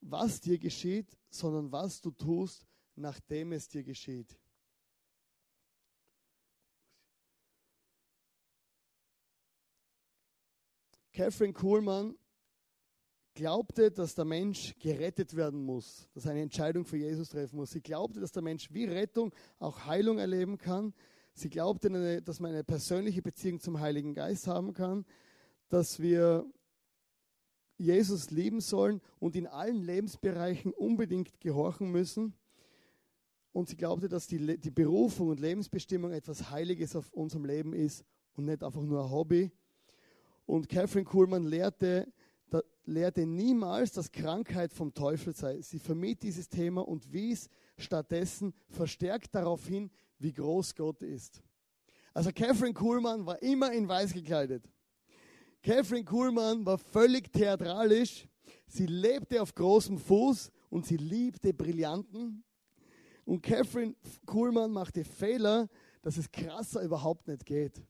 was 0.00 0.40
dir 0.40 0.58
geschieht, 0.58 1.18
sondern 1.30 1.72
was 1.72 2.00
du 2.00 2.12
tust, 2.12 2.65
nachdem 2.96 3.52
es 3.52 3.68
dir 3.68 3.84
geschieht. 3.84 4.36
Catherine 11.12 11.54
Kuhlmann 11.54 12.18
glaubte, 13.34 13.90
dass 13.90 14.14
der 14.14 14.24
Mensch 14.24 14.74
gerettet 14.78 15.34
werden 15.34 15.62
muss, 15.62 16.08
dass 16.12 16.26
er 16.26 16.32
eine 16.32 16.42
Entscheidung 16.42 16.84
für 16.84 16.96
Jesus 16.96 17.30
treffen 17.30 17.56
muss. 17.56 17.70
Sie 17.70 17.80
glaubte, 17.80 18.20
dass 18.20 18.32
der 18.32 18.42
Mensch 18.42 18.72
wie 18.72 18.84
Rettung 18.84 19.34
auch 19.58 19.86
Heilung 19.86 20.18
erleben 20.18 20.58
kann. 20.58 20.92
Sie 21.32 21.48
glaubte, 21.48 22.20
dass 22.22 22.40
man 22.40 22.52
eine 22.52 22.64
persönliche 22.64 23.22
Beziehung 23.22 23.60
zum 23.60 23.80
Heiligen 23.80 24.14
Geist 24.14 24.46
haben 24.46 24.72
kann, 24.72 25.06
dass 25.68 26.00
wir 26.00 26.50
Jesus 27.78 28.30
lieben 28.30 28.60
sollen 28.60 29.02
und 29.18 29.36
in 29.36 29.46
allen 29.46 29.82
Lebensbereichen 29.82 30.72
unbedingt 30.72 31.40
gehorchen 31.40 31.90
müssen 31.90 32.34
und 33.56 33.70
sie 33.70 33.76
glaubte, 33.76 34.06
dass 34.06 34.26
die, 34.26 34.58
die 34.58 34.70
Berufung 34.70 35.28
und 35.28 35.40
Lebensbestimmung 35.40 36.12
etwas 36.12 36.50
Heiliges 36.50 36.94
auf 36.94 37.10
unserem 37.14 37.46
Leben 37.46 37.72
ist 37.72 38.04
und 38.34 38.44
nicht 38.44 38.62
einfach 38.62 38.82
nur 38.82 39.02
ein 39.02 39.10
Hobby. 39.10 39.50
Und 40.44 40.68
Catherine 40.68 41.06
Kuhlmann 41.06 41.44
lehrte, 41.44 42.06
da, 42.50 42.60
lehrte 42.84 43.24
niemals, 43.24 43.92
dass 43.92 44.12
Krankheit 44.12 44.74
vom 44.74 44.92
Teufel 44.92 45.34
sei. 45.34 45.58
Sie 45.62 45.78
vermied 45.78 46.22
dieses 46.22 46.50
Thema 46.50 46.86
und 46.86 47.10
wies 47.14 47.48
stattdessen 47.78 48.52
verstärkt 48.68 49.34
darauf 49.34 49.66
hin, 49.66 49.90
wie 50.18 50.34
groß 50.34 50.74
Gott 50.74 51.02
ist. 51.02 51.42
Also 52.12 52.32
Catherine 52.32 52.74
Kuhlmann 52.74 53.24
war 53.24 53.40
immer 53.40 53.72
in 53.72 53.88
weiß 53.88 54.12
gekleidet. 54.12 54.70
Catherine 55.62 56.04
Kuhlmann 56.04 56.66
war 56.66 56.76
völlig 56.76 57.32
theatralisch. 57.32 58.28
Sie 58.66 58.84
lebte 58.84 59.40
auf 59.40 59.54
großem 59.54 59.96
Fuß 59.96 60.50
und 60.68 60.84
sie 60.84 60.98
liebte 60.98 61.54
Brillanten. 61.54 62.42
Und 63.26 63.42
Catherine 63.42 63.94
Kuhlmann 64.24 64.70
macht 64.70 64.96
den 64.96 65.04
Fehler, 65.04 65.68
dass 66.00 66.16
es 66.16 66.30
krasser 66.30 66.82
überhaupt 66.82 67.26
nicht 67.26 67.44
geht. 67.44 67.82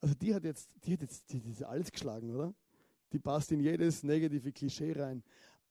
Also 0.00 0.14
die 0.14 0.34
hat 0.34 0.44
jetzt, 0.44 0.70
die 0.82 0.94
hat 0.94 1.02
jetzt 1.02 1.30
die, 1.30 1.40
die 1.40 1.50
ist 1.50 1.62
alles 1.62 1.92
geschlagen, 1.92 2.34
oder? 2.34 2.54
Die 3.12 3.18
passt 3.18 3.52
in 3.52 3.60
jedes 3.60 4.02
negative 4.02 4.50
Klischee 4.50 4.92
rein. 4.92 5.22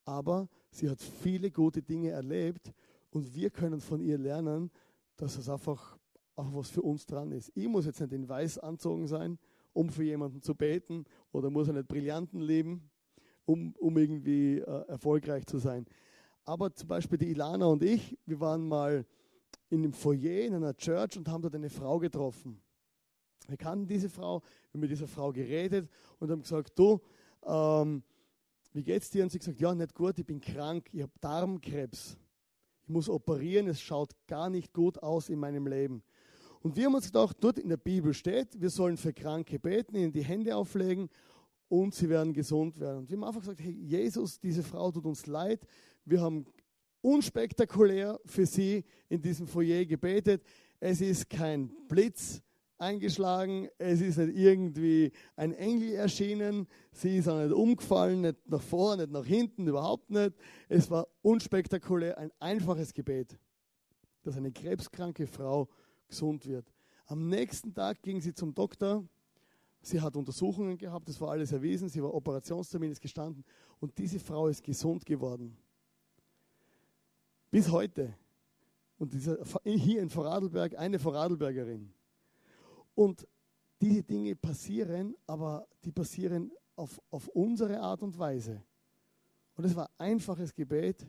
Aber 0.05 0.47
sie 0.69 0.89
hat 0.89 1.01
viele 1.01 1.49
gute 1.49 1.81
Dinge 1.81 2.11
erlebt 2.11 2.71
und 3.09 3.33
wir 3.33 3.49
können 3.49 3.81
von 3.81 4.01
ihr 4.01 4.17
lernen, 4.17 4.69
dass 5.15 5.37
es 5.37 5.49
einfach 5.49 5.97
auch 6.35 6.53
was 6.53 6.69
für 6.69 6.83
uns 6.83 7.05
dran 7.07 7.31
ist. 7.31 7.51
Ich 7.55 7.67
muss 7.67 7.85
jetzt 7.85 7.99
nicht 7.99 8.13
in 8.13 8.29
weiß 8.29 8.59
anzogen 8.59 9.07
sein, 9.07 9.39
um 9.73 9.89
für 9.89 10.03
jemanden 10.03 10.41
zu 10.41 10.53
beten, 10.53 11.05
oder 11.31 11.49
muss 11.49 11.67
er 11.67 11.73
nicht 11.73 11.87
Brillanten 11.87 12.39
leben, 12.39 12.89
um, 13.45 13.73
um 13.79 13.97
irgendwie 13.97 14.59
äh, 14.59 14.87
erfolgreich 14.87 15.45
zu 15.47 15.57
sein. 15.57 15.85
Aber 16.47 16.73
zum 16.73 16.87
Beispiel 16.87 17.17
die 17.17 17.31
Ilana 17.31 17.65
und 17.65 17.83
ich, 17.83 18.17
wir 18.25 18.39
waren 18.39 18.65
mal 18.65 19.05
in 19.69 19.79
einem 19.79 19.91
Foyer 19.91 20.45
in 20.45 20.53
einer 20.53 20.73
Church 20.77 21.17
und 21.17 21.27
haben 21.27 21.41
dort 21.41 21.55
eine 21.55 21.69
Frau 21.69 21.99
getroffen. 21.99 22.61
Wir 23.49 23.57
kannten 23.57 23.85
diese 23.85 24.09
Frau, 24.09 24.39
wir 24.39 24.73
haben 24.73 24.79
mit 24.79 24.89
dieser 24.89 25.09
Frau 25.09 25.33
geredet 25.33 25.89
und 26.19 26.31
haben 26.31 26.41
gesagt, 26.41 26.79
du, 26.79 27.01
ähm, 27.45 28.01
wie 28.71 28.81
geht's 28.81 29.09
dir? 29.09 29.23
Und 29.23 29.29
sie 29.29 29.39
gesagt, 29.39 29.59
ja, 29.59 29.75
nicht 29.75 29.93
gut, 29.93 30.17
ich 30.19 30.25
bin 30.25 30.39
krank, 30.39 30.87
ich 30.93 31.01
habe 31.01 31.11
Darmkrebs. 31.19 32.17
Ich 32.83 32.89
muss 32.89 33.09
operieren, 33.09 33.67
es 33.67 33.81
schaut 33.81 34.11
gar 34.25 34.49
nicht 34.49 34.71
gut 34.71 35.03
aus 35.03 35.27
in 35.27 35.39
meinem 35.39 35.67
Leben. 35.67 36.01
Und 36.61 36.77
wir 36.77 36.85
haben 36.85 36.95
uns 36.95 37.07
gedacht, 37.07 37.35
dort 37.41 37.59
in 37.59 37.67
der 37.67 37.75
Bibel 37.75 38.13
steht, 38.13 38.59
wir 38.61 38.69
sollen 38.69 38.95
für 38.95 39.11
Kranke 39.11 39.59
beten, 39.59 39.97
ihnen 39.97 40.13
die 40.13 40.23
Hände 40.23 40.55
auflegen 40.55 41.09
und 41.67 41.93
sie 41.93 42.07
werden 42.07 42.31
gesund 42.31 42.79
werden. 42.79 42.99
Und 42.99 43.09
wir 43.09 43.17
haben 43.17 43.25
einfach 43.25 43.41
gesagt, 43.41 43.59
hey 43.59 43.73
Jesus, 43.73 44.39
diese 44.39 44.63
Frau 44.63 44.91
tut 44.91 45.05
uns 45.05 45.25
leid. 45.27 45.59
Wir 46.09 46.21
haben 46.21 46.45
unspektakulär 47.01 48.17
für 48.25 48.45
sie 48.45 48.85
in 49.09 49.21
diesem 49.21 49.45
Foyer 49.45 49.83
gebetet. 49.83 50.41
Es 50.79 51.01
ist 51.01 51.29
kein 51.29 51.69
Blitz 51.89 52.41
eingeschlagen, 52.77 53.67
es 53.77 53.99
ist 53.99 54.17
nicht 54.17 54.37
irgendwie 54.37 55.11
ein 55.35 55.51
Engel 55.51 55.95
erschienen, 55.95 56.65
sie 56.93 57.17
ist 57.17 57.27
auch 57.27 57.41
nicht 57.41 57.51
umgefallen, 57.51 58.21
nicht 58.21 58.37
nach 58.47 58.61
vorne, 58.61 59.01
nicht 59.01 59.11
nach 59.11 59.25
hinten, 59.25 59.67
überhaupt 59.67 60.09
nicht. 60.09 60.33
Es 60.69 60.89
war 60.89 61.09
unspektakulär, 61.23 62.17
ein 62.17 62.31
einfaches 62.39 62.93
Gebet, 62.93 63.37
dass 64.23 64.37
eine 64.37 64.53
krebskranke 64.53 65.27
Frau 65.27 65.67
gesund 66.07 66.45
wird. 66.45 66.71
Am 67.07 67.27
nächsten 67.27 67.73
Tag 67.73 68.01
ging 68.01 68.21
sie 68.21 68.33
zum 68.33 68.55
Doktor. 68.55 69.03
Sie 69.81 69.99
hat 69.99 70.15
Untersuchungen 70.15 70.77
gehabt, 70.77 71.09
das 71.09 71.19
war 71.19 71.31
alles 71.31 71.51
erwiesen. 71.51 71.89
Sie 71.89 72.01
war 72.01 72.13
Operationstermin 72.13 72.91
ist 72.91 73.01
gestanden 73.01 73.43
und 73.81 73.97
diese 73.97 74.19
Frau 74.19 74.47
ist 74.47 74.63
gesund 74.63 75.05
geworden. 75.05 75.57
Bis 77.49 77.71
heute. 77.71 78.15
Und 78.97 79.13
dieser, 79.13 79.37
hier 79.63 80.01
in 80.01 80.09
Vorarlberg 80.09 80.77
eine 80.77 80.99
Vorarlbergerin. 80.99 81.93
Und 82.95 83.27
diese 83.79 84.03
Dinge 84.03 84.35
passieren, 84.35 85.15
aber 85.27 85.67
die 85.83 85.91
passieren 85.91 86.51
auf, 86.75 86.99
auf 87.11 87.27
unsere 87.29 87.79
Art 87.79 88.01
und 88.01 88.17
Weise. 88.17 88.63
Und 89.55 89.65
es 89.65 89.75
war 89.75 89.89
einfaches 89.97 90.53
Gebet 90.53 91.05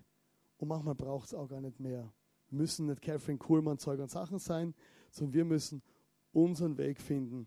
und 0.58 0.68
manchmal 0.68 0.94
braucht 0.94 1.28
es 1.28 1.34
auch 1.34 1.48
gar 1.48 1.60
nicht 1.60 1.80
mehr. 1.80 2.12
Wir 2.48 2.58
müssen 2.58 2.86
nicht 2.86 3.00
Catherine 3.00 3.38
Kuhlmann 3.38 3.78
Zeug 3.78 4.00
und 4.00 4.10
Sachen 4.10 4.38
sein, 4.38 4.74
sondern 5.10 5.34
wir 5.34 5.44
müssen 5.44 5.82
unseren 6.32 6.76
Weg 6.78 7.00
finden. 7.00 7.46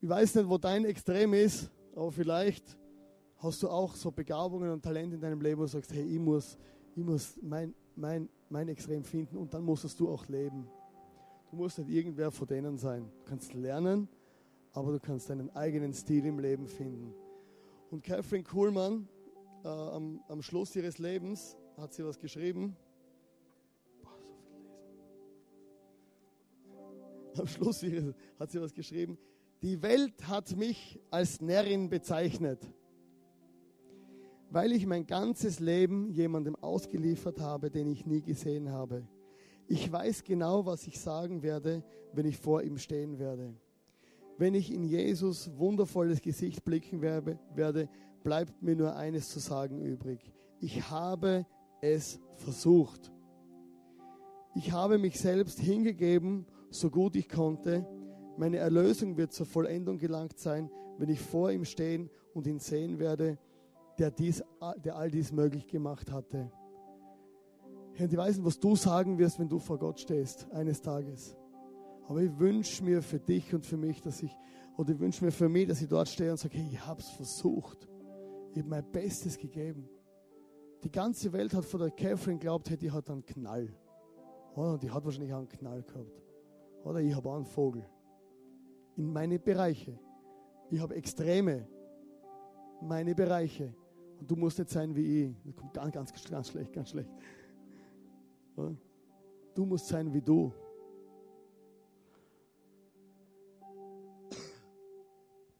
Ich 0.00 0.08
weiß 0.08 0.34
nicht, 0.36 0.48
wo 0.48 0.58
dein 0.58 0.84
Extrem 0.84 1.34
ist, 1.34 1.70
aber 1.94 2.12
vielleicht 2.12 2.76
hast 3.38 3.62
du 3.62 3.68
auch 3.68 3.94
so 3.94 4.10
Begabungen 4.10 4.70
und 4.70 4.82
Talente 4.82 5.16
in 5.16 5.20
deinem 5.20 5.40
Leben, 5.40 5.58
wo 5.58 5.64
du 5.64 5.68
sagst, 5.68 5.92
hey, 5.92 6.02
ich 6.02 6.18
muss, 6.18 6.56
ich 6.94 7.04
muss 7.04 7.38
mein, 7.42 7.74
mein, 7.94 8.28
mein 8.48 8.68
Extrem 8.68 9.04
finden 9.04 9.36
und 9.36 9.52
dann 9.52 9.62
musst 9.62 10.00
du 10.00 10.08
auch 10.08 10.26
leben. 10.28 10.66
Du 11.50 11.56
musst 11.56 11.78
nicht 11.78 11.90
irgendwer 11.90 12.30
von 12.30 12.46
denen 12.46 12.78
sein. 12.78 13.10
Du 13.18 13.24
kannst 13.28 13.52
lernen, 13.54 14.08
aber 14.72 14.92
du 14.92 15.00
kannst 15.00 15.30
deinen 15.30 15.54
eigenen 15.54 15.92
Stil 15.92 16.24
im 16.26 16.38
Leben 16.38 16.66
finden. 16.66 17.12
Und 17.90 18.02
Catherine 18.02 18.42
Kuhlmann, 18.42 19.08
äh, 19.64 19.68
am, 19.68 20.20
am 20.28 20.42
Schluss 20.42 20.74
ihres 20.74 20.98
Lebens, 20.98 21.56
hat 21.76 21.94
sie 21.94 22.04
was 22.04 22.18
geschrieben. 22.18 22.74
Boah, 24.02 24.18
so 24.18 24.48
viel 24.48 24.64
lesen. 27.34 27.36
Am 27.38 27.46
Schluss 27.46 27.84
hat 28.38 28.50
sie 28.50 28.60
was 28.60 28.72
geschrieben. 28.72 29.18
Die 29.62 29.80
Welt 29.82 30.26
hat 30.26 30.56
mich 30.56 30.98
als 31.10 31.40
Närrin 31.40 31.90
bezeichnet 31.90 32.66
weil 34.50 34.72
ich 34.72 34.86
mein 34.86 35.06
ganzes 35.06 35.60
Leben 35.60 36.10
jemandem 36.10 36.56
ausgeliefert 36.56 37.40
habe, 37.40 37.70
den 37.70 37.88
ich 37.88 38.06
nie 38.06 38.22
gesehen 38.22 38.70
habe. 38.70 39.06
Ich 39.68 39.90
weiß 39.90 40.24
genau, 40.24 40.66
was 40.66 40.86
ich 40.86 41.00
sagen 41.00 41.42
werde, 41.42 41.82
wenn 42.12 42.26
ich 42.26 42.36
vor 42.36 42.62
ihm 42.62 42.78
stehen 42.78 43.18
werde. 43.18 43.54
Wenn 44.38 44.54
ich 44.54 44.72
in 44.72 44.84
Jesus 44.84 45.50
wundervolles 45.56 46.20
Gesicht 46.20 46.64
blicken 46.64 47.02
werde, 47.02 47.88
bleibt 48.22 48.62
mir 48.62 48.76
nur 48.76 48.94
eines 48.94 49.28
zu 49.30 49.40
sagen 49.40 49.80
übrig. 49.80 50.20
Ich 50.60 50.90
habe 50.90 51.46
es 51.80 52.20
versucht. 52.34 53.12
Ich 54.54 54.72
habe 54.72 54.98
mich 54.98 55.18
selbst 55.18 55.58
hingegeben, 55.58 56.46
so 56.70 56.90
gut 56.90 57.16
ich 57.16 57.28
konnte. 57.28 57.86
Meine 58.36 58.58
Erlösung 58.58 59.16
wird 59.16 59.32
zur 59.32 59.46
Vollendung 59.46 59.98
gelangt 59.98 60.38
sein, 60.38 60.70
wenn 60.98 61.08
ich 61.08 61.20
vor 61.20 61.50
ihm 61.50 61.64
stehen 61.64 62.10
und 62.34 62.46
ihn 62.46 62.58
sehen 62.58 62.98
werde 62.98 63.38
der, 63.98 64.10
dies, 64.10 64.44
der 64.84 64.96
all 64.96 65.10
dies 65.10 65.32
möglich 65.32 65.66
gemacht 65.66 66.10
hatte. 66.10 66.50
Herr, 67.94 68.06
ich 68.10 68.16
weiß 68.16 68.36
nicht, 68.36 68.46
was 68.46 68.60
du 68.60 68.76
sagen 68.76 69.18
wirst, 69.18 69.38
wenn 69.38 69.48
du 69.48 69.58
vor 69.58 69.78
Gott 69.78 70.00
stehst, 70.00 70.50
eines 70.52 70.82
Tages. 70.82 71.36
Aber 72.08 72.20
ich 72.20 72.38
wünsche 72.38 72.84
mir 72.84 73.02
für 73.02 73.18
dich 73.18 73.54
und 73.54 73.64
für 73.64 73.76
mich, 73.76 74.00
dass 74.00 74.22
ich, 74.22 74.36
oder 74.76 74.92
ich 74.92 74.98
wünsche 74.98 75.24
mir 75.24 75.32
für 75.32 75.48
mich, 75.48 75.66
dass 75.66 75.80
ich 75.80 75.88
dort 75.88 76.08
stehe 76.08 76.30
und 76.30 76.36
sage, 76.36 76.56
hey, 76.58 76.68
ich 76.70 76.86
habe 76.86 77.00
es 77.00 77.08
versucht. 77.08 77.88
Ich 78.52 78.58
habe 78.58 78.68
mein 78.68 78.92
Bestes 78.92 79.38
gegeben. 79.38 79.88
Die 80.84 80.90
ganze 80.90 81.32
Welt 81.32 81.54
hat 81.54 81.64
vor 81.64 81.80
der 81.80 81.90
Catherine 81.90 82.38
glaubt, 82.38 82.70
hey, 82.70 82.76
die 82.76 82.90
hat 82.90 83.10
einen 83.10 83.24
Knall. 83.24 83.74
Oder 84.54 84.78
die 84.78 84.90
hat 84.90 85.04
wahrscheinlich 85.04 85.32
auch 85.32 85.38
einen 85.38 85.48
Knall 85.48 85.82
gehabt. 85.82 86.22
Oder 86.84 87.00
ich 87.00 87.14
habe 87.14 87.28
auch 87.28 87.36
einen 87.36 87.46
Vogel. 87.46 87.84
In 88.96 89.12
meine 89.12 89.38
Bereiche. 89.38 89.98
Ich 90.70 90.80
habe 90.80 90.94
Extreme. 90.94 91.66
Meine 92.80 93.14
Bereiche. 93.14 93.74
Und 94.18 94.30
du 94.30 94.36
musst 94.36 94.58
nicht 94.58 94.70
sein 94.70 94.94
wie 94.94 95.24
ich. 95.24 95.34
Das 95.44 95.56
kommt 95.56 95.74
ganz, 95.74 95.92
ganz, 95.92 96.30
ganz 96.30 96.48
schlecht, 96.48 96.72
ganz 96.72 96.90
schlecht. 96.90 97.10
Du 99.54 99.64
musst 99.64 99.86
sein 99.86 100.12
wie 100.12 100.22
du. 100.22 100.52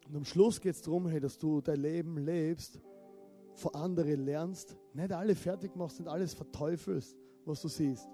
Und 0.08 0.16
am 0.16 0.24
Schluss 0.24 0.60
geht 0.60 0.74
es 0.74 0.82
darum, 0.82 1.08
hey, 1.08 1.20
dass 1.20 1.36
du 1.36 1.60
dein 1.60 1.80
Leben 1.80 2.16
lebst, 2.18 2.80
vor 3.54 3.74
andere 3.74 4.14
lernst, 4.14 4.76
nicht 4.94 5.12
alle 5.12 5.34
fertig 5.34 5.74
machst, 5.74 5.98
nicht 5.98 6.08
alles 6.08 6.32
verteufelst, 6.32 7.16
was 7.44 7.60
du 7.62 7.68
siehst. 7.68 8.08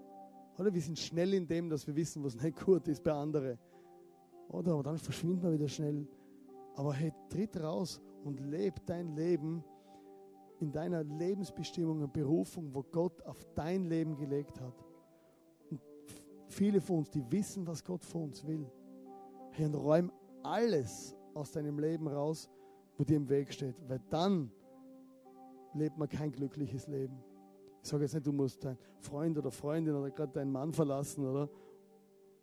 Oder 0.58 0.72
wir 0.72 0.80
sind 0.80 0.98
schnell 0.98 1.34
in 1.34 1.46
dem, 1.46 1.68
dass 1.68 1.86
wir 1.86 1.94
wissen, 1.94 2.22
was 2.24 2.34
nicht 2.34 2.64
gut 2.64 2.88
ist 2.88 3.02
bei 3.02 3.12
anderen. 3.12 3.58
Oder 4.48 4.72
aber 4.72 4.82
dann 4.82 4.98
verschwindet 4.98 5.42
man 5.42 5.52
wieder 5.52 5.68
schnell. 5.68 6.06
Aber 6.74 6.94
hey, 6.94 7.12
tritt 7.28 7.56
raus 7.60 8.00
und 8.24 8.40
leb 8.40 8.84
dein 8.86 9.14
Leben 9.14 9.64
in 10.62 10.70
deiner 10.70 11.02
Lebensbestimmung 11.02 12.02
und 12.02 12.12
Berufung, 12.12 12.72
wo 12.72 12.84
Gott 12.84 13.20
auf 13.24 13.44
dein 13.56 13.84
Leben 13.84 14.16
gelegt 14.16 14.60
hat. 14.60 14.74
Und 15.70 15.80
viele 16.46 16.80
von 16.80 16.98
uns, 16.98 17.10
die 17.10 17.24
wissen, 17.30 17.66
was 17.66 17.84
Gott 17.84 18.04
von 18.04 18.24
uns 18.24 18.46
will. 18.46 18.70
Hey, 19.50 19.66
und 19.66 19.74
räum 19.74 20.12
alles 20.44 21.16
aus 21.34 21.50
deinem 21.50 21.78
Leben 21.78 22.06
raus, 22.06 22.48
wo 22.96 23.02
dir 23.04 23.16
im 23.16 23.28
Weg 23.28 23.52
steht, 23.52 23.74
weil 23.88 24.00
dann 24.08 24.52
lebt 25.74 25.98
man 25.98 26.08
kein 26.08 26.30
glückliches 26.30 26.86
Leben. 26.86 27.18
Ich 27.82 27.88
sage 27.88 28.04
jetzt 28.04 28.14
nicht, 28.14 28.26
du 28.26 28.32
musst 28.32 28.64
deinen 28.64 28.78
Freund 29.00 29.36
oder 29.36 29.50
Freundin 29.50 29.96
oder 29.96 30.10
gerade 30.10 30.32
deinen 30.32 30.52
Mann 30.52 30.72
verlassen, 30.72 31.26
oder? 31.26 31.50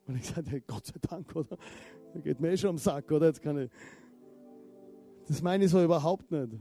Und 0.07 0.15
ich 0.17 0.27
sage, 0.27 0.49
hey, 0.51 0.63
Gott 0.67 0.85
sei 0.85 0.99
Dank, 1.07 1.33
oder? 1.35 1.57
Da 2.13 2.19
geht 2.19 2.41
mir 2.41 2.51
eh 2.51 2.57
schon 2.57 2.71
am 2.71 2.77
Sack, 2.77 3.09
oder? 3.11 3.27
Jetzt 3.27 3.41
kann 3.41 3.57
ich. 3.57 3.71
Das 5.25 5.41
meine 5.41 5.63
ich 5.63 5.71
so 5.71 5.81
überhaupt 5.81 6.29
nicht. 6.31 6.59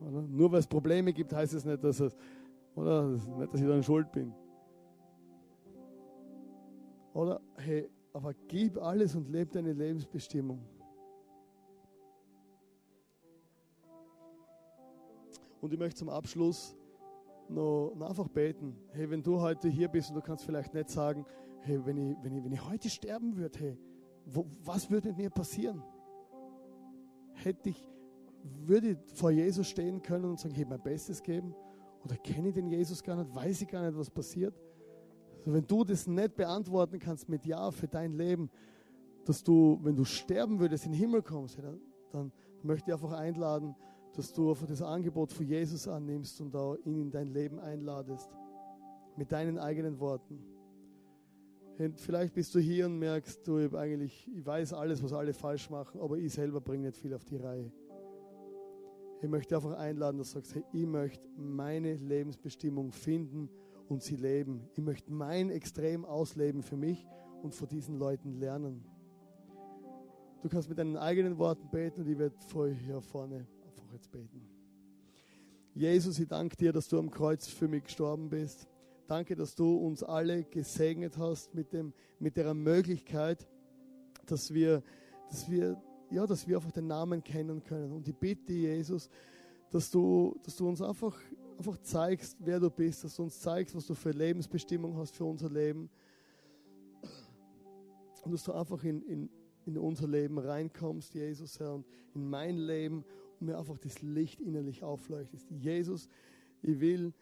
Oder? 0.00 0.22
Nur 0.22 0.52
weil 0.52 0.60
es 0.60 0.66
Probleme 0.66 1.12
gibt, 1.12 1.32
heißt 1.32 1.54
es 1.54 1.64
nicht, 1.64 1.82
dass, 1.84 2.00
es, 2.00 2.16
oder? 2.74 3.08
nicht, 3.08 3.52
dass 3.52 3.60
ich 3.60 3.66
dann 3.66 3.82
schuld 3.82 4.10
bin. 4.12 4.32
Oder, 7.12 7.40
hey, 7.56 7.90
aber 8.12 8.34
gib 8.48 8.78
alles 8.78 9.14
und 9.14 9.28
lebe 9.28 9.50
deine 9.50 9.72
Lebensbestimmung. 9.72 10.60
Und 15.60 15.72
ich 15.72 15.78
möchte 15.78 15.98
zum 15.98 16.08
Abschluss 16.08 16.74
noch, 17.48 17.94
einfach 18.00 18.28
beten. 18.28 18.76
Hey, 18.92 19.10
wenn 19.10 19.22
du 19.22 19.40
heute 19.40 19.68
hier 19.68 19.88
bist 19.88 20.10
und 20.10 20.16
du 20.16 20.22
kannst 20.22 20.44
vielleicht 20.44 20.72
nicht 20.72 20.88
sagen, 20.88 21.26
hey, 21.60 21.84
wenn 21.84 21.96
ich, 21.96 22.16
wenn 22.22 22.36
ich, 22.36 22.44
wenn 22.44 22.52
ich 22.52 22.68
heute 22.68 22.88
sterben 22.88 23.36
würde, 23.36 23.58
hey, 23.58 23.78
wo, 24.24 24.46
was 24.62 24.90
würde 24.90 25.08
mit 25.08 25.18
mir 25.18 25.30
passieren? 25.30 25.82
Hätte 27.34 27.70
ich, 27.70 27.88
würde 28.42 28.90
ich 28.90 28.98
vor 29.14 29.30
Jesus 29.30 29.68
stehen 29.68 30.02
können 30.02 30.24
und 30.24 30.38
sagen, 30.38 30.54
ich 30.56 30.66
mein 30.66 30.82
Bestes 30.82 31.22
geben? 31.22 31.54
Oder 32.04 32.16
kenne 32.16 32.48
ich 32.48 32.54
den 32.54 32.68
Jesus 32.68 33.02
gar 33.02 33.16
nicht? 33.16 33.34
Weiß 33.34 33.62
ich 33.62 33.68
gar 33.68 33.84
nicht, 33.84 33.98
was 33.98 34.10
passiert? 34.10 34.54
Also 35.40 35.52
wenn 35.52 35.66
du 35.66 35.84
das 35.84 36.06
nicht 36.06 36.36
beantworten 36.36 36.98
kannst 36.98 37.28
mit 37.28 37.44
Ja 37.46 37.70
für 37.70 37.88
dein 37.88 38.12
Leben, 38.12 38.50
dass 39.24 39.42
du, 39.42 39.78
wenn 39.82 39.96
du 39.96 40.04
sterben 40.04 40.58
würdest, 40.60 40.86
in 40.86 40.92
den 40.92 41.00
Himmel 41.00 41.22
kommst, 41.22 41.58
dann, 41.58 41.80
dann 42.10 42.32
möchte 42.62 42.90
ich 42.90 42.94
einfach 42.94 43.12
einladen, 43.12 43.74
dass 44.14 44.32
du 44.32 44.50
einfach 44.50 44.66
das 44.66 44.82
Angebot 44.82 45.32
von 45.32 45.46
Jesus 45.46 45.86
annimmst 45.86 46.40
und 46.40 46.54
auch 46.56 46.76
ihn 46.84 47.00
in 47.00 47.10
dein 47.10 47.28
Leben 47.28 47.58
einladest. 47.58 48.30
mit 49.16 49.32
deinen 49.32 49.58
eigenen 49.58 50.00
Worten. 50.00 50.38
Und 51.78 52.00
vielleicht 52.00 52.34
bist 52.34 52.54
du 52.54 52.58
hier 52.58 52.86
und 52.86 52.98
merkst, 52.98 53.46
du 53.46 53.58
ich 53.58 53.74
eigentlich, 53.74 54.28
ich 54.34 54.46
weiß 54.46 54.72
alles, 54.72 55.02
was 55.02 55.12
alle 55.12 55.32
falsch 55.32 55.70
machen, 55.70 56.00
aber 56.00 56.18
ich 56.18 56.32
selber 56.32 56.60
bringe 56.60 56.86
nicht 56.86 56.96
viel 56.96 57.14
auf 57.14 57.24
die 57.24 57.36
Reihe. 57.36 57.70
Ich 59.22 59.28
möchte 59.28 59.54
einfach 59.54 59.76
einladen, 59.76 60.18
dass 60.18 60.32
du 60.32 60.38
sagst, 60.38 60.54
hey, 60.54 60.64
ich 60.72 60.86
möchte 60.86 61.28
meine 61.36 61.94
Lebensbestimmung 61.94 62.90
finden 62.90 63.50
und 63.88 64.02
sie 64.02 64.16
leben. 64.16 64.68
Ich 64.74 64.82
möchte 64.82 65.12
mein 65.12 65.50
Extrem 65.50 66.04
ausleben 66.04 66.62
für 66.62 66.76
mich 66.76 67.06
und 67.42 67.54
von 67.54 67.68
diesen 67.68 67.98
Leuten 67.98 68.32
lernen. 68.32 68.84
Du 70.42 70.48
kannst 70.48 70.70
mit 70.70 70.78
deinen 70.78 70.96
eigenen 70.96 71.36
Worten 71.36 71.68
beten 71.70 72.00
und 72.00 72.08
ich 72.08 72.18
werde 72.18 72.34
vor 72.46 72.68
hier 72.68 73.02
vorne 73.02 73.46
einfach 73.66 73.92
jetzt 73.92 74.10
beten. 74.10 74.48
Jesus, 75.74 76.18
ich 76.18 76.28
danke 76.28 76.56
dir, 76.56 76.72
dass 76.72 76.88
du 76.88 76.98
am 76.98 77.10
Kreuz 77.10 77.46
für 77.46 77.68
mich 77.68 77.84
gestorben 77.84 78.30
bist. 78.30 78.68
Danke, 79.06 79.36
dass 79.36 79.54
du 79.54 79.76
uns 79.76 80.02
alle 80.02 80.44
gesegnet 80.44 81.18
hast 81.18 81.54
mit, 81.54 81.72
dem, 81.72 81.92
mit 82.18 82.36
der 82.36 82.54
Möglichkeit, 82.54 83.46
dass 84.26 84.54
wir, 84.54 84.82
dass, 85.28 85.50
wir, 85.50 85.80
ja, 86.10 86.26
dass 86.26 86.46
wir 86.46 86.56
einfach 86.56 86.72
den 86.72 86.86
Namen 86.86 87.22
kennen 87.22 87.62
können. 87.62 87.92
Und 87.92 88.06
ich 88.08 88.16
bitte, 88.16 88.52
Jesus, 88.52 89.08
dass 89.70 89.90
du, 89.90 90.36
dass 90.42 90.56
du 90.56 90.68
uns 90.68 90.82
einfach, 90.82 91.16
einfach 91.56 91.78
zeigst, 91.78 92.36
wer 92.40 92.58
du 92.58 92.70
bist, 92.70 93.04
dass 93.04 93.16
du 93.16 93.22
uns 93.22 93.40
zeigst, 93.40 93.74
was 93.74 93.86
du 93.86 93.94
für 93.94 94.10
Lebensbestimmung 94.10 94.96
hast 94.96 95.14
für 95.14 95.24
unser 95.24 95.48
Leben. 95.48 95.88
Und 98.24 98.32
dass 98.32 98.44
du 98.44 98.52
einfach 98.52 98.82
in, 98.84 99.02
in, 99.02 99.30
in 99.66 99.78
unser 99.78 100.08
Leben 100.08 100.38
reinkommst, 100.38 101.14
Jesus, 101.14 101.58
Herr, 101.60 101.74
und 101.74 101.86
in 102.14 102.28
mein 102.28 102.58
Leben 102.58 103.04
und 103.38 103.46
mir 103.46 103.58
einfach 103.58 103.78
das 103.78 104.02
Licht 104.02 104.40
innerlich 104.40 104.82
aufleuchtest. 104.82 105.48
Jesus, 105.50 106.08
ich 106.62 106.80
will 106.80 107.14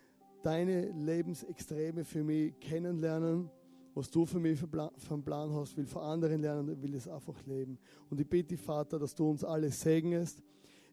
deine 0.42 0.90
Lebensextreme 0.92 2.04
für 2.04 2.24
mich 2.24 2.58
kennenlernen, 2.60 3.50
was 3.98 4.10
du 4.10 4.24
für 4.24 4.38
mich 4.38 4.60
für 4.60 4.68
einen 5.10 5.24
Plan 5.24 5.52
hast, 5.52 5.76
will 5.76 5.86
von 5.86 6.02
anderen 6.02 6.40
lernen 6.40 6.70
und 6.70 6.82
will 6.82 6.94
es 6.94 7.08
einfach 7.08 7.34
leben. 7.46 7.76
Und 8.08 8.20
ich 8.20 8.28
bitte, 8.28 8.56
Vater, 8.56 8.96
dass 8.96 9.12
du 9.12 9.28
uns 9.28 9.42
alle 9.42 9.70
segnest. 9.72 10.40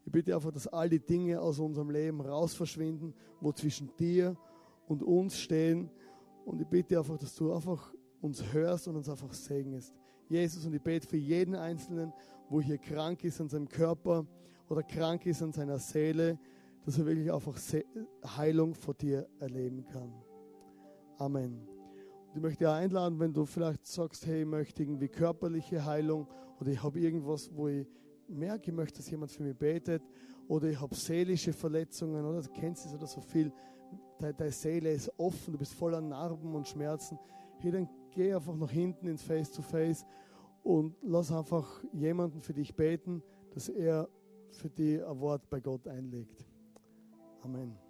Ich 0.03 0.11
bitte 0.11 0.33
einfach, 0.33 0.51
dass 0.51 0.67
all 0.67 0.89
die 0.89 0.99
Dinge 0.99 1.39
aus 1.39 1.59
unserem 1.59 1.91
Leben 1.91 2.19
raus 2.19 2.55
verschwinden, 2.55 3.13
wo 3.39 3.51
zwischen 3.51 3.95
dir 3.97 4.35
und 4.87 5.03
uns 5.03 5.37
stehen. 5.37 5.91
Und 6.45 6.59
ich 6.61 6.67
bitte 6.67 6.97
einfach, 6.97 7.17
dass 7.19 7.35
du 7.35 7.53
einfach 7.53 7.93
uns 8.21 8.43
hörst 8.51 8.87
und 8.87 8.95
uns 8.95 9.07
einfach 9.07 9.33
segnest. 9.33 9.93
Jesus, 10.27 10.65
und 10.65 10.73
ich 10.73 10.81
bete 10.81 11.07
für 11.07 11.17
jeden 11.17 11.53
Einzelnen, 11.53 12.11
wo 12.49 12.59
hier 12.59 12.79
krank 12.79 13.23
ist 13.23 13.39
an 13.39 13.49
seinem 13.49 13.69
Körper 13.69 14.25
oder 14.67 14.81
krank 14.81 15.27
ist 15.27 15.43
an 15.43 15.53
seiner 15.53 15.77
Seele, 15.77 16.39
dass 16.83 16.97
er 16.97 17.05
wirklich 17.05 17.31
einfach 17.31 17.59
Heilung 18.35 18.73
vor 18.73 18.95
dir 18.95 19.27
erleben 19.39 19.85
kann. 19.85 20.11
Amen. 21.19 21.74
Ich 22.35 22.41
möchte 22.41 22.69
einladen, 22.69 23.17
wenn 23.17 23.31
du 23.31 23.45
vielleicht 23.45 23.87
sagst, 23.87 24.25
hey, 24.27 24.41
ich 24.41 24.45
möchte 24.45 24.83
irgendwie 24.83 25.07
körperliche 25.07 25.85
Heilung 25.85 26.27
oder 26.59 26.69
ich 26.69 26.83
habe 26.83 26.99
irgendwas, 26.99 27.49
wo 27.55 27.69
ich 27.69 27.87
merke, 28.27 28.71
ich 28.71 28.75
möchte, 28.75 28.97
dass 28.97 29.09
jemand 29.09 29.31
für 29.31 29.43
mich 29.43 29.55
betet 29.55 30.03
oder 30.49 30.67
ich 30.67 30.79
habe 30.79 30.93
seelische 30.93 31.53
Verletzungen 31.53 32.25
oder 32.25 32.41
du 32.41 32.49
kennst 32.49 32.87
es 32.87 32.93
oder 32.93 33.07
so 33.07 33.21
viel, 33.21 33.53
deine 34.19 34.51
Seele 34.51 34.91
ist 34.91 35.09
offen, 35.17 35.53
du 35.53 35.57
bist 35.57 35.75
voller 35.75 36.01
Narben 36.01 36.53
und 36.53 36.67
Schmerzen. 36.67 37.17
Hey, 37.59 37.71
dann 37.71 37.87
geh 38.11 38.33
einfach 38.33 38.55
nach 38.57 38.69
hinten 38.69 39.07
ins 39.07 39.23
Face-to-Face 39.23 40.05
und 40.61 40.93
lass 41.03 41.31
einfach 41.31 41.85
jemanden 41.93 42.41
für 42.41 42.53
dich 42.53 42.75
beten, 42.75 43.23
dass 43.53 43.69
er 43.69 44.09
für 44.51 44.69
dich 44.69 45.01
ein 45.05 45.19
Wort 45.21 45.49
bei 45.49 45.61
Gott 45.61 45.87
einlegt. 45.87 46.45
Amen. 47.43 47.84